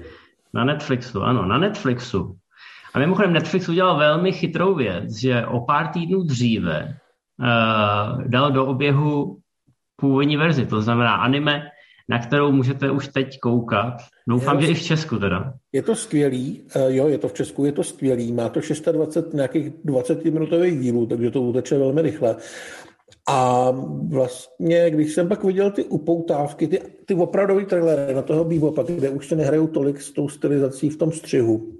Na 0.53 0.63
Netflixu, 0.63 1.21
ano, 1.21 1.45
na 1.45 1.57
Netflixu. 1.57 2.35
A 2.93 2.99
mimochodem 2.99 3.33
Netflix 3.33 3.69
udělal 3.69 3.97
velmi 3.97 4.31
chytrou 4.31 4.75
věc, 4.75 5.15
že 5.15 5.45
o 5.45 5.59
pár 5.59 5.87
týdnů 5.87 6.23
dříve 6.23 6.97
uh, 7.39 8.23
dal 8.27 8.51
do 8.51 8.65
oběhu 8.65 9.37
původní 9.95 10.37
verzi, 10.37 10.65
to 10.65 10.81
znamená 10.81 11.15
anime 11.15 11.63
na 12.09 12.19
kterou 12.19 12.51
můžete 12.51 12.91
už 12.91 13.07
teď 13.07 13.39
koukat. 13.39 13.93
Doufám, 14.27 14.59
je, 14.59 14.65
že 14.65 14.71
i 14.71 14.75
v 14.75 14.83
Česku 14.83 15.19
teda. 15.19 15.53
Je 15.73 15.81
to 15.81 15.95
skvělý, 15.95 16.61
uh, 16.75 16.81
jo, 16.87 17.07
je 17.07 17.17
to 17.17 17.27
v 17.27 17.33
Česku, 17.33 17.65
je 17.65 17.71
to 17.71 17.83
skvělý, 17.83 18.33
má 18.33 18.49
to 18.49 18.61
620 18.61 19.33
nějakých 19.33 19.69
20 19.85 20.25
minutových 20.25 20.79
dílů, 20.79 21.05
takže 21.05 21.31
to 21.31 21.41
uteče 21.41 21.77
velmi 21.77 22.01
rychle. 22.01 22.35
A 23.29 23.71
vlastně, 24.09 24.89
když 24.89 25.13
jsem 25.13 25.27
pak 25.27 25.43
viděl 25.43 25.71
ty 25.71 25.83
upoutávky, 25.83 26.67
ty, 26.67 26.81
ty 27.05 27.15
opravdový 27.15 27.65
trailery 27.65 28.13
na 28.13 28.21
toho 28.21 28.43
Bebopa, 28.43 28.83
kde 28.83 29.09
už 29.09 29.27
se 29.27 29.35
nehrajou 29.35 29.67
tolik 29.67 30.01
s 30.01 30.11
tou 30.11 30.29
stylizací 30.29 30.89
v 30.89 30.97
tom 30.97 31.11
střihu, 31.11 31.73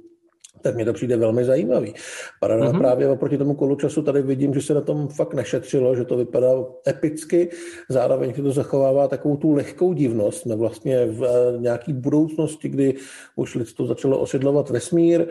tak 0.62 0.76
mně 0.76 0.86
to 0.86 0.94
přijde 0.94 1.18
velmi 1.18 1.46
zajímavý. 1.46 1.94
Paralel 2.40 2.74
mm-hmm. 2.74 2.78
právě 2.78 3.08
oproti 3.08 3.38
tomu 3.38 3.54
kolu 3.54 3.76
času 3.76 4.02
tady 4.02 4.22
vidím, 4.22 4.54
že 4.54 4.62
se 4.62 4.74
na 4.74 4.82
tom 4.82 5.08
fakt 5.08 5.34
nešetřilo, 5.34 5.96
že 5.96 6.06
to 6.06 6.18
vypadá 6.18 6.50
epicky, 6.88 7.50
zároveň 7.90 8.34
to 8.34 8.52
zachovává 8.52 9.08
takovou 9.08 9.38
tu 9.38 9.54
lehkou 9.54 9.94
divnost. 9.94 10.42
Jsme 10.42 10.56
vlastně 10.56 11.06
v 11.06 11.24
eh, 11.24 11.62
nějaký 11.62 11.94
budoucnosti, 11.94 12.70
kdy 12.70 12.96
už 13.36 13.56
lidstvo 13.56 13.88
začalo 13.88 14.20
osidlovat 14.20 14.70
vesmír 14.70 15.26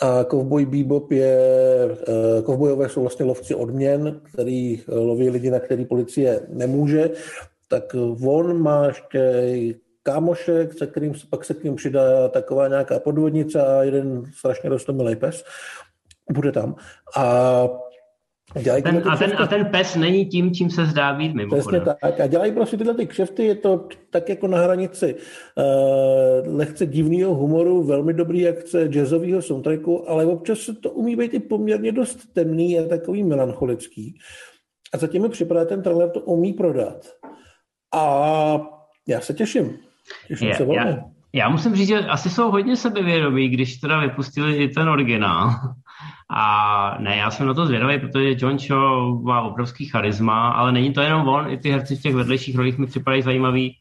a 0.00 0.24
Kovboj 0.24 0.66
Bebop 0.66 1.12
je, 1.12 1.38
eh, 1.92 2.42
kovbojové 2.42 2.88
jsou 2.88 3.00
vlastně 3.00 3.24
lovci 3.24 3.54
odměn, 3.54 4.20
který 4.32 4.80
eh, 4.80 4.94
loví 4.94 5.30
lidi, 5.30 5.50
na 5.50 5.60
který 5.60 5.84
policie 5.84 6.40
nemůže, 6.48 7.10
tak 7.68 7.94
on 8.26 8.62
má 8.62 8.86
ještě 8.86 9.20
kámošek, 10.02 10.72
se 10.72 10.86
kterým 10.86 11.14
pak 11.30 11.44
se 11.44 11.54
k 11.54 11.64
ním 11.64 11.76
přidá 11.76 12.28
taková 12.28 12.68
nějaká 12.68 13.00
podvodnice 13.00 13.66
a 13.66 13.82
jeden 13.82 14.22
strašně 14.34 14.70
rostomilý 14.70 15.16
pes. 15.16 15.44
Bude 16.30 16.52
tam. 16.52 16.76
A 17.16 17.68
Dělají 18.62 18.82
ten, 18.82 19.02
a, 19.08 19.16
ten, 19.16 19.32
a 19.38 19.46
ten 19.46 19.66
pes 19.66 19.96
není 19.96 20.26
tím, 20.26 20.54
čím 20.54 20.70
se 20.70 20.86
zdá 20.86 21.14
být 21.14 21.34
mimo. 21.34 21.56
Přesně 21.56 21.80
tak. 21.80 22.20
A 22.20 22.26
dělají 22.26 22.52
prostě 22.52 22.76
tyhle 22.76 22.94
ty 22.94 23.06
kšefty, 23.06 23.44
je 23.44 23.54
to 23.54 23.88
tak 24.10 24.28
jako 24.28 24.46
na 24.46 24.58
hranici 24.58 25.14
uh, 25.14 26.56
lehce 26.56 26.86
divného 26.86 27.34
humoru, 27.34 27.82
velmi 27.82 28.12
dobrý 28.14 28.48
akce 28.48 28.88
jazzového 28.88 29.42
soundtracku, 29.42 30.10
ale 30.10 30.26
občas 30.26 30.58
se 30.58 30.74
to 30.74 30.90
umí 30.90 31.16
být 31.16 31.34
i 31.34 31.40
poměrně 31.40 31.92
dost 31.92 32.32
temný 32.32 32.78
a 32.78 32.88
takový 32.88 33.24
melancholický. 33.24 34.18
A 34.94 34.98
zatím 34.98 35.22
mi 35.22 35.28
připadá, 35.28 35.64
ten 35.64 35.82
trailer 35.82 36.10
to 36.10 36.20
umí 36.20 36.52
prodat. 36.52 37.06
A 37.94 38.60
já 39.08 39.20
se 39.20 39.34
těším. 39.34 39.78
Je, 40.40 40.74
já, 40.74 40.84
já 41.32 41.48
musím 41.48 41.76
říct, 41.76 41.88
že 41.88 41.98
asi 41.98 42.30
jsou 42.30 42.50
hodně 42.50 42.76
sebevědomí, 42.76 43.48
když 43.48 43.76
teda 43.76 44.00
vypustili 44.00 44.56
i 44.56 44.68
ten 44.68 44.88
originál. 44.88 45.54
A 46.32 46.96
ne, 47.00 47.16
já 47.16 47.30
jsem 47.30 47.46
na 47.46 47.54
to 47.54 47.66
zvědavý, 47.66 47.98
protože 47.98 48.36
John 48.38 48.58
Cho 48.58 49.20
má 49.22 49.42
obrovský 49.42 49.86
charisma, 49.86 50.48
ale 50.48 50.72
není 50.72 50.92
to 50.92 51.00
jenom 51.00 51.28
on, 51.28 51.50
i 51.50 51.58
ty 51.58 51.70
herci 51.70 51.96
v 51.96 52.02
těch 52.02 52.14
vedlejších 52.14 52.56
rolích 52.56 52.78
mi 52.78 52.86
připadají 52.86 53.22
zajímavý. 53.22 53.76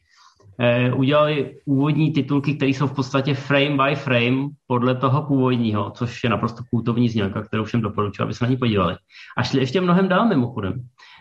Eh, 0.62 0.94
udělali 0.94 1.56
úvodní 1.66 2.12
titulky, 2.12 2.56
které 2.56 2.70
jsou 2.70 2.88
v 2.88 2.96
podstatě 2.96 3.34
frame 3.34 3.78
by 3.78 3.96
frame 3.96 4.50
podle 4.68 4.96
toho 4.96 5.24
původního, 5.24 5.92
což 5.92 6.24
je 6.24 6.30
naprosto 6.30 6.64
kultovní 6.70 7.10
znělka, 7.10 7.42
kterou 7.42 7.64
všem 7.64 7.82
doporučuji, 7.82 8.24
aby 8.24 8.34
se 8.34 8.44
na 8.44 8.50
ní 8.50 8.58
podívali. 8.58 8.96
A 9.38 9.44
šli 9.44 9.60
ještě 9.60 9.82
mnohem 9.82 10.08
dál 10.08 10.28
mimochodem. 10.28 10.74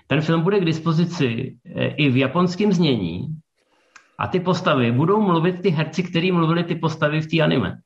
Ten 0.07 0.21
film 0.21 0.43
bude 0.43 0.61
k 0.61 0.65
dispozici 0.65 1.57
eh, 1.77 1.87
i 1.87 2.11
v 2.11 2.17
japonském 2.17 2.73
znění, 2.73 3.27
a 4.19 4.27
ty 4.27 4.41
postavy 4.41 4.93
budou 4.93 5.21
mluvit 5.21 5.63
ty 5.63 5.71
herci, 5.71 6.03
který 6.03 6.33
mluvili 6.33 6.65
ty 6.65 6.75
postavy 6.75 7.21
v 7.21 7.27
té 7.27 7.41
anime. 7.41 7.79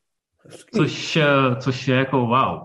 Což, 0.74 1.16
eh, 1.16 1.26
což 1.60 1.88
je 1.88 1.96
jako 1.96 2.18
wow. 2.18 2.60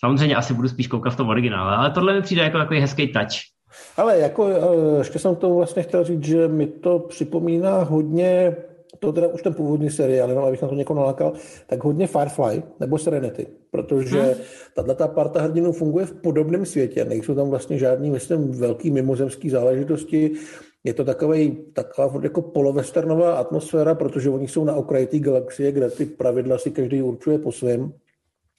Samozřejmě 0.00 0.36
asi 0.36 0.54
budu 0.54 0.68
spíš 0.68 0.86
koukat 0.86 1.12
v 1.12 1.16
tom 1.16 1.28
originále, 1.28 1.76
ale 1.76 1.90
tohle 1.90 2.14
mi 2.14 2.22
přijde 2.22 2.42
jako 2.42 2.58
takový 2.58 2.80
hezký 2.80 3.12
touch. 3.12 3.40
Ale 3.96 4.18
jako, 4.18 4.48
eh, 4.48 4.98
ještě 4.98 5.18
jsem 5.18 5.36
k 5.36 5.38
tomu 5.38 5.56
vlastně 5.56 5.82
chtěl 5.82 6.04
říct, 6.04 6.24
že 6.24 6.48
mi 6.48 6.66
to 6.66 6.98
připomíná 6.98 7.82
hodně, 7.82 8.56
to 8.98 9.12
teda 9.12 9.28
už 9.28 9.42
ten 9.42 9.54
původní 9.54 9.90
seriál, 9.90 10.28
jenom 10.28 10.44
abych 10.44 10.62
na 10.62 10.68
to 10.68 10.74
někoho 10.74 11.00
nalákal, 11.00 11.32
tak 11.66 11.84
hodně 11.84 12.06
Firefly 12.06 12.62
nebo 12.80 12.98
Serenity, 12.98 13.46
protože 13.70 14.20
hmm. 14.20 14.34
tato 14.74 14.94
ta 14.94 15.08
parta 15.08 15.42
hrdinů 15.42 15.72
funguje 15.72 16.06
v 16.06 16.12
podobném 16.12 16.66
světě, 16.66 17.04
nejsou 17.04 17.34
tam 17.34 17.50
vlastně 17.50 17.78
žádný, 17.78 18.10
myslím, 18.10 18.50
velký 18.50 18.90
mimozemský 18.90 19.50
záležitosti, 19.50 20.32
je 20.84 20.94
to 20.94 21.04
takový, 21.04 21.58
taková 21.72 22.20
jako 22.22 22.42
polovesternová 22.42 23.34
atmosféra, 23.34 23.94
protože 23.94 24.30
oni 24.30 24.48
jsou 24.48 24.64
na 24.64 24.74
okraji 24.74 25.06
té 25.06 25.18
galaxie, 25.18 25.72
kde 25.72 25.90
ty 25.90 26.06
pravidla 26.06 26.58
si 26.58 26.70
každý 26.70 27.02
určuje 27.02 27.38
po 27.38 27.52
svém. 27.52 27.92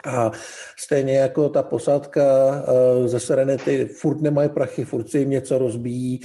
A 0.06 0.32
stejně 0.78 1.18
jako 1.18 1.50
ta 1.50 1.64
posádka 1.64 2.24
eh, 2.24 3.08
ze 3.08 3.20
Serenity 3.20 3.86
furt 3.86 4.22
nemají 4.22 4.50
prachy, 4.50 4.86
furt 4.86 5.10
si 5.10 5.18
jim 5.18 5.30
něco 5.30 5.58
rozbíjí 5.58 6.20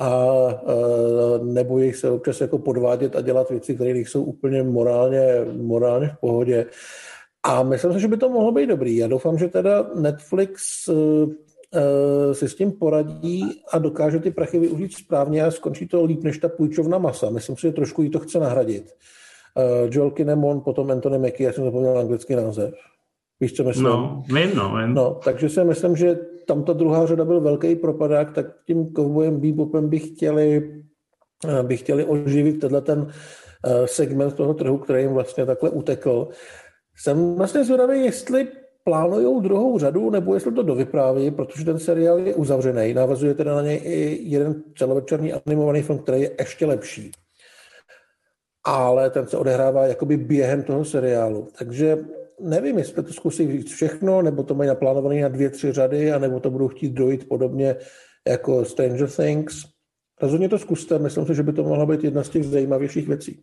a 0.00 0.26
eh, 0.50 1.44
nebojí 1.44 1.92
se 1.92 2.10
občas 2.10 2.40
jako 2.40 2.58
podvádět 2.58 3.16
a 3.16 3.20
dělat 3.20 3.50
věci, 3.50 3.74
které 3.74 3.94
nejsou 3.94 4.24
úplně 4.24 4.62
morálně, 4.62 5.46
morálně 5.52 6.08
v 6.08 6.20
pohodě. 6.20 6.66
A 7.42 7.62
myslím 7.62 7.92
si, 7.92 8.00
že 8.00 8.08
by 8.08 8.16
to 8.16 8.28
mohlo 8.28 8.52
být 8.52 8.66
dobrý. 8.66 8.96
Já 8.96 9.08
doufám, 9.08 9.38
že 9.38 9.48
teda 9.48 9.90
Netflix 9.94 10.88
Eh, 10.88 11.51
si 12.32 12.48
s 12.48 12.54
tím 12.54 12.72
poradí 12.72 13.62
a 13.72 13.78
dokáže 13.78 14.18
ty 14.18 14.30
prachy 14.30 14.58
využít 14.58 14.94
správně 14.94 15.44
a 15.44 15.50
skončí 15.50 15.88
to 15.88 16.04
líp 16.04 16.22
než 16.22 16.38
ta 16.38 16.48
půjčovna 16.48 16.98
masa. 16.98 17.30
Myslím 17.30 17.56
si, 17.56 17.62
že 17.62 17.72
trošku 17.72 18.02
jí 18.02 18.10
to 18.10 18.18
chce 18.18 18.38
nahradit. 18.38 18.92
Uh, 19.56 19.88
Joel 19.90 20.10
Kinnemon, 20.10 20.60
potom 20.60 20.90
Anthony 20.90 21.18
Mackie, 21.18 21.46
já 21.46 21.52
jsem 21.52 21.64
zapomněl 21.64 21.98
anglický 21.98 22.34
název. 22.34 22.74
Víš, 23.40 23.52
co 23.52 23.64
myslím? 23.64 23.84
No, 23.84 24.22
vím, 24.26 24.50
no, 24.54 24.76
vím. 24.76 24.94
No, 24.94 25.20
takže 25.24 25.48
si 25.48 25.64
myslím, 25.64 25.96
že 25.96 26.18
tam 26.46 26.64
ta 26.64 26.72
druhá 26.72 27.06
řada 27.06 27.24
byl 27.24 27.40
velký 27.40 27.76
propadák, 27.76 28.32
tak 28.32 28.46
tím 28.66 28.92
kovbojem 28.92 29.40
bebopem 29.40 29.88
by 29.88 29.98
chtěli, 29.98 30.74
eh, 31.48 31.62
by 31.62 31.76
chtěli 31.76 32.04
oživit 32.04 32.60
tenhle 32.60 32.80
ten 32.80 33.06
eh, 33.66 33.86
segment 33.86 34.34
toho 34.34 34.54
trhu, 34.54 34.78
který 34.78 35.02
jim 35.02 35.12
vlastně 35.12 35.46
takhle 35.46 35.70
utekl. 35.70 36.28
Jsem 36.96 37.34
vlastně 37.34 37.64
zvědavý, 37.64 38.04
jestli 38.04 38.48
plánují 38.84 39.42
druhou 39.42 39.78
řadu, 39.78 40.10
nebo 40.10 40.34
jestli 40.34 40.52
to 40.52 40.62
dovypráví, 40.62 41.30
protože 41.30 41.64
ten 41.64 41.78
seriál 41.78 42.18
je 42.18 42.34
uzavřený. 42.34 42.94
Navazuje 42.94 43.34
teda 43.34 43.54
na 43.54 43.62
něj 43.62 43.80
i 43.84 44.18
jeden 44.22 44.62
celovečerní 44.76 45.32
animovaný 45.32 45.82
film, 45.82 45.98
který 45.98 46.20
je 46.20 46.30
ještě 46.38 46.66
lepší. 46.66 47.12
Ale 48.64 49.10
ten 49.10 49.26
se 49.26 49.36
odehrává 49.36 49.86
jakoby 49.86 50.16
během 50.16 50.62
toho 50.62 50.84
seriálu. 50.84 51.48
Takže 51.58 51.98
nevím, 52.40 52.78
jestli 52.78 53.02
to 53.02 53.12
zkusí 53.12 53.52
říct 53.52 53.72
všechno, 53.72 54.22
nebo 54.22 54.42
to 54.42 54.54
mají 54.54 54.68
naplánované 54.68 55.20
na 55.20 55.28
dvě, 55.28 55.50
tři 55.50 55.72
řady, 55.72 56.12
anebo 56.12 56.40
to 56.40 56.50
budou 56.50 56.68
chtít 56.68 56.92
dojít 56.92 57.28
podobně 57.28 57.76
jako 58.28 58.64
Stranger 58.64 59.10
Things. 59.10 59.64
Rozhodně 60.22 60.48
to 60.48 60.58
zkuste, 60.58 60.98
myslím 60.98 61.26
si, 61.26 61.34
že 61.34 61.42
by 61.42 61.52
to 61.52 61.62
mohla 61.62 61.86
být 61.86 62.04
jedna 62.04 62.22
z 62.22 62.28
těch 62.28 62.44
zajímavějších 62.44 63.08
věcí. 63.08 63.42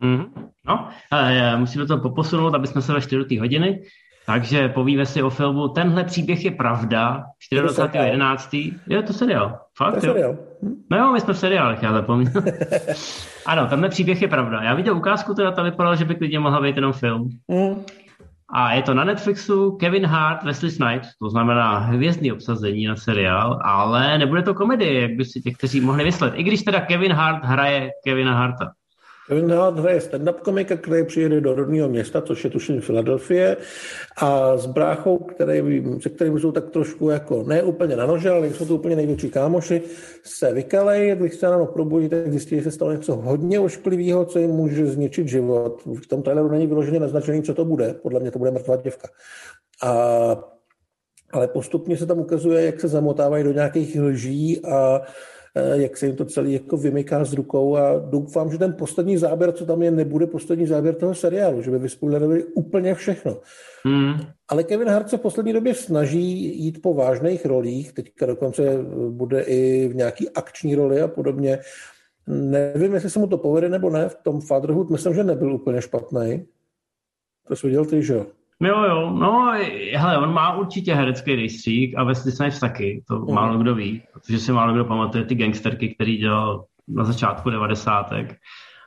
Mm, 0.00 0.24
no, 0.68 0.88
ale 1.10 1.56
musíme 1.58 1.86
to 1.86 1.98
poposunout, 1.98 2.54
aby 2.54 2.66
jsme 2.66 2.82
se 2.82 2.92
do 3.10 3.24
té 3.24 3.40
hodiny. 3.40 3.82
Takže 4.26 4.68
povíme 4.68 5.06
si 5.06 5.22
o 5.22 5.30
filmu 5.30 5.68
Tenhle 5.68 6.04
příběh 6.04 6.44
je 6.44 6.50
pravda, 6.50 7.24
24.11. 7.52 8.74
Je 8.88 9.02
to 9.02 9.12
seriál. 9.12 9.58
Fakt, 9.78 9.90
to 9.90 9.96
je 9.96 10.00
seriál. 10.00 10.36
Hm? 10.62 10.74
No 10.90 10.98
jo, 10.98 11.12
my 11.12 11.20
jsme 11.20 11.34
v 11.34 11.38
seriálech, 11.38 11.82
já 11.82 11.92
zapomněl. 11.92 12.32
ano, 13.46 13.66
tenhle 13.66 13.88
příběh 13.88 14.22
je 14.22 14.28
pravda. 14.28 14.62
Já 14.62 14.74
viděl 14.74 14.96
ukázku, 14.96 15.34
teda 15.34 15.50
to 15.52 15.64
vypadalo, 15.64 15.96
že 15.96 16.04
by 16.04 16.14
klidně 16.14 16.38
mohla 16.38 16.60
být 16.60 16.76
jenom 16.76 16.92
film. 16.92 17.28
Mm. 17.48 17.84
A 18.52 18.72
je 18.72 18.82
to 18.82 18.94
na 18.94 19.04
Netflixu 19.04 19.70
Kevin 19.70 20.06
Hart, 20.06 20.42
Wesley 20.42 20.70
Snipes, 20.70 21.08
to 21.22 21.30
znamená 21.30 21.78
hvězdný 21.78 22.32
obsazení 22.32 22.86
na 22.86 22.96
seriál, 22.96 23.60
ale 23.64 24.18
nebude 24.18 24.42
to 24.42 24.54
komedie, 24.54 25.00
jak 25.00 25.10
by 25.10 25.24
si 25.24 25.40
těch, 25.40 25.54
kteří 25.54 25.80
mohli 25.80 26.04
myslet. 26.04 26.34
I 26.36 26.42
když 26.42 26.62
teda 26.62 26.80
Kevin 26.80 27.12
Hart 27.12 27.44
hraje 27.44 27.90
Kevina 28.04 28.34
Harta. 28.34 28.72
Kevin 29.28 29.52
Hart 29.52 29.78
hraje 29.78 30.00
stand-up 30.00 30.40
komika, 30.40 30.76
který 30.76 31.04
přijede 31.04 31.40
do 31.40 31.54
rodného 31.54 31.88
města, 31.88 32.22
což 32.22 32.44
je 32.44 32.50
tuším 32.50 32.80
Filadelfie, 32.80 33.56
a 34.16 34.56
s 34.56 34.66
bráchou, 34.66 35.18
který, 35.18 35.84
se 36.00 36.08
kterým 36.08 36.38
jsou 36.38 36.52
tak 36.52 36.70
trošku 36.70 37.10
jako 37.10 37.42
ne 37.42 37.62
úplně 37.62 37.96
na 37.96 38.06
nože, 38.06 38.30
ale 38.30 38.50
jsou 38.50 38.66
to 38.66 38.74
úplně 38.74 38.96
největší 38.96 39.30
kámoši, 39.30 39.82
se 40.24 40.52
vykalej, 40.52 41.16
když 41.16 41.34
se 41.34 41.50
ráno 41.50 41.66
probudí, 41.66 42.08
tak 42.08 42.30
zjistí, 42.30 42.56
že 42.56 42.62
se 42.62 42.70
stalo 42.70 42.92
něco 42.92 43.16
hodně 43.16 43.60
ošklivého, 43.60 44.24
co 44.24 44.38
jim 44.38 44.50
může 44.50 44.86
zničit 44.86 45.28
život. 45.28 45.82
V 46.02 46.06
tom 46.06 46.22
traileru 46.22 46.48
není 46.48 46.66
vyloženě 46.66 47.00
naznačený, 47.00 47.42
co 47.42 47.54
to 47.54 47.64
bude. 47.64 47.94
Podle 48.02 48.20
mě 48.20 48.30
to 48.30 48.38
bude 48.38 48.50
mrtvá 48.50 48.76
děvka. 48.76 49.08
A 49.82 50.56
ale 51.32 51.48
postupně 51.48 51.96
se 51.96 52.06
tam 52.06 52.18
ukazuje, 52.18 52.66
jak 52.66 52.80
se 52.80 52.88
zamotávají 52.88 53.44
do 53.44 53.52
nějakých 53.52 54.00
lží 54.00 54.64
a 54.64 55.00
jak 55.74 55.96
se 55.96 56.06
jim 56.06 56.16
to 56.16 56.24
celý 56.24 56.52
jako 56.52 56.76
vymyká 56.76 57.24
z 57.24 57.32
rukou 57.32 57.76
a 57.76 57.98
doufám, 57.98 58.50
že 58.50 58.58
ten 58.58 58.72
poslední 58.72 59.16
záběr, 59.16 59.52
co 59.52 59.66
tam 59.66 59.82
je, 59.82 59.90
nebude 59.90 60.26
poslední 60.26 60.66
záběr 60.66 60.94
toho 60.94 61.14
seriálu, 61.14 61.62
že 61.62 61.70
by 61.70 61.78
vyspoilerovali 61.78 62.44
úplně 62.44 62.94
všechno. 62.94 63.40
Hmm. 63.84 64.14
Ale 64.48 64.64
Kevin 64.64 64.88
Hart 64.88 65.10
se 65.10 65.16
v 65.16 65.20
poslední 65.20 65.52
době 65.52 65.74
snaží 65.74 66.60
jít 66.64 66.82
po 66.82 66.94
vážných 66.94 67.46
rolích, 67.46 67.92
teďka 67.92 68.26
dokonce 68.26 68.62
bude 69.10 69.40
i 69.40 69.88
v 69.88 69.94
nějaký 69.94 70.30
akční 70.30 70.74
roli 70.74 71.00
a 71.00 71.08
podobně. 71.08 71.58
Nevím, 72.26 72.94
jestli 72.94 73.10
se 73.10 73.18
mu 73.18 73.26
to 73.26 73.38
povede 73.38 73.68
nebo 73.68 73.90
ne, 73.90 74.08
v 74.08 74.14
tom 74.14 74.40
Fatherhood 74.40 74.90
myslím, 74.90 75.14
že 75.14 75.24
nebyl 75.24 75.54
úplně 75.54 75.82
špatný. 75.82 76.46
To 77.48 77.56
jsi 77.56 77.66
viděl 77.66 77.84
ty, 77.84 78.02
že 78.02 78.14
jo? 78.14 78.26
Jo, 78.62 78.84
jo, 78.84 79.10
no, 79.10 79.52
hele, 79.94 80.18
on 80.18 80.32
má 80.32 80.56
určitě 80.56 80.94
herecký 80.94 81.34
rejstřík 81.34 81.94
a 81.96 82.04
Wesley 82.04 82.32
Snipes 82.32 82.60
taky, 82.60 83.04
to 83.08 83.18
mm. 83.18 83.34
málo 83.34 83.58
kdo 83.58 83.74
ví, 83.74 84.02
protože 84.12 84.38
si 84.38 84.52
málo 84.52 84.72
kdo 84.72 84.84
pamatuje 84.84 85.24
ty 85.24 85.34
gangsterky, 85.34 85.94
který 85.94 86.16
dělal 86.16 86.64
na 86.88 87.04
začátku 87.04 87.50
devadesátek. 87.50 88.36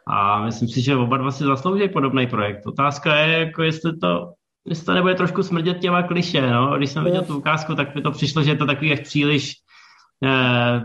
A 0.08 0.46
myslím 0.46 0.70
si, 0.70 0.82
že 0.82 0.96
oba 0.96 1.18
dva 1.18 1.32
si 1.32 1.44
zaslouží 1.44 1.90
podobný 1.90 2.28
projekt. 2.28 2.68
Otázka 2.68 3.16
je, 3.16 3.40
jako 3.40 3.64
jestli 3.64 3.98
to, 3.98 4.34
jestli 4.66 4.86
to 4.86 4.94
nebude 4.94 5.16
trošku 5.16 5.44
smrdět 5.44 5.80
těma 5.80 6.04
kliše, 6.04 6.50
no. 6.50 6.78
Když 6.78 6.90
jsem 6.90 7.04
viděl 7.04 7.22
tu 7.22 7.38
ukázku, 7.38 7.76
tak 7.76 7.96
mi 7.96 8.02
to 8.02 8.12
přišlo, 8.12 8.44
že 8.44 8.52
je 8.52 8.56
to 8.56 8.66
takový 8.66 8.94
až 8.94 9.00
příliš, 9.00 9.54
eh, 10.26 10.82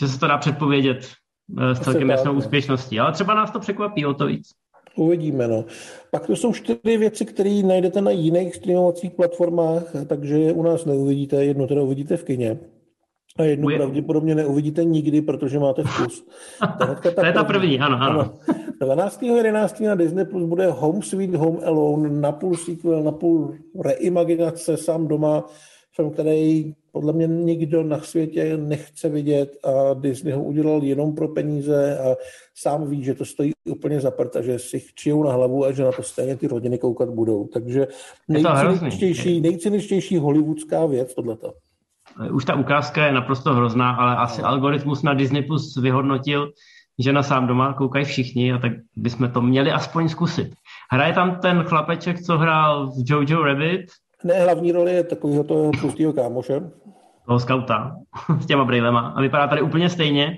že 0.00 0.08
se 0.08 0.20
to 0.20 0.26
dá 0.26 0.38
předpovědět 0.38 1.12
eh, 1.58 1.74
s 1.74 1.80
celkem 1.80 2.10
jasnou 2.10 2.32
no. 2.32 2.38
úspěšností. 2.38 3.00
Ale 3.00 3.12
třeba 3.12 3.34
nás 3.34 3.50
to 3.50 3.60
překvapí 3.60 4.06
o 4.06 4.14
to 4.14 4.26
víc. 4.26 4.48
Uvidíme, 4.96 5.48
no. 5.48 5.64
Pak 6.10 6.26
to 6.26 6.36
jsou 6.36 6.52
čtyři 6.52 6.96
věci, 6.96 7.24
které 7.24 7.62
najdete 7.64 8.00
na 8.00 8.10
jiných 8.10 8.54
streamovacích 8.54 9.10
platformách, 9.10 9.84
takže 10.06 10.38
je 10.38 10.52
u 10.52 10.62
nás 10.62 10.84
neuvidíte. 10.84 11.44
Jedno 11.44 11.66
teda 11.66 11.82
uvidíte 11.82 12.16
v 12.16 12.24
kině. 12.24 12.58
A 13.38 13.42
jednu 13.42 13.70
je... 13.70 13.76
pravděpodobně 13.76 14.34
neuvidíte 14.34 14.84
nikdy, 14.84 15.20
protože 15.20 15.58
máte 15.58 15.82
vkus. 15.82 16.26
Ta 16.78 16.94
to 17.14 17.26
je 17.26 17.32
ta 17.32 17.44
první, 17.44 17.80
ano, 17.80 17.98
ano. 18.00 18.20
ano. 18.20 18.34
12.11. 18.80 19.86
na 19.86 19.94
Disney 19.94 20.24
Plus 20.24 20.44
bude 20.44 20.66
Home 20.66 21.02
Sweet 21.02 21.34
Home 21.34 21.58
Alone, 21.64 22.10
napůl 22.10 22.56
sequel, 22.56 23.02
napůl 23.02 23.54
reimaginace, 23.84 24.76
sám 24.76 25.08
doma, 25.08 25.44
film, 25.96 26.10
který 26.10 26.74
podle 26.92 27.12
mě 27.12 27.26
nikdo 27.26 27.82
na 27.82 28.00
světě 28.00 28.56
nechce 28.56 29.08
vidět 29.08 29.56
a 29.64 29.94
Disney 29.94 30.32
ho 30.32 30.42
udělal 30.42 30.82
jenom 30.82 31.14
pro 31.14 31.28
peníze 31.28 31.98
a 31.98 32.16
sám 32.54 32.90
ví, 32.90 33.04
že 33.04 33.14
to 33.14 33.24
stojí 33.24 33.52
úplně 33.68 34.00
za 34.00 34.10
prd 34.10 34.36
a 34.36 34.42
že 34.42 34.58
si 34.58 34.80
chčijou 34.80 35.24
na 35.24 35.32
hlavu 35.32 35.64
a 35.64 35.72
že 35.72 35.84
na 35.84 35.92
to 35.92 36.02
stejně 36.02 36.36
ty 36.36 36.46
rodiny 36.46 36.78
koukat 36.78 37.08
budou. 37.08 37.46
Takže 37.46 37.88
nejciničtější, 38.28 39.40
nejciničtější 39.40 40.16
hollywoodská 40.16 40.86
věc 40.86 41.14
tohleto. 41.14 41.52
Už 42.32 42.44
ta 42.44 42.54
ukázka 42.54 43.06
je 43.06 43.12
naprosto 43.12 43.54
hrozná, 43.54 43.90
ale 43.90 44.16
asi 44.16 44.42
no. 44.42 44.48
algoritmus 44.48 45.02
na 45.02 45.14
Disney 45.14 45.42
Plus 45.42 45.76
vyhodnotil, 45.76 46.52
že 46.98 47.12
na 47.12 47.22
sám 47.22 47.46
doma 47.46 47.72
koukají 47.72 48.04
všichni 48.04 48.52
a 48.52 48.58
tak 48.58 48.72
bychom 48.96 49.30
to 49.30 49.42
měli 49.42 49.72
aspoň 49.72 50.08
zkusit. 50.08 50.54
Hraje 50.90 51.12
tam 51.12 51.40
ten 51.40 51.62
chlapeček, 51.62 52.20
co 52.20 52.38
hrál 52.38 52.90
v 52.90 52.94
Jojo 53.06 53.42
Rabbit, 53.42 53.86
ne, 54.24 54.42
hlavní 54.42 54.72
roli 54.72 54.92
je 54.92 55.04
takového 55.04 55.44
toho 55.44 55.70
tlustého 55.80 56.12
kámoše. 56.12 56.60
Toho 57.26 57.40
skauta 57.40 57.96
s 58.40 58.46
těma 58.46 58.64
brýlema. 58.64 59.00
A 59.00 59.20
vypadá 59.20 59.46
tady 59.46 59.62
úplně 59.62 59.88
stejně. 59.88 60.36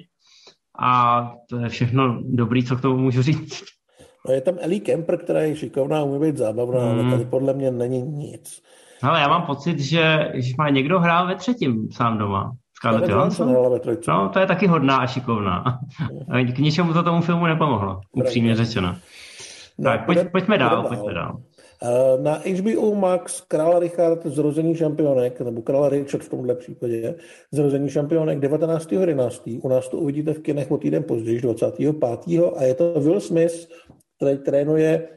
A 0.78 1.22
to 1.48 1.56
je 1.56 1.68
všechno 1.68 2.22
dobrý, 2.22 2.64
co 2.64 2.76
k 2.76 2.80
tomu 2.80 2.96
můžu 2.96 3.22
říct. 3.22 3.62
No 4.28 4.34
je 4.34 4.40
tam 4.40 4.54
Ellie 4.60 4.80
Kemper, 4.80 5.16
která 5.18 5.40
je 5.40 5.56
šikovná, 5.56 6.02
umí 6.02 6.20
být 6.20 6.36
zábavná, 6.36 6.80
hmm. 6.80 7.00
ale 7.00 7.10
tady 7.10 7.24
podle 7.24 7.52
mě 7.52 7.70
není 7.70 8.02
nic. 8.02 8.62
Ale 9.02 9.20
já 9.20 9.28
mám 9.28 9.42
pocit, 9.42 9.78
že, 9.78 10.32
že 10.34 10.54
má 10.58 10.68
někdo 10.68 11.00
hrál 11.00 11.26
ve 11.26 11.34
třetím 11.34 11.88
sám 11.92 12.18
doma. 12.18 12.52
Scarlett 12.76 13.08
Johansson? 13.08 13.56
No, 14.08 14.28
to 14.28 14.38
je 14.38 14.46
taky 14.46 14.66
hodná 14.66 14.96
a 14.96 15.06
šikovná. 15.06 15.64
Hmm. 16.28 16.52
K 16.52 16.58
ničemu 16.58 16.92
to 16.92 17.02
tomu 17.02 17.22
filmu 17.22 17.46
nepomohlo, 17.46 18.00
upřímně 18.12 18.56
řečeno. 18.56 18.96
No, 19.78 19.84
tak, 19.84 20.06
pojď, 20.06 20.18
pojďme 20.32 20.58
dál, 20.58 20.82
pojďme 20.88 21.14
dál. 21.14 21.40
Eh, 21.82 22.22
na 22.22 22.42
HBO 22.44 22.94
Max 22.94 23.40
Král 23.40 23.78
Richard 23.78 24.26
zrození 24.26 24.76
šampionek, 24.76 25.40
nebo 25.40 25.62
Král 25.62 25.88
Richard 25.88 26.22
v 26.22 26.28
tomhle 26.28 26.54
případě, 26.54 27.14
zrození 27.52 27.90
šampionek 27.90 28.38
19.11. 28.38 29.60
U 29.62 29.68
nás 29.68 29.88
to 29.88 29.96
uvidíte 29.96 30.32
v 30.32 30.42
kinech 30.42 30.70
o 30.70 30.78
týden 30.78 31.02
později, 31.02 31.40
25. 31.40 31.96
a 32.56 32.64
je 32.64 32.74
to 32.74 33.00
Will 33.00 33.20
Smith, 33.20 33.68
který 34.16 34.38
trénuje 34.38 35.08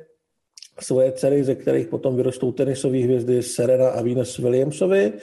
svoje 0.79 1.11
dcery, 1.11 1.43
ze 1.43 1.55
kterých 1.55 1.87
potom 1.87 2.15
vyrostou 2.15 2.51
tenisové 2.51 2.97
hvězdy 2.97 3.43
Serena 3.43 3.89
a 3.89 4.01
Venus 4.01 4.37
Williamsovi. 4.37 5.13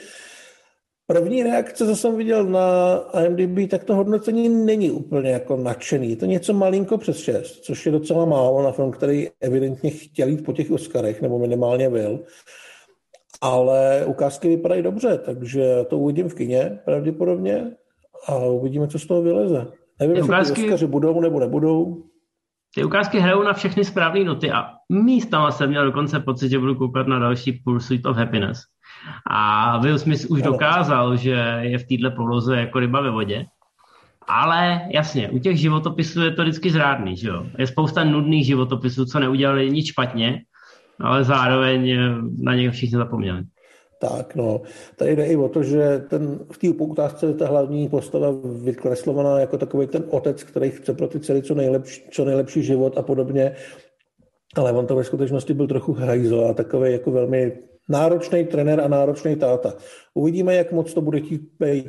První 1.12 1.42
reakce, 1.42 1.86
co 1.86 1.96
jsem 1.96 2.16
viděl 2.16 2.44
na 2.44 2.96
IMDb, 3.24 3.70
tak 3.70 3.84
to 3.84 3.94
hodnocení 3.94 4.48
není 4.48 4.90
úplně 4.90 5.30
jako 5.30 5.56
nadšený. 5.56 6.10
Je 6.10 6.16
to 6.16 6.26
něco 6.26 6.52
malinko 6.54 6.98
přes 6.98 7.18
6, 7.18 7.64
což 7.64 7.86
je 7.86 7.92
docela 7.92 8.24
málo 8.24 8.62
na 8.62 8.72
film, 8.72 8.90
který 8.90 9.28
evidentně 9.40 9.90
chtěl 9.90 10.28
jít 10.28 10.44
po 10.44 10.52
těch 10.52 10.70
Oscarech, 10.70 11.22
nebo 11.22 11.38
minimálně 11.38 11.90
byl. 11.90 12.20
Ale 13.40 14.04
ukázky 14.06 14.48
vypadají 14.48 14.82
dobře, 14.82 15.18
takže 15.18 15.84
to 15.88 15.98
uvidím 15.98 16.28
v 16.28 16.34
kině 16.34 16.78
pravděpodobně 16.84 17.70
a 18.26 18.36
uvidíme, 18.36 18.88
co 18.88 18.98
z 18.98 19.06
toho 19.06 19.22
vyleze. 19.22 19.66
Nevím, 20.00 20.16
jestli 20.16 20.28
ukázky... 20.28 20.64
Oscaři 20.64 20.86
budou 20.86 21.20
nebo 21.20 21.40
nebudou. 21.40 22.02
Ty 22.74 22.84
ukázky 22.84 23.18
hrajou 23.18 23.42
na 23.42 23.52
všechny 23.52 23.84
správné 23.84 24.24
noty 24.24 24.50
a 24.50 24.64
místama 24.88 25.50
jsem 25.50 25.70
měl 25.70 25.84
dokonce 25.84 26.20
pocit, 26.20 26.48
že 26.48 26.58
budu 26.58 26.74
koukat 26.74 27.06
na 27.06 27.18
další 27.18 27.52
Pursuit 27.64 28.06
of 28.06 28.16
Happiness. 28.16 28.58
A 29.30 29.78
Will 29.78 29.98
Smith 29.98 30.30
už 30.30 30.42
dokázal, 30.42 31.16
že 31.16 31.58
je 31.60 31.78
v 31.78 31.86
této 31.86 32.16
poloze 32.16 32.56
jako 32.56 32.80
ryba 32.80 33.00
ve 33.00 33.10
vodě. 33.10 33.44
Ale 34.26 34.80
jasně, 34.90 35.30
u 35.30 35.38
těch 35.38 35.56
životopisů 35.56 36.22
je 36.22 36.30
to 36.30 36.42
vždycky 36.42 36.70
zrádný, 36.70 37.16
že 37.16 37.28
jo? 37.28 37.46
Je 37.58 37.66
spousta 37.66 38.04
nudných 38.04 38.46
životopisů, 38.46 39.04
co 39.04 39.20
neudělali 39.20 39.70
nic 39.70 39.86
špatně, 39.86 40.42
ale 41.00 41.24
zároveň 41.24 41.98
na 42.38 42.54
něj 42.54 42.70
všichni 42.70 42.98
zapomněli. 42.98 43.44
Tak, 44.00 44.34
no. 44.34 44.60
Tady 44.96 45.16
jde 45.16 45.26
i 45.26 45.36
o 45.36 45.48
to, 45.48 45.62
že 45.62 46.04
ten, 46.10 46.38
v 46.52 46.58
té 46.58 46.68
ukázce 46.68 47.26
je 47.26 47.34
ta 47.34 47.48
hlavní 47.48 47.88
postava 47.88 48.28
vykreslovaná 48.64 49.40
jako 49.40 49.58
takový 49.58 49.86
ten 49.86 50.04
otec, 50.10 50.42
který 50.42 50.70
chce 50.70 50.94
pro 50.94 51.08
ty 51.08 51.20
dcery 51.20 51.42
co 51.42 51.54
nejlepší, 51.54 52.02
co 52.10 52.24
nejlepší 52.24 52.62
život 52.62 52.98
a 52.98 53.02
podobně. 53.02 53.56
ale 54.56 54.72
on 54.72 54.86
to 54.86 54.96
ve 54.96 55.04
skutečnosti 55.04 55.54
byl 55.54 55.66
trochu 55.66 55.92
hajzl 55.92 56.46
a 56.50 56.54
takový 56.54 56.92
jako 56.92 57.10
velmi 57.10 57.52
náročný 57.90 58.44
trenér 58.44 58.80
a 58.80 58.88
náročný 58.88 59.36
táta. 59.36 59.72
Uvidíme, 60.14 60.54
jak 60.54 60.72
moc 60.72 60.94
to 60.94 61.00
bude 61.00 61.20
chtít 61.20 61.42
být, 61.60 61.86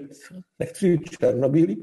nechci 0.59 0.97
říct 0.97 1.17
černobílý, 1.19 1.81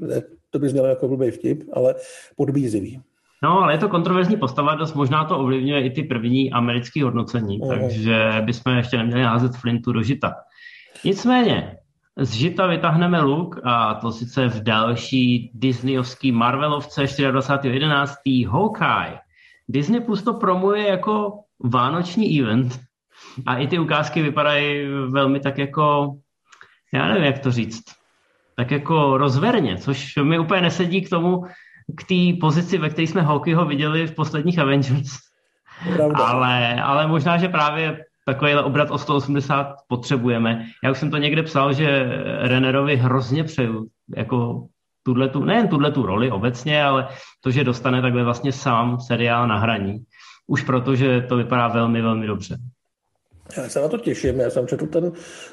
to 0.49 0.59
by 0.59 0.69
znělo 0.69 0.87
jako 0.87 1.07
blbý 1.07 1.31
vtip, 1.31 1.63
ale 1.73 1.95
podbízivý. 2.35 3.01
No, 3.43 3.59
ale 3.59 3.73
je 3.73 3.77
to 3.77 3.89
kontroverzní 3.89 4.37
postava, 4.37 4.75
dost 4.75 4.93
možná 4.93 5.25
to 5.25 5.39
ovlivňuje 5.39 5.85
i 5.85 5.89
ty 5.89 6.03
první 6.03 6.51
americké 6.51 7.03
hodnocení, 7.03 7.59
uh-huh. 7.59 7.79
takže 7.79 8.41
bychom 8.41 8.75
ještě 8.77 8.97
neměli 8.97 9.23
házet 9.23 9.55
Flintu 9.55 9.91
do 9.91 10.03
žita. 10.03 10.35
Nicméně, 11.05 11.77
z 12.17 12.31
žita 12.33 12.67
vytáhneme 12.67 13.21
luk 13.21 13.59
a 13.63 13.93
to 13.93 14.11
sice 14.11 14.47
v 14.47 14.63
další 14.63 15.51
Disneyovský 15.53 16.31
Marvelovce 16.31 17.03
24.11. 17.03 18.49
Hawkeye. 18.49 19.19
Disney 19.69 20.01
Plus 20.01 20.23
to 20.23 20.33
promuje 20.33 20.87
jako 20.87 21.33
vánoční 21.63 22.39
event 22.39 22.79
a 23.45 23.57
i 23.57 23.67
ty 23.67 23.79
ukázky 23.79 24.21
vypadají 24.21 24.87
velmi 24.87 25.39
tak 25.39 25.57
jako, 25.57 26.15
já 26.93 27.07
nevím, 27.07 27.23
jak 27.23 27.39
to 27.39 27.51
říct, 27.51 27.83
tak 28.55 28.71
jako 28.71 29.17
rozverně, 29.17 29.77
což 29.77 30.15
mi 30.15 30.39
úplně 30.39 30.61
nesedí 30.61 31.01
k 31.01 31.09
tomu, 31.09 31.45
k 31.97 32.03
té 32.03 32.39
pozici, 32.41 32.77
ve 32.77 32.89
které 32.89 33.07
jsme 33.07 33.21
Hawkeyho 33.21 33.65
viděli 33.65 34.07
v 34.07 34.15
posledních 34.15 34.59
Avengers. 34.59 35.17
Ale, 36.13 36.81
ale 36.81 37.07
možná, 37.07 37.37
že 37.37 37.47
právě 37.47 38.05
takovýhle 38.25 38.63
obrat 38.63 38.91
o 38.91 38.97
180 38.97 39.75
potřebujeme. 39.87 40.65
Já 40.83 40.91
už 40.91 40.97
jsem 40.97 41.11
to 41.11 41.17
někde 41.17 41.43
psal, 41.43 41.73
že 41.73 42.05
Rennerovi 42.41 42.95
hrozně 42.95 43.43
přeju 43.43 43.87
jako 44.15 44.67
tu, 45.03 45.43
nejen 45.43 45.67
tuhle 45.67 45.91
tu 45.91 46.05
roli 46.05 46.31
obecně, 46.31 46.83
ale 46.83 47.07
to, 47.41 47.51
že 47.51 47.63
dostane 47.63 48.01
takhle 48.01 48.23
vlastně 48.23 48.51
sám 48.51 48.99
seriál 48.99 49.47
na 49.47 49.57
hraní. 49.57 49.99
Už 50.47 50.63
protože 50.63 51.21
to 51.21 51.37
vypadá 51.37 51.67
velmi, 51.67 52.01
velmi 52.01 52.27
dobře. 52.27 52.57
Já 53.57 53.69
se 53.69 53.79
na 53.79 53.87
to 53.87 53.97
těším. 53.97 54.39
Já 54.39 54.49
jsem 54.49 54.67
četl 54.67 54.87
ten 54.87 55.11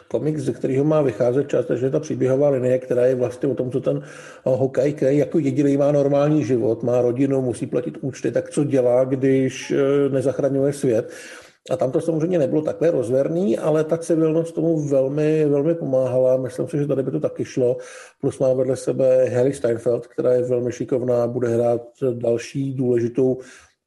komik, 0.08 0.38
ze 0.38 0.52
kterého 0.52 0.84
má 0.84 1.02
vycházet 1.02 1.48
částečně 1.48 1.90
ta 1.90 2.00
příběhová 2.00 2.48
linie, 2.48 2.78
která 2.78 3.06
je 3.06 3.14
vlastně 3.14 3.48
o 3.48 3.54
tom, 3.54 3.70
co 3.70 3.80
ten 3.80 4.02
hokej, 4.44 4.92
který 4.92 5.18
jako 5.18 5.38
jediný 5.38 5.76
má 5.76 5.92
normální 5.92 6.44
život, 6.44 6.82
má 6.82 7.02
rodinu, 7.02 7.42
musí 7.42 7.66
platit 7.66 7.98
účty, 8.00 8.32
tak 8.32 8.50
co 8.50 8.64
dělá, 8.64 9.04
když 9.04 9.70
eh, 9.70 10.08
nezachraňuje 10.08 10.72
svět. 10.72 11.10
A 11.70 11.76
tam 11.76 11.92
to 11.92 12.00
samozřejmě 12.00 12.38
nebylo 12.38 12.62
takhle 12.62 12.90
rozverný, 12.90 13.58
ale 13.58 13.84
ta 13.84 13.98
civilnost 13.98 14.54
tomu 14.54 14.88
velmi, 14.88 15.44
velmi 15.44 15.74
pomáhala. 15.74 16.36
Myslím 16.36 16.68
si, 16.68 16.78
že 16.78 16.86
tady 16.86 17.02
by 17.02 17.10
to 17.10 17.20
taky 17.20 17.44
šlo. 17.44 17.76
Plus 18.20 18.38
má 18.38 18.52
vedle 18.52 18.76
sebe 18.76 19.24
Harry 19.24 19.52
Steinfeld, 19.52 20.06
která 20.06 20.32
je 20.32 20.42
velmi 20.42 20.72
šikovná, 20.72 21.26
bude 21.26 21.48
hrát 21.48 21.82
další 22.12 22.74
důležitou 22.74 23.38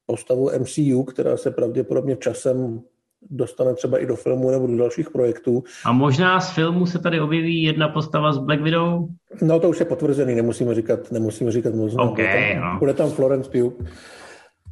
postavu 0.06 0.50
MCU, 0.58 1.02
která 1.02 1.36
se 1.36 1.50
pravděpodobně 1.50 2.16
časem 2.16 2.82
dostane 3.30 3.74
třeba 3.74 3.98
i 3.98 4.06
do 4.06 4.16
filmu 4.16 4.50
nebo 4.50 4.66
do 4.66 4.76
dalších 4.76 5.10
projektů. 5.10 5.64
A 5.84 5.92
možná 5.92 6.40
z 6.40 6.50
filmu 6.50 6.86
se 6.86 6.98
tady 6.98 7.20
objeví 7.20 7.62
jedna 7.62 7.88
postava 7.88 8.32
z 8.32 8.38
Black 8.38 8.60
Widow? 8.60 9.08
No 9.42 9.60
to 9.60 9.68
už 9.68 9.80
je 9.80 9.86
potvrzený, 9.86 10.34
nemusíme 10.34 10.74
říkat, 10.74 11.12
nemusíme 11.12 11.52
říkat 11.52 11.74
moc. 11.74 11.94
Okay, 11.94 12.26
bude, 12.26 12.54
tam, 12.54 12.72
no. 12.72 12.78
bude 12.78 12.94
tam 12.94 13.10
Florence 13.10 13.50
Pugh. 13.50 13.88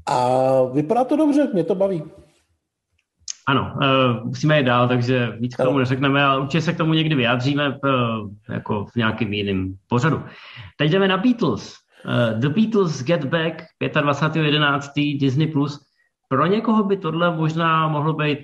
A 0.06 0.48
vypadá 0.72 1.04
to 1.04 1.16
dobře, 1.16 1.48
mě 1.52 1.64
to 1.64 1.74
baví. 1.74 2.02
Ano, 3.48 3.72
uh, 3.76 4.26
musíme 4.26 4.58
jít 4.58 4.64
dál, 4.64 4.88
takže 4.88 5.32
víc 5.40 5.54
k 5.54 5.62
tomu 5.62 5.78
neřekneme, 5.78 6.24
ale 6.24 6.40
určitě 6.40 6.60
se 6.60 6.72
k 6.72 6.76
tomu 6.76 6.94
někdy 6.94 7.14
vyjádříme 7.14 7.68
uh, 7.68 7.74
jako 8.48 8.84
v 8.84 8.96
nějakým 8.96 9.32
jiným 9.32 9.74
pořadu. 9.88 10.22
Teď 10.76 10.90
jdeme 10.90 11.08
na 11.08 11.16
Beatles. 11.16 11.74
Uh, 12.04 12.40
The 12.40 12.48
Beatles 12.48 13.04
Get 13.04 13.24
Back 13.24 13.62
25.11. 13.82 15.18
Disney+. 15.20 15.46
Plus. 15.46 15.87
Pro 16.28 16.46
někoho 16.46 16.84
by 16.84 16.96
tohle 16.96 17.36
možná 17.36 17.88
mohlo 17.88 18.12
být 18.12 18.38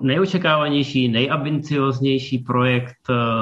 nejočekávanější, 0.00 1.08
nejambicioznější 1.08 2.38
projekt 2.38 2.96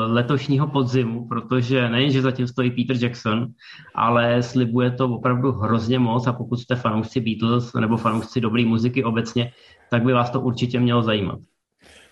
letošního 0.07 0.67
podzimu, 0.67 1.29
protože 1.29 1.89
nejenže 1.89 2.23
zatím 2.23 2.47
stojí 2.47 2.71
Peter 2.71 3.05
Jackson, 3.05 3.47
ale 3.95 4.43
slibuje 4.43 4.91
to 4.91 5.09
opravdu 5.09 5.53
hrozně 5.53 5.99
moc 5.99 6.27
a 6.27 6.33
pokud 6.33 6.57
jste 6.57 6.77
fanoušci 6.77 7.21
Beatles 7.21 7.75
nebo 7.75 7.97
fanoušci 7.97 8.41
dobré 8.41 8.65
muziky 8.65 9.05
obecně, 9.05 9.53
tak 9.91 10.03
by 10.03 10.13
vás 10.13 10.31
to 10.31 10.41
určitě 10.41 10.81
mělo 10.81 11.03
zajímat. 11.03 11.39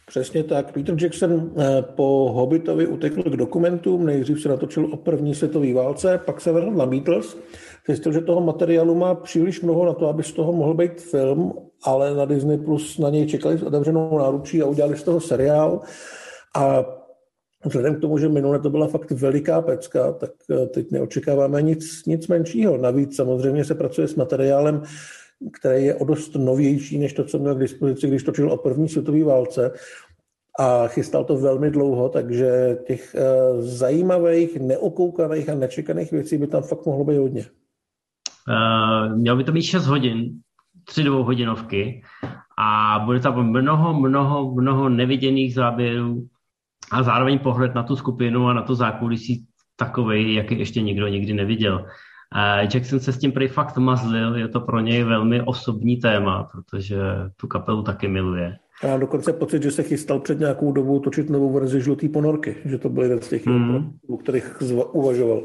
Přesně 0.07 0.43
tak. 0.45 0.73
Peter 0.73 0.95
Jackson 1.03 1.51
eh, 1.59 1.83
po 1.83 2.33
Hobbitovi 2.33 2.87
utekl 2.87 3.23
k 3.23 3.37
dokumentům, 3.37 4.07
nejdřív 4.07 4.41
se 4.41 4.49
natočil 4.49 4.89
o 4.93 4.97
první 4.97 5.35
světové 5.35 5.75
válce, 5.75 6.21
pak 6.27 6.41
se 6.41 6.53
vrhl 6.53 6.71
na 6.71 6.87
Beatles, 6.87 7.39
zjistil, 7.87 8.12
že 8.12 8.20
toho 8.20 8.41
materiálu 8.41 8.95
má 8.95 9.14
příliš 9.14 9.61
mnoho 9.61 9.87
na 9.87 9.93
to, 9.95 10.09
aby 10.09 10.22
z 10.22 10.32
toho 10.32 10.53
mohl 10.53 10.74
být 10.74 11.01
film, 11.01 11.53
ale 11.82 12.14
na 12.14 12.24
Disney 12.24 12.59
Plus 12.59 12.99
na 12.99 13.11
něj 13.11 13.26
čekali 13.26 13.59
s 13.59 13.62
otevřenou 13.62 14.18
náručí 14.18 14.62
a 14.62 14.66
udělali 14.66 14.97
z 14.97 15.03
toho 15.03 15.20
seriál. 15.20 15.80
A 16.57 16.84
vzhledem 17.64 17.95
k 17.95 18.01
tomu, 18.01 18.18
že 18.18 18.28
minule 18.28 18.59
to 18.59 18.70
byla 18.70 18.87
fakt 18.87 19.11
veliká 19.11 19.62
pecka, 19.62 20.12
tak 20.12 20.30
eh, 20.51 20.66
teď 20.66 20.91
neočekáváme 20.91 21.62
nic, 21.62 22.05
nic 22.07 22.28
menšího. 22.28 22.76
Navíc 22.76 23.16
samozřejmě 23.16 23.64
se 23.64 23.74
pracuje 23.74 24.09
s 24.09 24.14
materiálem, 24.14 24.82
který 25.53 25.84
je 25.84 25.95
o 25.95 26.05
dost 26.05 26.34
novější 26.34 26.99
než 26.99 27.12
to, 27.12 27.24
co 27.24 27.39
měl 27.39 27.55
k 27.55 27.59
dispozici, 27.59 28.09
když 28.09 28.22
točil 28.22 28.53
o 28.53 28.57
první 28.57 28.89
světové 28.89 29.24
válce 29.24 29.72
a 30.59 30.89
chystal 30.89 31.24
to 31.24 31.37
velmi 31.37 31.70
dlouho, 31.70 32.09
takže 32.09 32.78
těch 32.87 33.16
uh, 33.18 33.61
zajímavých, 33.62 34.61
neokoukaných 34.61 35.49
a 35.49 35.55
nečekaných 35.55 36.12
věcí 36.12 36.39
by 36.39 36.47
tam 36.47 36.62
fakt 36.62 36.87
mohlo 36.87 37.05
být 37.05 37.16
hodně. 37.16 37.45
Uh, 38.49 39.16
měl 39.16 39.36
by 39.36 39.44
to 39.44 39.53
být 39.53 39.62
6 39.62 39.86
hodin, 39.86 40.30
tři 40.84 41.03
dvouhodinovky 41.03 42.03
a 42.59 42.99
bude 43.05 43.20
tam 43.20 43.51
mnoho, 43.51 44.01
mnoho, 44.01 44.55
mnoho 44.55 44.88
neviděných 44.88 45.55
záběrů 45.55 46.26
a 46.92 47.03
zároveň 47.03 47.38
pohled 47.38 47.74
na 47.74 47.82
tu 47.82 47.97
skupinu 47.97 48.49
a 48.49 48.53
na 48.53 48.62
to 48.62 48.74
zákulisí 48.74 49.47
takovej, 49.76 50.34
jaký 50.34 50.59
ještě 50.59 50.82
nikdo 50.82 51.09
nikdy 51.09 51.32
neviděl. 51.32 51.86
Jackson 52.74 53.01
se 53.01 53.12
s 53.12 53.18
tím 53.18 53.32
prý 53.32 53.49
fakt 53.49 53.76
mazlil, 53.76 54.36
je 54.36 54.49
to 54.49 54.61
pro 54.61 54.80
něj 54.80 55.03
velmi 55.03 55.42
osobní 55.42 55.97
téma, 55.97 56.49
protože 56.53 56.97
tu 57.36 57.47
kapelu 57.47 57.82
taky 57.82 58.09
miluje. 58.09 58.57
Já 58.82 58.88
mám 58.88 59.01
dokonce 59.01 59.32
pocit, 59.32 59.62
že 59.62 59.70
se 59.70 59.82
chystal 59.82 60.20
před 60.20 60.38
nějakou 60.38 60.72
dobou 60.72 61.01
točit 61.01 61.30
novou 61.30 61.53
verzi 61.53 61.80
žlutý 61.80 62.09
ponorky, 62.09 62.57
že 62.64 62.78
to 62.78 62.88
byl 62.88 63.03
jeden 63.03 63.20
z 63.20 63.28
těch, 63.28 63.47
mm. 63.47 63.90
o 64.09 64.16
kterých 64.16 64.62
uvažoval. 64.92 65.42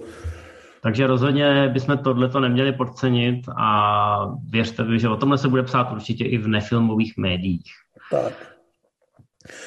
Takže 0.84 1.08
rozhodně 1.08 1.70
bychom 1.74 1.98
tohleto 1.98 2.40
neměli 2.40 2.72
podcenit 2.72 3.42
a 3.58 4.36
věřte 4.50 4.84
mi, 4.84 5.00
že 5.00 5.10
o 5.10 5.16
tomhle 5.16 5.38
se 5.38 5.48
bude 5.48 5.64
psát 5.64 5.92
určitě 5.92 6.26
i 6.26 6.38
v 6.38 6.48
nefilmových 6.48 7.18
médiích. 7.18 7.72
Tak. 8.12 8.34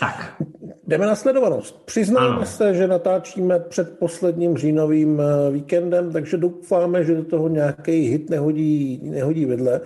Tak. 0.01 0.43
Jdeme 0.87 1.07
na 1.07 1.15
sledovanost. 1.15 1.85
Přiznáme 1.85 2.37
ano. 2.37 2.47
se, 2.47 2.75
že 2.75 2.87
natáčíme 2.87 3.61
před 3.61 3.99
posledním 3.99 4.57
říjnovým 4.57 5.21
eh, 5.21 5.51
víkendem, 5.51 6.12
takže 6.12 6.37
doufáme, 6.37 7.05
že 7.05 7.15
do 7.15 7.25
toho 7.25 7.49
nějaký 7.49 7.93
hit 7.93 8.31
nehodí, 8.31 9.01
nehodí 9.03 9.47
vedle. 9.47 9.81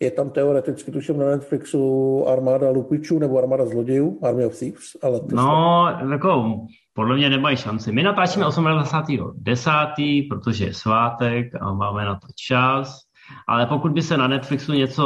Je 0.00 0.10
tam 0.10 0.30
teoreticky, 0.30 0.90
tuším 0.90 1.18
na 1.18 1.26
Netflixu 1.26 2.24
Armáda 2.28 2.70
lupičů 2.70 3.18
nebo 3.18 3.38
Armáda 3.38 3.66
zlodějů, 3.66 4.18
Army 4.22 4.44
of 4.44 4.58
Thieves. 4.58 4.84
Ale 5.02 5.20
to 5.20 5.36
no, 5.36 5.86
jako, 6.10 6.60
podle 6.98 7.16
mě 7.16 7.30
nemají 7.30 7.56
šanci. 7.56 7.92
My 7.92 8.02
natáčíme 8.02 8.46
28.10., 8.46 10.28
protože 10.28 10.64
je 10.64 10.74
svátek 10.74 11.54
a 11.60 11.72
máme 11.72 12.04
na 12.04 12.14
to 12.14 12.26
čas. 12.36 13.00
Ale 13.48 13.66
pokud 13.66 13.92
by 13.92 14.02
se 14.02 14.16
na 14.16 14.28
Netflixu 14.28 14.72
něco 14.72 15.04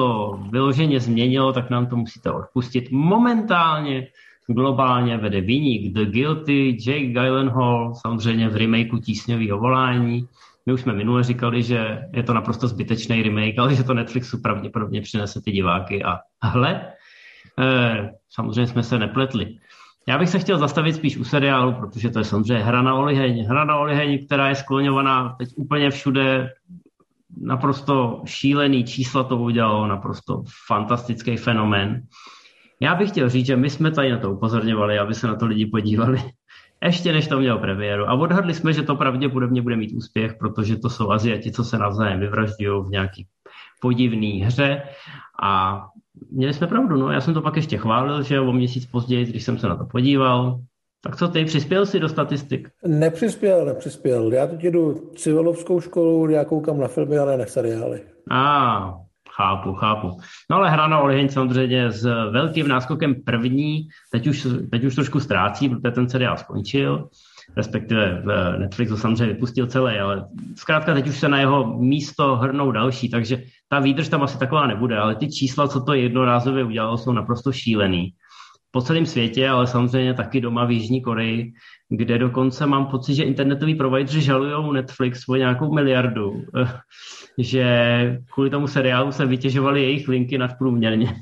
vyloženě 0.50 1.00
změnilo, 1.00 1.52
tak 1.52 1.70
nám 1.70 1.86
to 1.86 1.96
musíte 1.96 2.30
odpustit. 2.30 2.88
Momentálně 2.90 4.06
globálně 4.46 5.16
vede 5.16 5.40
Viník 5.40 5.94
The 5.94 6.04
Guilty, 6.04 6.76
Jake 6.86 7.06
Gyllenhaal, 7.06 7.94
samozřejmě 7.94 8.48
v 8.48 8.56
remakeu 8.56 8.98
Tísňového 8.98 9.58
volání. 9.58 10.28
My 10.66 10.72
už 10.72 10.80
jsme 10.80 10.92
minule 10.92 11.22
říkali, 11.22 11.62
že 11.62 12.00
je 12.12 12.22
to 12.22 12.34
naprosto 12.34 12.68
zbytečný 12.68 13.22
remake, 13.22 13.58
ale 13.58 13.74
že 13.74 13.84
to 13.84 13.94
Netflixu 13.94 14.42
pravděpodobně 14.42 15.00
přinese 15.00 15.40
ty 15.44 15.52
diváky. 15.52 16.04
A 16.04 16.18
hle, 16.42 16.92
eh, 17.58 18.10
samozřejmě 18.30 18.66
jsme 18.66 18.82
se 18.82 18.98
nepletli. 18.98 19.58
Já 20.08 20.18
bych 20.18 20.28
se 20.28 20.38
chtěl 20.38 20.58
zastavit 20.58 20.92
spíš 20.92 21.16
u 21.16 21.24
seriálu, 21.24 21.72
protože 21.72 22.10
to 22.10 22.18
je 22.18 22.24
samozřejmě 22.24 22.64
hra 22.64 22.82
na 22.82 22.94
oliheň. 22.94 23.46
Hra 23.46 23.64
na 23.64 23.76
oliheň, 23.76 24.26
která 24.26 24.48
je 24.48 24.54
skloňovaná 24.54 25.36
teď 25.38 25.48
úplně 25.56 25.90
všude, 25.90 26.50
naprosto 27.40 28.22
šílený 28.24 28.84
čísla 28.84 29.24
to 29.24 29.36
udělalo, 29.36 29.86
naprosto 29.86 30.42
fantastický 30.66 31.36
fenomén. 31.36 32.02
Já 32.80 32.94
bych 32.94 33.10
chtěl 33.10 33.28
říct, 33.28 33.46
že 33.46 33.56
my 33.56 33.70
jsme 33.70 33.90
tady 33.90 34.10
na 34.10 34.18
to 34.18 34.32
upozorňovali, 34.32 34.98
aby 34.98 35.14
se 35.14 35.26
na 35.26 35.36
to 35.36 35.46
lidi 35.46 35.66
podívali, 35.66 36.18
ještě 36.84 37.12
než 37.12 37.28
to 37.28 37.38
mělo 37.38 37.58
premiéru. 37.58 38.08
A 38.08 38.14
odhadli 38.14 38.54
jsme, 38.54 38.72
že 38.72 38.82
to 38.82 38.96
pravděpodobně 38.96 39.62
bude 39.62 39.76
mít 39.76 39.92
úspěch, 39.92 40.34
protože 40.34 40.76
to 40.76 40.90
jsou 40.90 41.10
Aziati, 41.10 41.52
co 41.52 41.64
se 41.64 41.78
navzájem 41.78 42.20
vyvražďují 42.20 42.84
v 42.84 42.90
nějaký 42.90 43.26
podivný 43.80 44.40
hře. 44.40 44.82
A 45.42 45.80
měli 46.30 46.54
jsme 46.54 46.66
pravdu, 46.66 46.96
no. 46.96 47.12
Já 47.12 47.20
jsem 47.20 47.34
to 47.34 47.42
pak 47.42 47.56
ještě 47.56 47.78
chválil, 47.78 48.22
že 48.22 48.40
o 48.40 48.52
měsíc 48.52 48.86
později, 48.86 49.24
když 49.24 49.44
jsem 49.44 49.58
se 49.58 49.68
na 49.68 49.76
to 49.76 49.84
podíval, 49.84 50.60
tak 51.04 51.16
co 51.16 51.28
ty, 51.28 51.44
přispěl 51.44 51.86
jsi 51.86 52.00
do 52.00 52.08
statistik? 52.08 52.68
Nepřispěl, 52.86 53.64
nepřispěl. 53.64 54.32
Já 54.32 54.46
teď 54.46 54.64
jdu 54.64 55.10
civilovskou 55.16 55.80
školu, 55.80 56.30
já 56.30 56.44
koukám 56.44 56.80
na 56.80 56.88
filmy, 56.88 57.18
ale 57.18 57.36
ne 57.36 57.46
seriály. 57.46 58.00
A, 58.30 58.94
Chápu, 59.36 59.74
chápu. 59.74 60.16
No 60.50 60.56
ale 60.56 60.70
hra 60.70 60.88
na 60.88 61.00
Oliheň 61.00 61.28
samozřejmě 61.28 61.90
s 61.90 62.04
velkým 62.30 62.68
náskokem 62.68 63.14
první, 63.14 63.88
teď 64.12 64.26
už, 64.26 64.46
teď 64.70 64.84
už 64.84 64.94
trošku 64.94 65.20
ztrácí, 65.20 65.68
protože 65.68 65.90
ten 65.90 66.08
seriál 66.08 66.36
skončil, 66.36 67.08
respektive 67.56 68.22
v 68.24 68.58
Netflixu 68.58 68.96
samozřejmě 68.96 69.26
vypustil 69.26 69.66
celý, 69.66 69.98
ale 69.98 70.24
zkrátka 70.56 70.94
teď 70.94 71.08
už 71.08 71.18
se 71.18 71.28
na 71.28 71.40
jeho 71.40 71.78
místo 71.78 72.36
hrnou 72.36 72.72
další, 72.72 73.10
takže 73.10 73.42
ta 73.68 73.80
výdrž 73.80 74.08
tam 74.08 74.22
asi 74.22 74.38
taková 74.38 74.66
nebude, 74.66 74.98
ale 74.98 75.14
ty 75.14 75.28
čísla, 75.28 75.68
co 75.68 75.80
to 75.80 75.94
jednorázově 75.94 76.64
udělalo, 76.64 76.98
jsou 76.98 77.12
naprosto 77.12 77.52
šílený. 77.52 78.10
Po 78.70 78.82
celém 78.82 79.06
světě, 79.06 79.48
ale 79.48 79.66
samozřejmě 79.66 80.14
taky 80.14 80.40
doma 80.40 80.64
v 80.64 80.70
Jižní 80.70 81.02
Koreji, 81.02 81.52
kde 81.88 82.18
dokonce 82.18 82.66
mám 82.66 82.86
pocit, 82.86 83.14
že 83.14 83.22
internetoví 83.22 83.74
provideri 83.74 84.20
žalují 84.20 84.72
Netflix 84.72 85.28
o 85.28 85.36
nějakou 85.36 85.74
miliardu, 85.74 86.44
že 87.38 88.20
kvůli 88.34 88.50
tomu 88.50 88.66
seriálu 88.66 89.12
se 89.12 89.26
vytěžovaly 89.26 89.82
jejich 89.82 90.08
linky 90.08 90.38
nadprůměrně. 90.38 91.14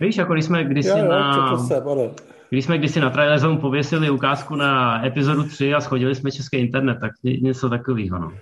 Víš, 0.00 0.16
jako 0.16 0.32
když 0.32 0.44
jsme 0.44 0.64
kdysi 0.64 0.88
jo, 0.88 0.98
jo, 0.98 1.08
na... 1.08 1.56
Když 2.50 2.64
jsme 2.64 2.78
kdysi 2.78 3.00
na 3.00 3.10
Trailerzone 3.10 3.60
pověsili 3.60 4.10
ukázku 4.10 4.54
na 4.54 5.06
epizodu 5.06 5.44
3 5.44 5.74
a 5.74 5.80
schodili 5.80 6.14
jsme 6.14 6.30
český 6.30 6.56
internet, 6.56 6.98
tak 7.00 7.12
něco 7.22 7.68
takového. 7.68 8.18
No. 8.18 8.32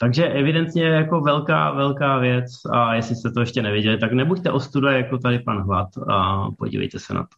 Takže 0.00 0.28
evidentně 0.28 0.84
jako 0.84 1.20
velká, 1.20 1.70
velká 1.70 2.18
věc 2.18 2.50
a 2.72 2.94
jestli 2.94 3.16
jste 3.16 3.30
to 3.30 3.40
ještě 3.40 3.62
neviděli, 3.62 3.98
tak 3.98 4.12
nebuďte 4.12 4.50
ostuda 4.50 4.92
jako 4.92 5.18
tady 5.18 5.38
pan 5.38 5.62
Hlad 5.62 5.88
a 6.08 6.46
podívejte 6.58 6.98
se 6.98 7.14
na 7.14 7.22
to. 7.22 7.36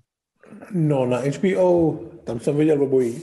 No, 0.74 1.06
na 1.06 1.18
HBO, 1.18 2.00
tam 2.24 2.40
jsem 2.40 2.56
viděl 2.56 2.82
obojí. 2.82 3.22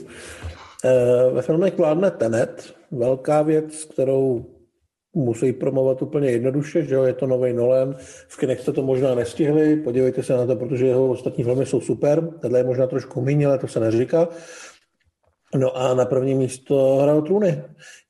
E, 0.84 1.30
ve 1.34 1.42
filmech 1.42 1.78
vládne 1.78 2.10
Tenet, 2.10 2.76
velká 2.90 3.42
věc, 3.42 3.84
kterou 3.84 4.46
musí 5.18 5.52
promovat 5.52 6.02
úplně 6.02 6.30
jednoduše, 6.30 6.82
že 6.82 6.94
jo, 6.94 7.02
je 7.02 7.12
to 7.12 7.26
nový 7.26 7.52
Nolan, 7.52 7.94
v 8.28 8.36
kinech 8.36 8.60
jste 8.60 8.72
to 8.72 8.82
možná 8.82 9.14
nestihli, 9.14 9.76
podívejte 9.76 10.22
se 10.22 10.36
na 10.36 10.46
to, 10.46 10.56
protože 10.56 10.86
jeho 10.86 11.08
ostatní 11.08 11.44
filmy 11.44 11.66
jsou 11.66 11.80
super, 11.80 12.28
tenhle 12.40 12.60
je 12.60 12.64
možná 12.64 12.86
trošku 12.86 13.20
méně, 13.20 13.46
ale 13.46 13.58
to 13.58 13.68
se 13.68 13.80
neříká. 13.80 14.28
No 15.54 15.76
a 15.76 15.94
na 15.94 16.04
první 16.04 16.34
místo 16.34 16.98
hrál 17.02 17.22
trůny. 17.22 17.62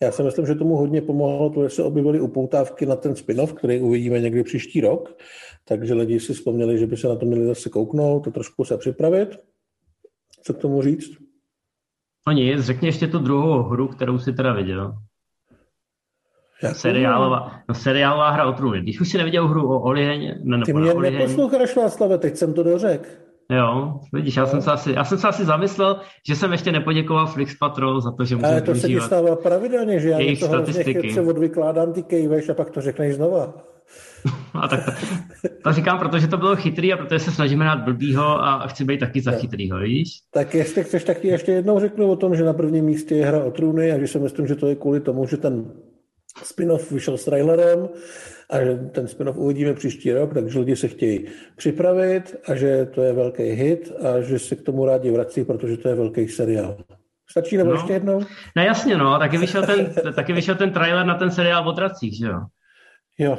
Já 0.02 0.12
si 0.12 0.22
myslím, 0.22 0.46
že 0.46 0.54
tomu 0.54 0.76
hodně 0.76 1.02
pomohlo 1.02 1.50
to, 1.50 1.64
že 1.64 1.70
se 1.70 1.82
objevily 1.82 2.20
upoutávky 2.20 2.86
na 2.86 2.96
ten 2.96 3.14
spin-off, 3.14 3.52
který 3.52 3.80
uvidíme 3.80 4.20
někdy 4.20 4.42
příští 4.42 4.80
rok, 4.80 5.16
takže 5.64 5.94
lidi 5.94 6.20
si 6.20 6.34
vzpomněli, 6.34 6.78
že 6.78 6.86
by 6.86 6.96
se 6.96 7.09
na 7.09 7.16
to 7.16 7.26
měli 7.26 7.46
zase 7.46 7.70
kouknout 7.70 8.28
a 8.28 8.30
trošku 8.30 8.64
se 8.64 8.78
připravit. 8.78 9.38
Co 10.42 10.54
k 10.54 10.59
tomu 10.59 10.82
říct? 10.82 11.11
No 12.26 12.32
nic, 12.32 12.61
řekni 12.61 12.88
ještě 12.88 13.06
tu 13.06 13.18
druhou 13.18 13.62
hru, 13.62 13.88
kterou 13.88 14.18
si 14.18 14.32
teda 14.32 14.52
viděl. 14.52 14.94
Jakou 16.62 16.74
seriálová, 16.74 17.52
no, 17.68 17.74
seriálová 17.74 18.30
hra 18.30 18.46
o 18.46 18.52
trůny. 18.52 18.80
Když 18.80 19.00
už 19.00 19.09
si 19.09 19.18
neviděl 19.18 19.48
hru 19.48 19.68
o 19.70 19.80
Oliheň... 19.80 20.34
Ne, 20.42 20.64
Ty 20.64 20.72
mě 20.72 20.94
neposloucháš, 20.94 21.76
Václave, 21.76 22.18
teď 22.18 22.36
jsem 22.36 22.54
to 22.54 22.62
dořekl. 22.62 23.09
Jo, 23.52 24.00
vidíš, 24.12 24.36
já, 24.36 24.46
jsem 24.46 24.62
se 24.62 24.70
asi, 24.70 24.92
já 24.92 25.04
jsem 25.04 25.18
se 25.18 25.28
asi 25.28 25.44
zamyslel, 25.44 26.00
že 26.28 26.36
jsem 26.36 26.52
ještě 26.52 26.72
nepoděkoval 26.72 27.26
Flix 27.26 27.59
Patrol 27.59 28.00
za 28.00 28.11
to, 28.11 28.24
že 28.24 28.36
můžu 28.36 28.46
Ale 28.46 28.61
to 28.61 28.74
se 28.74 28.86
ti 28.86 29.00
stává 29.00 29.36
pravidelně, 29.36 30.00
že 30.00 30.09
já 30.09 30.18
něco 30.18 30.48
hrozně 30.48 30.84
chytře 30.84 31.20
odvykládám, 31.20 31.92
ty 31.92 32.02
kejveš 32.02 32.48
a 32.48 32.54
pak 32.54 32.70
to 32.70 32.80
řekneš 32.80 33.14
znova. 33.14 33.54
a 34.54 34.68
tak 34.68 34.84
to, 34.84 35.48
to, 35.64 35.72
říkám, 35.72 35.98
protože 35.98 36.26
to 36.26 36.36
bylo 36.36 36.56
chytrý 36.56 36.92
a 36.92 36.96
protože 36.96 37.18
se 37.18 37.30
snažíme 37.30 37.64
hrát 37.64 37.84
blbýho 37.84 38.44
a 38.44 38.66
chci 38.66 38.84
být 38.84 39.00
taky 39.00 39.20
za 39.20 39.30
chytrýho, 39.30 39.78
víš? 39.78 40.09
Tak 40.30 40.54
jestli 40.54 40.84
chceš, 40.84 41.04
tak 41.04 41.20
ti 41.20 41.28
ještě 41.28 41.52
jednou 41.52 41.80
řeknu 41.80 42.11
o 42.11 42.16
tom, 42.16 42.36
že 42.36 42.44
na 42.44 42.52
prvním 42.52 42.84
místě 42.84 43.14
je 43.14 43.26
hra 43.26 43.44
o 43.44 43.50
trůny 43.50 43.92
a 43.92 43.98
že 43.98 44.06
si 44.06 44.18
myslím, 44.18 44.46
že 44.46 44.54
to 44.54 44.66
je 44.66 44.74
kvůli 44.74 45.00
tomu, 45.00 45.26
že 45.26 45.36
ten 45.36 45.72
spin-off 46.45 46.93
vyšel 46.93 47.18
s 47.18 47.24
trailerem 47.24 47.89
a 48.51 48.64
že 48.64 48.76
ten 48.76 49.09
spin-off 49.09 49.36
uvidíme 49.36 49.74
příští 49.74 50.12
rok, 50.12 50.34
takže 50.34 50.59
lidi 50.59 50.76
se 50.76 50.89
chtějí 50.89 51.26
připravit 51.57 52.36
a 52.49 52.55
že 52.55 52.86
to 52.86 53.03
je 53.03 53.12
velký 53.12 53.43
hit 53.43 53.93
a 54.05 54.20
že 54.20 54.39
se 54.39 54.57
k 54.57 54.62
tomu 54.62 54.86
rádi 54.86 55.11
vrací, 55.11 55.45
protože 55.45 55.76
to 55.76 55.89
je 55.89 55.95
velký 55.95 56.28
seriál. 56.28 56.76
Stačí 57.30 57.57
nebo 57.57 57.70
no. 57.70 57.76
ještě 57.76 57.93
jednou? 57.93 58.20
No 58.57 58.62
jasně, 58.62 58.97
no. 58.97 59.18
Taky 59.18 59.39
vyšel, 59.39 59.66
ten, 59.66 59.95
taky 60.14 60.32
vyšel 60.32 60.55
ten 60.55 60.72
trailer 60.72 61.07
na 61.07 61.14
ten 61.14 61.30
seriál 61.30 61.68
o 61.68 61.72
dracích, 61.72 62.18
že 62.18 62.26
jo? 62.26 62.41
Jo. 63.18 63.39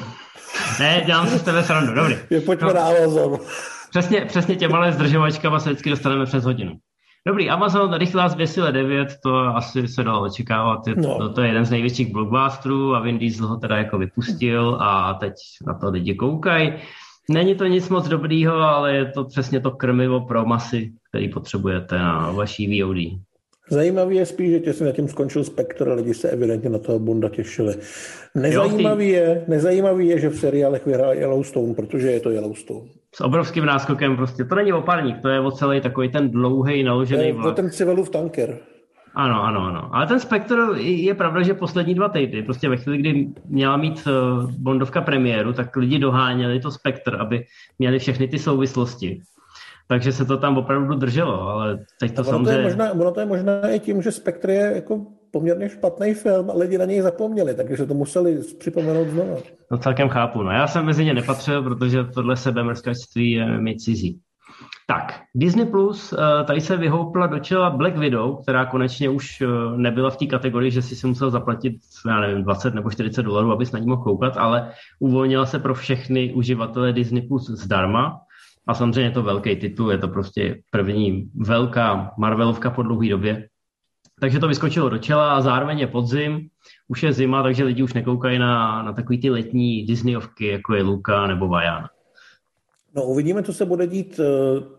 ne, 0.80 1.02
dělám 1.06 1.28
si 1.28 1.38
z 1.38 1.42
tebe 1.42 1.62
srandu, 1.62 1.94
dobrý. 1.94 2.16
Je, 2.30 2.40
pojďme 2.40 2.68
no. 2.68 2.74
na 2.74 2.80
Amazon. 2.80 3.38
Přesně, 3.90 4.24
přesně 4.24 4.56
těma 4.56 4.90
zdržovačkama 4.90 5.60
se 5.60 5.68
vždycky 5.70 5.90
dostaneme 5.90 6.26
přes 6.26 6.44
hodinu. 6.44 6.72
Dobrý, 7.26 7.50
Amazon 7.50 7.94
rychlá 7.94 8.28
z 8.28 8.36
9, 8.70 9.08
to 9.22 9.34
asi 9.34 9.88
se 9.88 10.02
dalo 10.02 10.22
očekávat. 10.22 10.86
Je, 10.86 10.94
no. 10.96 11.18
to, 11.18 11.32
to 11.32 11.40
je 11.40 11.48
jeden 11.48 11.64
z 11.64 11.70
největších 11.70 12.12
blockbusterů 12.12 12.94
a 12.94 13.00
Vin 13.00 13.18
Diesel 13.18 13.46
ho 13.46 13.56
teda 13.56 13.76
jako 13.76 13.98
vypustil 13.98 14.78
a 14.80 15.14
teď 15.14 15.32
na 15.66 15.74
to 15.74 15.90
lidi 15.90 16.14
koukají. 16.14 16.72
Není 17.30 17.54
to 17.54 17.66
nic 17.66 17.88
moc 17.88 18.08
dobrýho, 18.08 18.54
ale 18.54 18.96
je 18.96 19.04
to 19.04 19.24
přesně 19.24 19.60
to 19.60 19.70
krmivo 19.70 20.20
pro 20.20 20.44
masy, 20.44 20.92
který 21.08 21.28
potřebujete 21.28 21.98
na 21.98 22.30
vaší 22.30 22.82
VOD. 22.82 22.96
Zajímavý 23.70 24.16
je 24.16 24.26
spíš, 24.26 24.50
že 24.50 24.60
těsně 24.60 24.86
na 24.86 24.92
tím 24.92 25.08
skončil 25.08 25.44
Spectre, 25.44 25.94
lidi 25.94 26.14
se 26.14 26.30
evidentně 26.30 26.70
na 26.70 26.78
toho 26.78 26.98
Bonda 26.98 27.28
těšili. 27.28 27.74
Nezajímavý 28.34 29.08
je, 29.08 29.44
nezajímavý 29.48 30.08
je, 30.08 30.20
že 30.20 30.28
v 30.28 30.38
seriálech 30.38 30.86
vyhrál 30.86 31.14
Yellowstone, 31.14 31.74
protože 31.74 32.10
je 32.10 32.20
to 32.20 32.30
Yellowstone. 32.30 32.88
S 33.16 33.20
obrovským 33.20 33.66
náskokem 33.66 34.16
prostě. 34.16 34.44
To 34.44 34.54
není 34.54 34.72
opárník, 34.72 35.22
to 35.22 35.28
je 35.28 35.40
o 35.40 35.50
celý 35.50 35.80
takový 35.80 36.08
ten 36.08 36.30
dlouhý 36.30 36.82
naložený 36.82 37.32
vlak. 37.32 37.46
To 37.46 37.62
ten 37.62 37.70
Civelův 37.70 38.10
tanker. 38.10 38.58
Ano, 39.14 39.42
ano, 39.42 39.60
ano. 39.60 39.88
Ale 39.92 40.06
ten 40.06 40.20
Spectre 40.20 40.80
je 40.80 41.14
pravda, 41.14 41.42
že 41.42 41.54
poslední 41.54 41.94
dva 41.94 42.08
týdny, 42.08 42.42
prostě 42.42 42.68
ve 42.68 42.76
chvíli, 42.76 42.98
kdy 42.98 43.28
měla 43.48 43.76
mít 43.76 44.08
eh, 44.08 44.10
Bondovka 44.58 45.00
premiéru, 45.00 45.52
tak 45.52 45.76
lidi 45.76 45.98
doháněli 45.98 46.60
to 46.60 46.70
Spectre, 46.70 47.18
aby 47.18 47.44
měli 47.78 47.98
všechny 47.98 48.28
ty 48.28 48.38
souvislosti 48.38 49.22
takže 49.88 50.12
se 50.12 50.24
to 50.24 50.36
tam 50.36 50.58
opravdu 50.58 50.94
drželo, 50.94 51.48
ale 51.48 51.78
teď 52.00 52.14
to 52.16 52.24
samozřejmě... 52.24 52.52
Je 52.52 52.62
možná, 52.62 52.92
ono 52.92 53.12
to 53.12 53.20
je 53.20 53.26
možná 53.26 53.68
i 53.68 53.80
tím, 53.80 54.02
že 54.02 54.12
Spectre 54.12 54.54
je 54.54 54.72
jako 54.74 55.06
poměrně 55.30 55.68
špatný 55.68 56.14
film 56.14 56.50
a 56.50 56.54
lidi 56.54 56.78
na 56.78 56.84
něj 56.84 57.00
zapomněli, 57.00 57.54
takže 57.54 57.86
to 57.86 57.94
museli 57.94 58.40
připomenout 58.58 59.08
znovu. 59.08 59.36
No 59.70 59.78
celkem 59.78 60.08
chápu. 60.08 60.42
No 60.42 60.50
já 60.50 60.66
jsem 60.66 60.84
mezi 60.84 61.04
ně 61.04 61.14
nepatřil, 61.14 61.62
protože 61.62 62.04
tohle 62.04 62.36
sebemrskačství 62.36 63.30
je 63.30 63.60
mi 63.60 63.76
cizí. 63.76 64.20
Tak, 64.88 65.20
Disney 65.34 65.66
Plus, 65.66 66.12
eh, 66.12 66.44
tady 66.44 66.60
se 66.60 66.76
vyhoupla 66.76 67.26
do 67.26 67.38
čela 67.38 67.70
Black 67.70 67.96
Widow, 67.96 68.42
která 68.42 68.66
konečně 68.66 69.08
už 69.08 69.40
eh, 69.40 69.46
nebyla 69.76 70.10
v 70.10 70.16
té 70.16 70.26
kategorii, 70.26 70.70
že 70.70 70.82
si 70.82 70.96
si 70.96 71.06
musel 71.06 71.30
zaplatit, 71.30 71.72
já 72.08 72.20
nevím, 72.20 72.44
20 72.44 72.74
nebo 72.74 72.90
40 72.90 73.22
dolarů, 73.22 73.52
abys 73.52 73.72
na 73.72 73.78
ní 73.78 73.86
mohl 73.86 74.02
koukat, 74.02 74.36
ale 74.36 74.70
uvolnila 75.00 75.46
se 75.46 75.58
pro 75.58 75.74
všechny 75.74 76.34
uživatele 76.34 76.92
Disney 76.92 77.22
Plus 77.22 77.50
zdarma, 77.50 78.20
a 78.66 78.74
samozřejmě 78.74 79.02
je 79.02 79.10
to 79.10 79.22
velký 79.22 79.56
titul, 79.56 79.92
je 79.92 79.98
to 79.98 80.08
prostě 80.08 80.62
první 80.70 81.30
velká 81.34 82.12
Marvelovka 82.18 82.70
po 82.70 82.82
dlouhé 82.82 83.08
době. 83.08 83.48
Takže 84.20 84.38
to 84.38 84.48
vyskočilo 84.48 84.88
do 84.88 84.98
čela 84.98 85.32
a 85.32 85.40
zároveň 85.40 85.78
je 85.78 85.86
podzim, 85.86 86.48
už 86.88 87.02
je 87.02 87.12
zima, 87.12 87.42
takže 87.42 87.64
lidi 87.64 87.82
už 87.82 87.94
nekoukají 87.94 88.38
na, 88.38 88.82
na 88.82 88.92
takový 88.92 89.20
ty 89.20 89.30
letní 89.30 89.86
Disneyovky, 89.86 90.46
jako 90.46 90.74
je 90.74 90.82
Luka 90.82 91.26
nebo 91.26 91.48
Vajan. 91.48 91.88
No 92.96 93.04
uvidíme, 93.04 93.42
co 93.42 93.52
se 93.52 93.64
bude 93.64 93.86
dít 93.86 94.18
uh, 94.18 94.26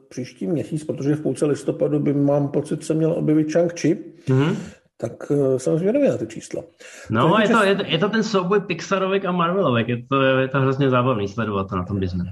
příští 0.09 0.47
měsíc, 0.47 0.83
protože 0.83 1.15
v 1.15 1.21
půlce 1.21 1.45
listopadu 1.45 1.99
by 1.99 2.13
mám 2.13 2.47
pocit 2.47 2.83
se 2.83 2.93
měl 2.93 3.11
objevit 3.11 3.47
Chang-Chi. 3.47 3.97
Mm-hmm. 4.27 4.55
Tak 4.97 5.31
uh, 5.31 5.57
jsem 5.57 5.77
zvědavý 5.77 6.07
na 6.07 6.17
ty 6.17 6.27
čísla. 6.27 6.63
No, 7.09 7.29
to 7.29 7.41
je, 7.41 7.47
to, 7.47 7.63
je, 7.63 7.75
to, 7.75 7.83
je 7.85 7.97
to 7.97 8.09
ten 8.09 8.23
souboj 8.23 8.59
Pixarovek 8.59 9.25
a 9.25 9.31
Marvelovek, 9.31 9.87
je 9.87 10.03
to, 10.09 10.21
je 10.21 10.47
to 10.47 10.59
hrozně 10.59 10.89
zábavný 10.89 11.27
sledovat 11.27 11.69
to 11.69 11.75
na 11.75 11.85
tom 11.85 11.99
Disney. 11.99 12.27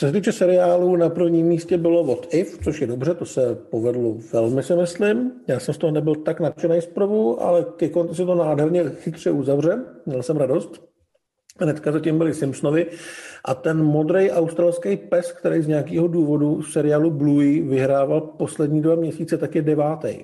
Co 0.00 0.06
se 0.06 0.12
týče 0.12 0.32
seriálu, 0.32 0.96
na 0.96 1.08
prvním 1.08 1.46
místě 1.46 1.78
bylo 1.78 2.04
What 2.04 2.34
If, 2.34 2.58
což 2.64 2.80
je 2.80 2.86
dobře, 2.86 3.14
to 3.14 3.26
se 3.26 3.54
povedlo 3.70 4.16
velmi, 4.32 4.62
si 4.62 4.76
myslím. 4.76 5.32
Já 5.48 5.60
jsem 5.60 5.74
z 5.74 5.78
toho 5.78 5.90
nebyl 5.90 6.14
tak 6.14 6.40
nadšený 6.40 6.82
zprvu, 6.82 7.42
ale 7.42 7.64
ke 7.76 7.88
konci 7.88 8.14
se 8.14 8.24
to 8.24 8.34
nádherně 8.34 8.84
chytře 8.90 9.30
uzavře. 9.30 9.84
Měl 10.06 10.22
jsem 10.22 10.36
radost. 10.36 10.88
Hnedka 11.60 11.92
zatím 11.92 12.18
byli 12.18 12.34
Simpsonovi 12.34 12.86
a 13.44 13.54
ten 13.54 13.84
modrý 13.84 14.30
australský 14.30 14.96
pes, 14.96 15.32
který 15.32 15.62
z 15.62 15.66
nějakého 15.66 16.08
důvodu 16.08 16.60
v 16.60 16.72
seriálu 16.72 17.10
Bluey 17.10 17.60
vyhrával 17.60 18.20
poslední 18.20 18.82
dva 18.82 18.94
měsíce, 18.94 19.38
tak 19.38 19.54
je 19.54 19.62
devátý. 19.62 20.14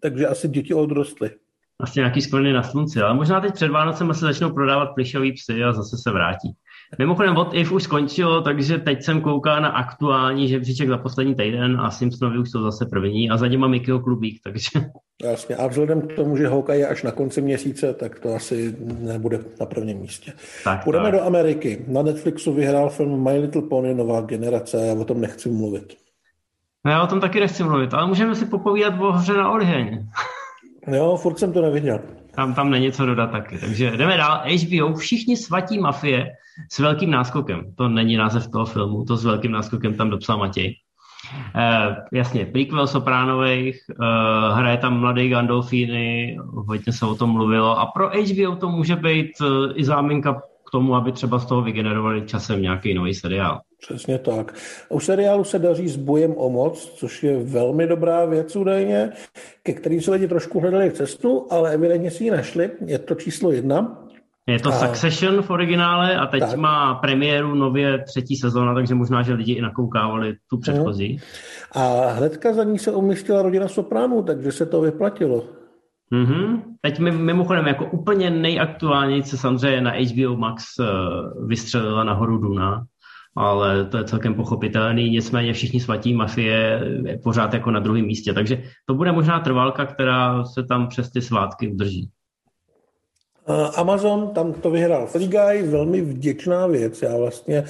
Takže 0.00 0.26
asi 0.26 0.48
děti 0.48 0.74
odrostly. 0.74 1.30
Vlastně 1.80 2.00
nějaký 2.00 2.20
sklony 2.20 2.52
na 2.52 2.62
slunci, 2.62 3.00
ale 3.00 3.14
možná 3.14 3.40
teď 3.40 3.54
před 3.54 3.68
Vánocem 3.68 4.14
se 4.14 4.20
začnou 4.20 4.50
prodávat 4.50 4.94
plišový 4.94 5.32
psy 5.32 5.64
a 5.64 5.72
zase 5.72 5.96
se 6.02 6.10
vrátí. 6.10 6.56
Mimochodem, 6.98 7.34
What 7.34 7.54
If 7.54 7.72
už 7.72 7.82
skončilo, 7.82 8.40
takže 8.40 8.78
teď 8.78 9.02
jsem 9.02 9.20
koukal 9.20 9.60
na 9.60 9.68
aktuální 9.68 10.48
žebříček 10.48 10.88
za 10.88 10.98
poslední 10.98 11.34
týden 11.34 11.80
a 11.80 11.90
Simpsonovi 11.90 12.38
už 12.38 12.50
jsou 12.50 12.62
zase 12.62 12.86
první 12.86 13.30
a 13.30 13.36
za 13.36 13.46
nima 13.46 13.68
Mickeyho 13.68 14.00
klubík, 14.00 14.40
takže... 14.44 14.68
Jasně, 15.24 15.56
a 15.56 15.66
vzhledem 15.66 16.00
k 16.00 16.12
tomu, 16.12 16.36
že 16.36 16.48
Hawkeye 16.48 16.78
je 16.78 16.88
až 16.88 17.02
na 17.02 17.10
konci 17.10 17.42
měsíce, 17.42 17.94
tak 17.94 18.20
to 18.20 18.34
asi 18.34 18.76
nebude 19.00 19.38
na 19.60 19.66
prvním 19.66 19.98
místě. 19.98 20.32
Tak, 20.64 20.84
Půjdeme 20.84 21.04
tak. 21.04 21.14
do 21.14 21.22
Ameriky. 21.26 21.84
Na 21.88 22.02
Netflixu 22.02 22.52
vyhrál 22.52 22.90
film 22.90 23.24
My 23.24 23.38
Little 23.38 23.62
Pony 23.62 23.94
Nová 23.94 24.20
generace, 24.20 24.86
já 24.86 24.94
o 24.94 25.04
tom 25.04 25.20
nechci 25.20 25.48
mluvit. 25.48 25.96
No, 26.84 26.92
já 26.92 27.02
o 27.02 27.06
tom 27.06 27.20
taky 27.20 27.40
nechci 27.40 27.62
mluvit, 27.64 27.94
ale 27.94 28.06
můžeme 28.06 28.34
si 28.34 28.46
popovídat 28.46 29.00
o 29.00 29.12
hře 29.12 29.32
na 29.32 29.50
Oriheň. 29.50 30.06
jo, 30.92 31.16
furt 31.16 31.38
jsem 31.38 31.52
to 31.52 31.62
neviděl. 31.62 32.00
Tam, 32.36 32.54
tam 32.54 32.70
není 32.70 32.92
co 32.92 33.06
dodat 33.06 33.30
taky. 33.30 33.58
Takže 33.58 33.96
jdeme 33.96 34.16
dál. 34.16 34.42
HBO, 34.46 34.94
všichni 34.94 35.36
svatí 35.36 35.78
mafie 35.78 36.30
s 36.72 36.78
velkým 36.78 37.10
náskokem. 37.10 37.74
To 37.74 37.88
není 37.88 38.16
název 38.16 38.50
toho 38.50 38.64
filmu, 38.66 39.04
to 39.04 39.16
s 39.16 39.24
velkým 39.24 39.52
náskokem 39.52 39.94
tam 39.94 40.10
dopsal 40.10 40.38
Matěj. 40.38 40.74
Uh, 41.54 41.94
jasně, 42.12 42.46
prequel 42.46 42.86
Sopránových, 42.86 43.80
uh, 44.00 44.58
hraje 44.58 44.76
tam 44.76 45.00
mladý 45.00 45.28
Gandolfini, 45.28 46.36
hodně 46.54 46.92
se 46.92 47.06
o 47.06 47.14
tom 47.14 47.30
mluvilo 47.30 47.78
a 47.78 47.86
pro 47.86 48.08
HBO 48.08 48.56
to 48.56 48.68
může 48.68 48.96
být 48.96 49.40
uh, 49.40 49.72
i 49.74 49.84
záminka 49.84 50.42
tomu, 50.74 50.94
aby 50.94 51.12
třeba 51.12 51.38
z 51.38 51.46
toho 51.46 51.62
vygenerovali 51.62 52.22
časem 52.26 52.62
nějaký 52.62 52.94
nový 52.94 53.14
seriál. 53.14 53.60
Přesně 53.80 54.18
tak. 54.18 54.54
U 54.88 55.00
seriálu 55.00 55.44
se 55.44 55.58
daří 55.58 55.88
s 55.88 55.96
bojem 55.96 56.34
o 56.36 56.50
moc, 56.50 56.92
což 56.98 57.22
je 57.22 57.38
velmi 57.38 57.86
dobrá 57.86 58.24
věc 58.24 58.56
údajně, 58.56 59.10
ke 59.62 59.72
kterým 59.72 60.00
se 60.00 60.10
lidi 60.10 60.28
trošku 60.28 60.60
hledali 60.60 60.90
cestu, 60.90 61.46
ale 61.50 61.74
evidentně 61.74 62.10
si 62.10 62.24
ji 62.24 62.30
našli. 62.30 62.70
Je 62.86 62.98
to 62.98 63.14
číslo 63.14 63.52
jedna. 63.52 64.02
Je 64.46 64.60
to 64.60 64.68
a... 64.68 64.72
Succession 64.72 65.42
v 65.42 65.50
originále 65.50 66.16
a 66.16 66.26
teď 66.26 66.40
tak. 66.40 66.56
má 66.56 66.94
premiéru 66.94 67.54
nově 67.54 68.04
třetí 68.04 68.36
sezóna, 68.36 68.74
takže 68.74 68.94
možná, 68.94 69.22
že 69.22 69.34
lidi 69.34 69.52
i 69.52 69.62
nakoukávali 69.62 70.34
tu 70.50 70.58
předchozí. 70.58 71.20
A 71.72 72.06
hnedka 72.18 72.52
za 72.52 72.64
ní 72.64 72.78
se 72.78 72.92
umístila 72.92 73.42
rodina 73.42 73.68
Sopránů, 73.68 74.22
takže 74.22 74.52
se 74.52 74.66
to 74.66 74.80
vyplatilo. 74.80 75.63
Mm-hmm. 76.12 76.62
Teď 76.80 76.98
mimochodem 76.98 77.66
jako 77.66 77.84
úplně 77.84 78.30
nejaktuálněji 78.30 79.22
se 79.22 79.36
samozřejmě 79.36 79.80
na 79.80 79.90
HBO 79.90 80.36
Max 80.36 80.64
uh, 80.78 81.48
vystřelila 81.48 82.04
nahoru 82.04 82.38
Duna, 82.38 82.84
ale 83.36 83.84
to 83.84 83.98
je 83.98 84.04
celkem 84.04 84.34
pochopitelný, 84.34 85.10
nicméně 85.10 85.52
všichni 85.52 85.80
svatí 85.80 86.14
mafie 86.14 86.80
je 87.06 87.18
pořád 87.18 87.54
jako 87.54 87.70
na 87.70 87.80
druhém 87.80 88.04
místě, 88.04 88.32
takže 88.32 88.62
to 88.86 88.94
bude 88.94 89.12
možná 89.12 89.40
trvalka, 89.40 89.86
která 89.86 90.44
se 90.44 90.62
tam 90.62 90.88
přes 90.88 91.10
ty 91.10 91.22
svátky 91.22 91.68
udrží. 91.68 92.10
Amazon, 93.76 94.28
tam 94.28 94.52
to 94.52 94.70
vyhrál 94.70 95.06
Free 95.06 95.28
Guy, 95.28 95.62
velmi 95.62 96.00
vděčná 96.00 96.66
věc. 96.66 97.02
Já 97.02 97.16
vlastně 97.16 97.64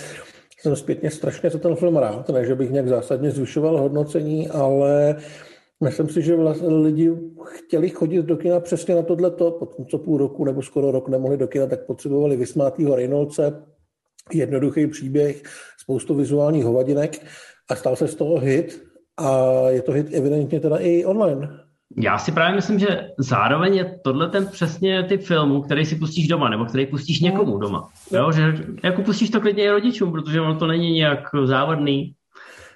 jsem 0.60 0.76
zpětně 0.76 1.10
strašně 1.10 1.50
za 1.50 1.58
ten 1.58 1.76
film 1.76 1.96
rád, 1.96 2.28
ne, 2.28 2.46
že 2.46 2.54
bych 2.54 2.70
nějak 2.70 2.88
zásadně 2.88 3.30
zvyšoval 3.30 3.78
hodnocení, 3.78 4.48
ale 4.48 5.16
myslím 5.82 6.08
si, 6.08 6.22
že 6.22 6.36
vlastně 6.36 6.68
lidi 6.68 7.12
chtěli 7.44 7.88
chodit 7.90 8.22
do 8.22 8.36
kina 8.36 8.60
přesně 8.60 8.94
na 8.94 9.02
tohleto, 9.02 9.50
potom 9.50 9.86
co 9.86 9.98
půl 9.98 10.18
roku 10.18 10.44
nebo 10.44 10.62
skoro 10.62 10.90
rok 10.90 11.08
nemohli 11.08 11.36
do 11.36 11.48
kina, 11.48 11.66
tak 11.66 11.86
potřebovali 11.86 12.36
vysmátýho 12.36 12.96
Reynoldse, 12.96 13.62
jednoduchý 14.32 14.86
příběh, 14.86 15.42
spoustu 15.78 16.14
vizuálních 16.14 16.64
hovadinek 16.64 17.26
a 17.70 17.74
stal 17.74 17.96
se 17.96 18.08
z 18.08 18.14
toho 18.14 18.38
hit 18.38 18.82
a 19.16 19.50
je 19.68 19.82
to 19.82 19.92
hit 19.92 20.14
evidentně 20.14 20.60
teda 20.60 20.76
i 20.76 21.04
online. 21.04 21.64
Já 22.02 22.18
si 22.18 22.32
právě 22.32 22.54
myslím, 22.54 22.78
že 22.78 23.10
zároveň 23.18 23.74
je 23.74 24.00
tohle 24.04 24.28
ten 24.28 24.46
přesně 24.46 25.02
typ 25.02 25.22
filmu, 25.22 25.62
který 25.62 25.84
si 25.84 25.96
pustíš 25.96 26.28
doma, 26.28 26.48
nebo 26.48 26.64
který 26.64 26.86
pustíš 26.86 27.20
někomu 27.20 27.50
hmm. 27.50 27.60
doma. 27.60 27.88
Jo, 28.10 28.32
že 28.32 28.42
jako 28.84 29.02
pustíš 29.02 29.30
to 29.30 29.40
klidně 29.40 29.64
i 29.64 29.70
rodičům, 29.70 30.12
protože 30.12 30.40
ono 30.40 30.58
to 30.58 30.66
není 30.66 30.92
nějak 30.92 31.28
závadný. 31.44 32.14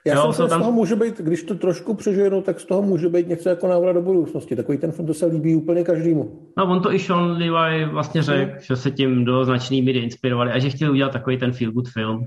Já 0.04 0.14
jo, 0.14 0.32
jsem 0.32 0.48
tam... 0.48 0.60
z 0.60 0.62
toho 0.62 0.72
může 0.72 0.96
být, 0.96 1.18
když 1.18 1.42
to 1.42 1.54
trošku 1.54 1.94
přeženu, 1.94 2.42
tak 2.42 2.60
z 2.60 2.64
toho 2.64 2.82
může 2.82 3.08
být 3.08 3.28
něco 3.28 3.48
jako 3.48 3.68
návrat 3.68 3.92
do 3.92 4.02
budoucnosti. 4.02 4.56
Takový 4.56 4.78
ten 4.78 4.92
film, 4.92 5.06
to 5.06 5.14
se 5.14 5.26
líbí 5.26 5.56
úplně 5.56 5.84
každému. 5.84 6.50
No, 6.56 6.64
on 6.64 6.82
to 6.82 6.92
i 6.92 6.98
Sean 6.98 7.30
Levi 7.30 7.84
vlastně 7.84 8.22
řekl, 8.22 8.50
hmm. 8.50 8.60
že 8.60 8.76
se 8.76 8.90
tím 8.90 9.24
do 9.24 9.44
značný 9.44 9.82
míry 9.82 9.98
inspirovali 9.98 10.52
a 10.52 10.58
že 10.58 10.70
chtěli 10.70 10.90
udělat 10.90 11.12
takový 11.12 11.38
ten 11.38 11.52
feel 11.52 11.72
good 11.72 11.88
film. 11.88 12.26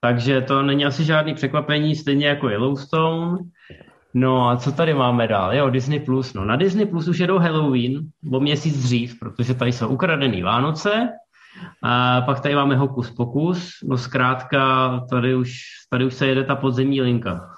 Takže 0.00 0.40
to 0.40 0.62
není 0.62 0.84
asi 0.86 1.04
žádný 1.04 1.34
překvapení, 1.34 1.96
stejně 1.96 2.26
jako 2.26 2.48
Yellowstone. 2.48 3.38
No 4.14 4.48
a 4.48 4.56
co 4.56 4.72
tady 4.72 4.94
máme 4.94 5.28
dál? 5.28 5.54
Jo, 5.54 5.70
Disney+. 5.70 6.00
Plus. 6.00 6.34
No, 6.34 6.44
na 6.44 6.56
Disney 6.56 6.86
Plus 6.86 7.08
už 7.08 7.18
jedou 7.18 7.38
Halloween 7.38 8.00
o 8.32 8.40
měsíc 8.40 8.82
dřív, 8.82 9.18
protože 9.18 9.54
tady 9.54 9.72
jsou 9.72 9.88
ukradený 9.88 10.42
Vánoce, 10.42 11.08
a 11.82 12.20
pak 12.20 12.40
tady 12.40 12.54
máme 12.54 12.76
Hokus 12.76 13.10
Pokus. 13.10 13.70
No 13.84 13.98
zkrátka, 13.98 14.90
tady 15.10 15.34
už, 15.34 15.52
tady 15.90 16.04
už 16.04 16.14
se 16.14 16.26
jede 16.26 16.44
ta 16.44 16.56
podzemní 16.56 17.02
linka. 17.02 17.48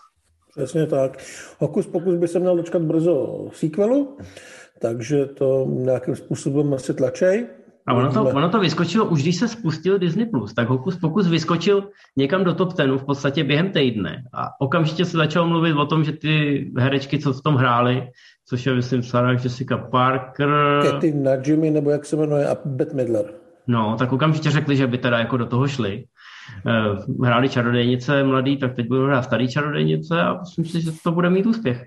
Přesně 0.56 0.86
tak. 0.86 1.24
Hokus 1.58 1.86
Pokus 1.86 2.14
by 2.14 2.28
se 2.28 2.38
měl 2.38 2.56
dočkat 2.56 2.82
brzo 2.82 3.48
sequelu, 3.52 4.18
takže 4.80 5.26
to 5.26 5.66
nějakým 5.68 6.16
způsobem 6.16 6.74
asi 6.74 6.94
tlačej. 6.94 7.46
A 7.86 7.94
ono 7.94 8.12
to, 8.12 8.24
ono 8.24 8.48
to 8.48 8.60
vyskočilo, 8.60 9.04
už 9.04 9.22
když 9.22 9.36
se 9.36 9.48
spustil 9.48 9.98
Disney+, 9.98 10.26
Plus, 10.26 10.54
tak 10.54 10.68
Hokus 10.68 10.96
Pokus 10.96 11.28
vyskočil 11.28 11.88
někam 12.16 12.44
do 12.44 12.54
top 12.54 12.72
tenu 12.72 12.98
v 12.98 13.04
podstatě 13.04 13.44
během 13.44 13.70
týdne. 13.70 14.22
A 14.34 14.48
okamžitě 14.60 15.04
se 15.04 15.16
začalo 15.16 15.46
mluvit 15.46 15.72
o 15.72 15.86
tom, 15.86 16.04
že 16.04 16.12
ty 16.12 16.64
herečky, 16.78 17.18
co 17.18 17.32
v 17.32 17.42
tom 17.42 17.54
hrály, 17.54 18.08
což 18.48 18.66
je, 18.66 18.74
myslím, 18.74 19.02
Sarah 19.02 19.44
Jessica 19.44 19.76
Parker... 19.76 20.48
Katy 20.82 21.14
Najimy, 21.14 21.70
nebo 21.70 21.90
jak 21.90 22.04
se 22.04 22.16
jmenuje, 22.16 22.48
a 22.48 22.56
Beth 22.64 22.92
Midler. 22.92 23.24
No, 23.68 23.96
tak 23.98 24.12
okamžitě 24.12 24.50
řekli, 24.50 24.76
že 24.76 24.86
by 24.86 24.98
teda 24.98 25.18
jako 25.18 25.36
do 25.36 25.46
toho 25.46 25.68
šli. 25.68 26.04
Eh, 26.66 27.24
hráli 27.24 27.48
čarodejnice 27.48 28.24
mladý, 28.24 28.56
tak 28.56 28.76
teď 28.76 28.88
budou 28.88 29.04
hrát 29.04 29.22
starý 29.22 29.48
čarodejnice 29.48 30.20
a 30.20 30.38
myslím 30.38 30.64
si, 30.64 30.80
že 30.80 30.90
to 31.04 31.12
bude 31.12 31.30
mít 31.30 31.46
úspěch. 31.46 31.84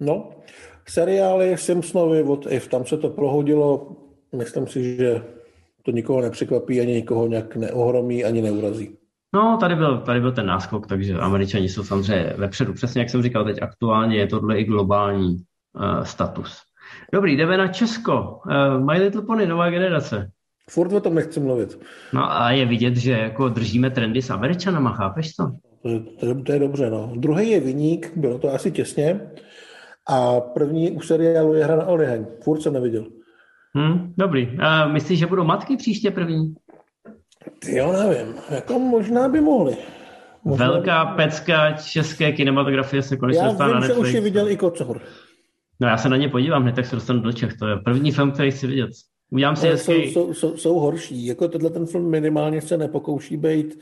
No, 0.00 0.30
seriály 0.88 1.56
Simpsonovi 1.56 2.22
od 2.22 2.46
If, 2.50 2.68
tam 2.68 2.86
se 2.86 2.96
to 2.96 3.08
prohodilo 3.08 3.96
myslím 4.36 4.66
si, 4.66 4.96
že 4.96 5.22
to 5.82 5.90
nikoho 5.90 6.20
nepřekvapí, 6.20 6.80
ani 6.80 6.92
nikoho 6.92 7.26
nějak 7.26 7.56
neohromí, 7.56 8.24
ani 8.24 8.42
neurazí. 8.42 8.96
No, 9.34 9.56
tady 9.60 9.74
byl, 9.74 10.00
tady 10.00 10.20
byl 10.20 10.32
ten 10.32 10.46
náskok, 10.46 10.86
takže 10.86 11.14
američani 11.14 11.68
jsou 11.68 11.84
samozřejmě 11.84 12.32
vepředu. 12.36 12.72
Přesně 12.72 13.00
jak 13.00 13.10
jsem 13.10 13.22
říkal, 13.22 13.44
teď 13.44 13.62
aktuálně 13.62 14.16
je 14.16 14.26
tohle 14.26 14.58
i 14.58 14.64
globální 14.64 15.28
uh, 15.28 16.02
status. 16.02 16.58
Dobrý, 17.12 17.36
jdeme 17.36 17.56
na 17.56 17.68
Česko. 17.68 18.40
Uh, 18.46 18.84
My 18.86 18.98
Little 18.98 19.22
Pony, 19.22 19.46
nová 19.46 19.70
generace. 19.70 20.30
Furt 20.70 20.92
o 20.92 21.00
tom 21.00 21.14
nechci 21.14 21.40
mluvit. 21.40 21.78
No 22.12 22.32
a 22.32 22.50
je 22.50 22.66
vidět, 22.66 22.96
že 22.96 23.12
jako 23.12 23.48
držíme 23.48 23.90
trendy 23.90 24.22
s 24.22 24.30
Američanama, 24.30 24.92
chápeš 24.92 25.32
to? 25.32 25.50
To 25.82 25.88
je, 25.88 26.00
to 26.00 26.26
je, 26.26 26.34
to 26.34 26.52
je 26.52 26.58
dobře, 26.58 26.90
no. 26.90 27.12
Druhý 27.16 27.50
je 27.50 27.60
Viník, 27.60 28.12
bylo 28.16 28.38
to 28.38 28.54
asi 28.54 28.70
těsně. 28.70 29.20
A 30.08 30.40
první 30.40 30.90
u 30.90 31.00
seriálu 31.00 31.54
je 31.54 31.64
hra 31.64 31.76
na 31.76 31.86
Oliheň. 31.86 32.26
Furt 32.44 32.60
jsem 32.60 32.72
neviděl. 32.72 33.06
Hmm, 33.74 34.14
dobrý. 34.18 34.58
A 34.60 34.88
myslíš, 34.88 35.18
že 35.18 35.26
budou 35.26 35.44
matky 35.44 35.76
příště 35.76 36.10
první? 36.10 36.54
Ty 37.58 37.76
jo, 37.76 37.92
nevím. 37.92 38.34
Jako 38.50 38.78
možná 38.78 39.28
by 39.28 39.40
mohli. 39.40 39.76
Možná 40.44 40.66
Velká 40.66 41.04
by... 41.04 41.22
pecka 41.22 41.72
české 41.72 42.32
kinematografie 42.32 43.02
se 43.02 43.16
konečně 43.16 43.44
dostala 43.44 43.72
na 43.74 43.80
Netflix. 43.80 43.96
Já 43.98 44.02
vím, 44.02 44.04
že 44.04 44.10
už 44.10 44.14
je 44.14 44.20
viděl 44.20 44.48
i 44.48 44.56
Kocour. 44.56 45.00
No 45.80 45.88
já 45.88 45.96
se 45.96 46.08
na 46.08 46.16
ně 46.16 46.28
podívám, 46.28 46.62
hned 46.62 46.74
tak 46.74 46.86
se 46.86 46.96
dostanu 46.96 47.20
do 47.20 47.32
Čech. 47.32 47.56
To 47.56 47.66
je 47.66 47.76
první 47.76 48.12
film, 48.12 48.32
který 48.32 48.50
chci 48.50 48.66
vidět. 48.66 48.90
Udělám 49.36 49.56
si 49.56 49.68
hezký... 49.68 49.92
jsou, 49.92 50.02
jsou, 50.02 50.34
jsou, 50.34 50.56
jsou, 50.56 50.78
horší. 50.78 51.26
Jako 51.26 51.48
tenhle 51.48 51.70
ten 51.70 51.86
film 51.86 52.10
minimálně 52.10 52.62
se 52.62 52.76
nepokouší 52.76 53.36
být 53.36 53.78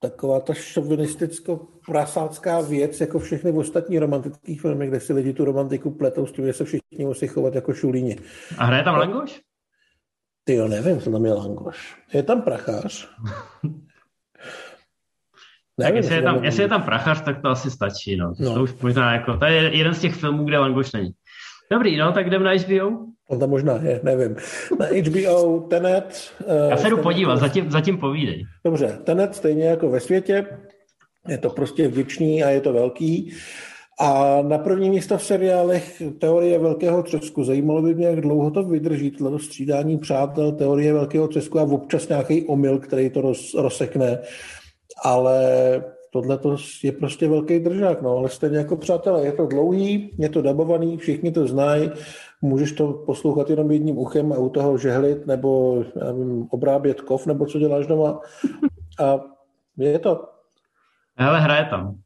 taková 0.00 0.40
ta 0.40 0.52
šovinisticko-prasácká 0.52 2.68
věc, 2.68 3.00
jako 3.00 3.18
všechny 3.18 3.52
ostatní 3.52 3.98
romantické 3.98 4.54
filmy, 4.60 4.86
kde 4.86 5.00
si 5.00 5.12
lidi 5.12 5.32
tu 5.32 5.44
romantiku 5.44 5.90
pletou 5.90 6.26
s 6.26 6.32
tím, 6.32 6.46
že 6.46 6.52
se 6.52 6.64
všichni 6.64 7.04
musí 7.04 7.26
chovat 7.26 7.54
jako 7.54 7.74
šulíni. 7.74 8.16
A 8.58 8.64
hraje 8.64 8.84
tam 8.84 8.94
Langoš? 8.94 9.40
Ty 10.44 10.54
jo, 10.54 10.68
nevím, 10.68 11.00
co 11.00 11.10
tam 11.10 11.26
je 11.26 11.32
Langoš. 11.32 11.96
Je 12.12 12.22
tam 12.22 12.42
prachář. 12.42 13.08
tak 15.80 15.94
jestli 15.94 16.14
je, 16.14 16.22
tam, 16.22 16.44
jestli 16.44 16.62
je 16.62 16.68
tam 16.68 16.82
prachař, 16.82 17.24
tak 17.24 17.42
to 17.42 17.48
asi 17.48 17.70
stačí. 17.70 18.16
No. 18.16 18.34
no. 18.38 18.54
To 18.54 18.62
už 18.62 18.74
možná 18.82 19.12
jako, 19.12 19.36
to 19.36 19.44
je 19.44 19.76
jeden 19.76 19.94
z 19.94 20.00
těch 20.00 20.14
filmů, 20.14 20.44
kde 20.44 20.58
Langoš 20.58 20.92
není. 20.92 21.14
Dobrý, 21.72 21.96
no, 21.96 22.12
tak 22.12 22.26
jdem 22.26 22.42
na 22.42 22.52
HBO. 22.52 22.98
On 23.28 23.38
tam 23.38 23.50
možná 23.50 23.80
je, 23.82 24.00
nevím. 24.02 24.36
Na 24.78 24.86
HBO 24.86 25.60
Tenet. 25.60 26.32
Já 26.70 26.76
se 26.76 26.90
jdu 26.90 26.98
podívat, 26.98 27.36
zatím, 27.36 27.70
zatím 27.70 27.98
povídej. 27.98 28.44
Dobře, 28.64 28.98
Tenet 29.04 29.34
stejně 29.34 29.64
jako 29.64 29.90
ve 29.90 30.00
světě. 30.00 30.46
Je 31.28 31.38
to 31.38 31.50
prostě 31.50 31.88
vděčný 31.88 32.44
a 32.44 32.50
je 32.50 32.60
to 32.60 32.72
velký. 32.72 33.32
A 34.00 34.38
na 34.42 34.58
první 34.58 34.90
místo 34.90 35.18
v 35.18 35.24
seriálech 35.24 36.02
teorie 36.18 36.58
velkého 36.58 37.02
třesku. 37.02 37.44
Zajímalo 37.44 37.82
by 37.82 37.94
mě, 37.94 38.06
jak 38.06 38.20
dlouho 38.20 38.50
to 38.50 38.62
vydrží, 38.62 39.10
to 39.10 39.38
střídání 39.38 39.98
přátel, 39.98 40.52
teorie 40.52 40.92
velkého 40.92 41.28
třesku 41.28 41.58
a 41.58 41.62
občas 41.62 42.08
nějaký 42.08 42.46
omyl, 42.46 42.78
který 42.78 43.10
to 43.10 43.20
roz, 43.20 43.54
rozsekne. 43.54 44.18
Ale 45.04 45.40
tohle 46.10 46.38
je 46.82 46.92
prostě 46.92 47.28
velký 47.28 47.58
držák, 47.58 48.02
no, 48.02 48.16
ale 48.16 48.28
stejně 48.28 48.58
jako 48.58 48.76
přátelé, 48.76 49.24
je 49.24 49.32
to 49.32 49.46
dlouhý, 49.46 50.10
je 50.18 50.28
to 50.28 50.42
dabovaný, 50.42 50.96
všichni 50.96 51.32
to 51.32 51.46
znají, 51.46 51.90
můžeš 52.42 52.72
to 52.72 52.92
poslouchat 52.92 53.50
jenom 53.50 53.70
jedním 53.70 53.98
uchem 53.98 54.32
a 54.32 54.38
u 54.38 54.48
toho 54.48 54.78
žehlit 54.78 55.26
nebo 55.26 55.82
já 55.96 56.12
vím, 56.12 56.48
obrábět 56.50 57.00
kov, 57.00 57.26
nebo 57.26 57.46
co 57.46 57.58
děláš 57.58 57.86
doma. 57.86 58.20
A 59.04 59.20
je 59.78 59.98
to. 59.98 60.24
Ale 61.16 61.40
hraje 61.40 61.64
tam. 61.64 61.98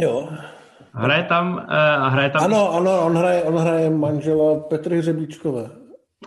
Jo. 0.00 0.28
Hraje 0.94 1.24
tam, 1.24 1.54
uh, 1.54 2.12
hraje 2.12 2.30
tam... 2.30 2.44
Ano, 2.44 2.74
ano, 2.74 3.06
on 3.06 3.16
hraje, 3.16 3.42
on 3.42 3.56
hraje 3.56 3.90
manžela 3.90 4.60
Petry 4.60 4.98
Hřebíčkové. 4.98 5.81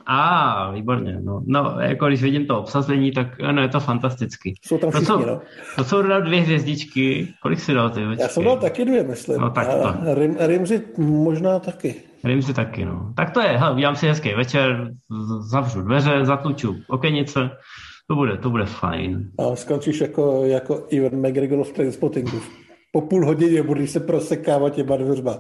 A, 0.07 0.51
ah, 0.51 0.73
výborně. 0.73 1.19
No, 1.23 1.41
no, 1.45 1.75
jako 1.79 2.07
když 2.07 2.23
vidím 2.23 2.45
to 2.45 2.59
obsazení, 2.59 3.11
tak 3.11 3.27
no, 3.51 3.61
je 3.61 3.67
to 3.67 3.79
fantastický. 3.79 4.53
Jsou 4.65 4.77
tam 4.77 4.91
všichni, 4.91 5.07
to, 5.07 5.13
jsou, 5.13 5.25
no. 5.25 5.41
To 5.75 5.83
jsou 5.83 6.01
dal 6.01 6.21
dvě 6.21 6.41
hvězdičky. 6.41 7.27
Kolik 7.41 7.59
si 7.59 7.73
dal 7.73 7.89
ty? 7.89 8.05
Večky? 8.05 8.21
Já 8.21 8.27
jsem 8.27 8.43
dal 8.43 8.57
taky 8.57 8.85
dvě, 8.85 9.03
myslím. 9.03 9.41
No, 9.41 9.49
tak 9.49 9.67
to. 9.67 9.85
A 9.85 9.97
Rim, 10.13 10.35
Rimzi 10.39 10.81
možná 10.97 11.59
taky. 11.59 11.95
Rimzi 12.23 12.53
taky, 12.53 12.85
no. 12.85 13.13
Tak 13.17 13.31
to 13.31 13.41
je, 13.41 13.47
hele, 13.47 13.73
udělám 13.73 13.95
si 13.95 14.07
hezký 14.07 14.33
večer, 14.33 14.91
zavřu 15.39 15.81
dveře, 15.81 16.25
zatluču 16.25 16.75
okenice, 16.87 17.49
to 18.07 18.15
bude, 18.15 18.37
to 18.37 18.49
bude 18.49 18.65
fajn. 18.65 19.31
A 19.39 19.55
skončíš 19.55 20.01
jako, 20.01 20.45
jako 20.45 20.85
Ivan 20.89 21.27
McGregor 21.27 21.63
v 21.63 21.71
Trainspottingu. 21.71 22.41
Po 22.91 23.01
půl 23.01 23.25
hodině 23.25 23.63
budeš 23.63 23.89
se 23.89 23.99
prosekávat 23.99 24.73
těma 24.73 24.97
dveřma. 24.97 25.37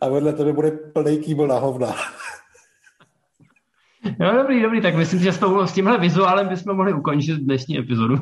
A 0.00 0.08
vedle 0.08 0.32
tebe 0.32 0.52
bude 0.52 0.70
plný 0.70 1.18
kýbl 1.18 1.46
na 1.46 1.58
hovna. 1.58 1.94
Jo, 4.20 4.32
dobrý, 4.36 4.62
dobrý, 4.62 4.80
tak 4.80 4.94
myslím, 4.94 5.20
že 5.20 5.32
s, 5.32 5.38
tou, 5.38 5.66
s 5.66 5.72
tímhle 5.72 5.98
vizuálem 5.98 6.48
bychom 6.48 6.76
mohli 6.76 6.92
ukončit 6.92 7.36
dnešní 7.36 7.78
epizodu. 7.78 8.16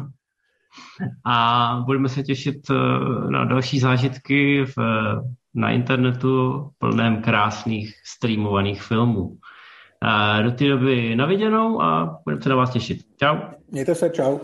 A 1.27 1.83
budeme 1.87 2.09
se 2.09 2.23
těšit 2.23 2.71
eh, 2.71 2.75
na 3.31 3.45
další 3.45 3.81
zážitky 3.81 4.65
v, 4.65 4.77
na 5.55 5.71
internetu 5.71 6.69
plném 6.79 7.23
krásných 7.23 7.95
streamovaných 8.05 8.83
filmů. 8.83 9.37
A 10.03 10.43
do 10.43 10.53
té 10.53 10.69
doby 10.69 11.17
naviděnou 11.17 11.83
a 11.83 12.19
budeme 12.25 12.43
se 12.43 12.49
na 12.49 12.57
vás 12.57 12.71
těšit. 12.71 12.99
Čau. 13.17 13.37
Mějte 13.71 13.95
se, 13.95 14.11
čau. 14.11 14.39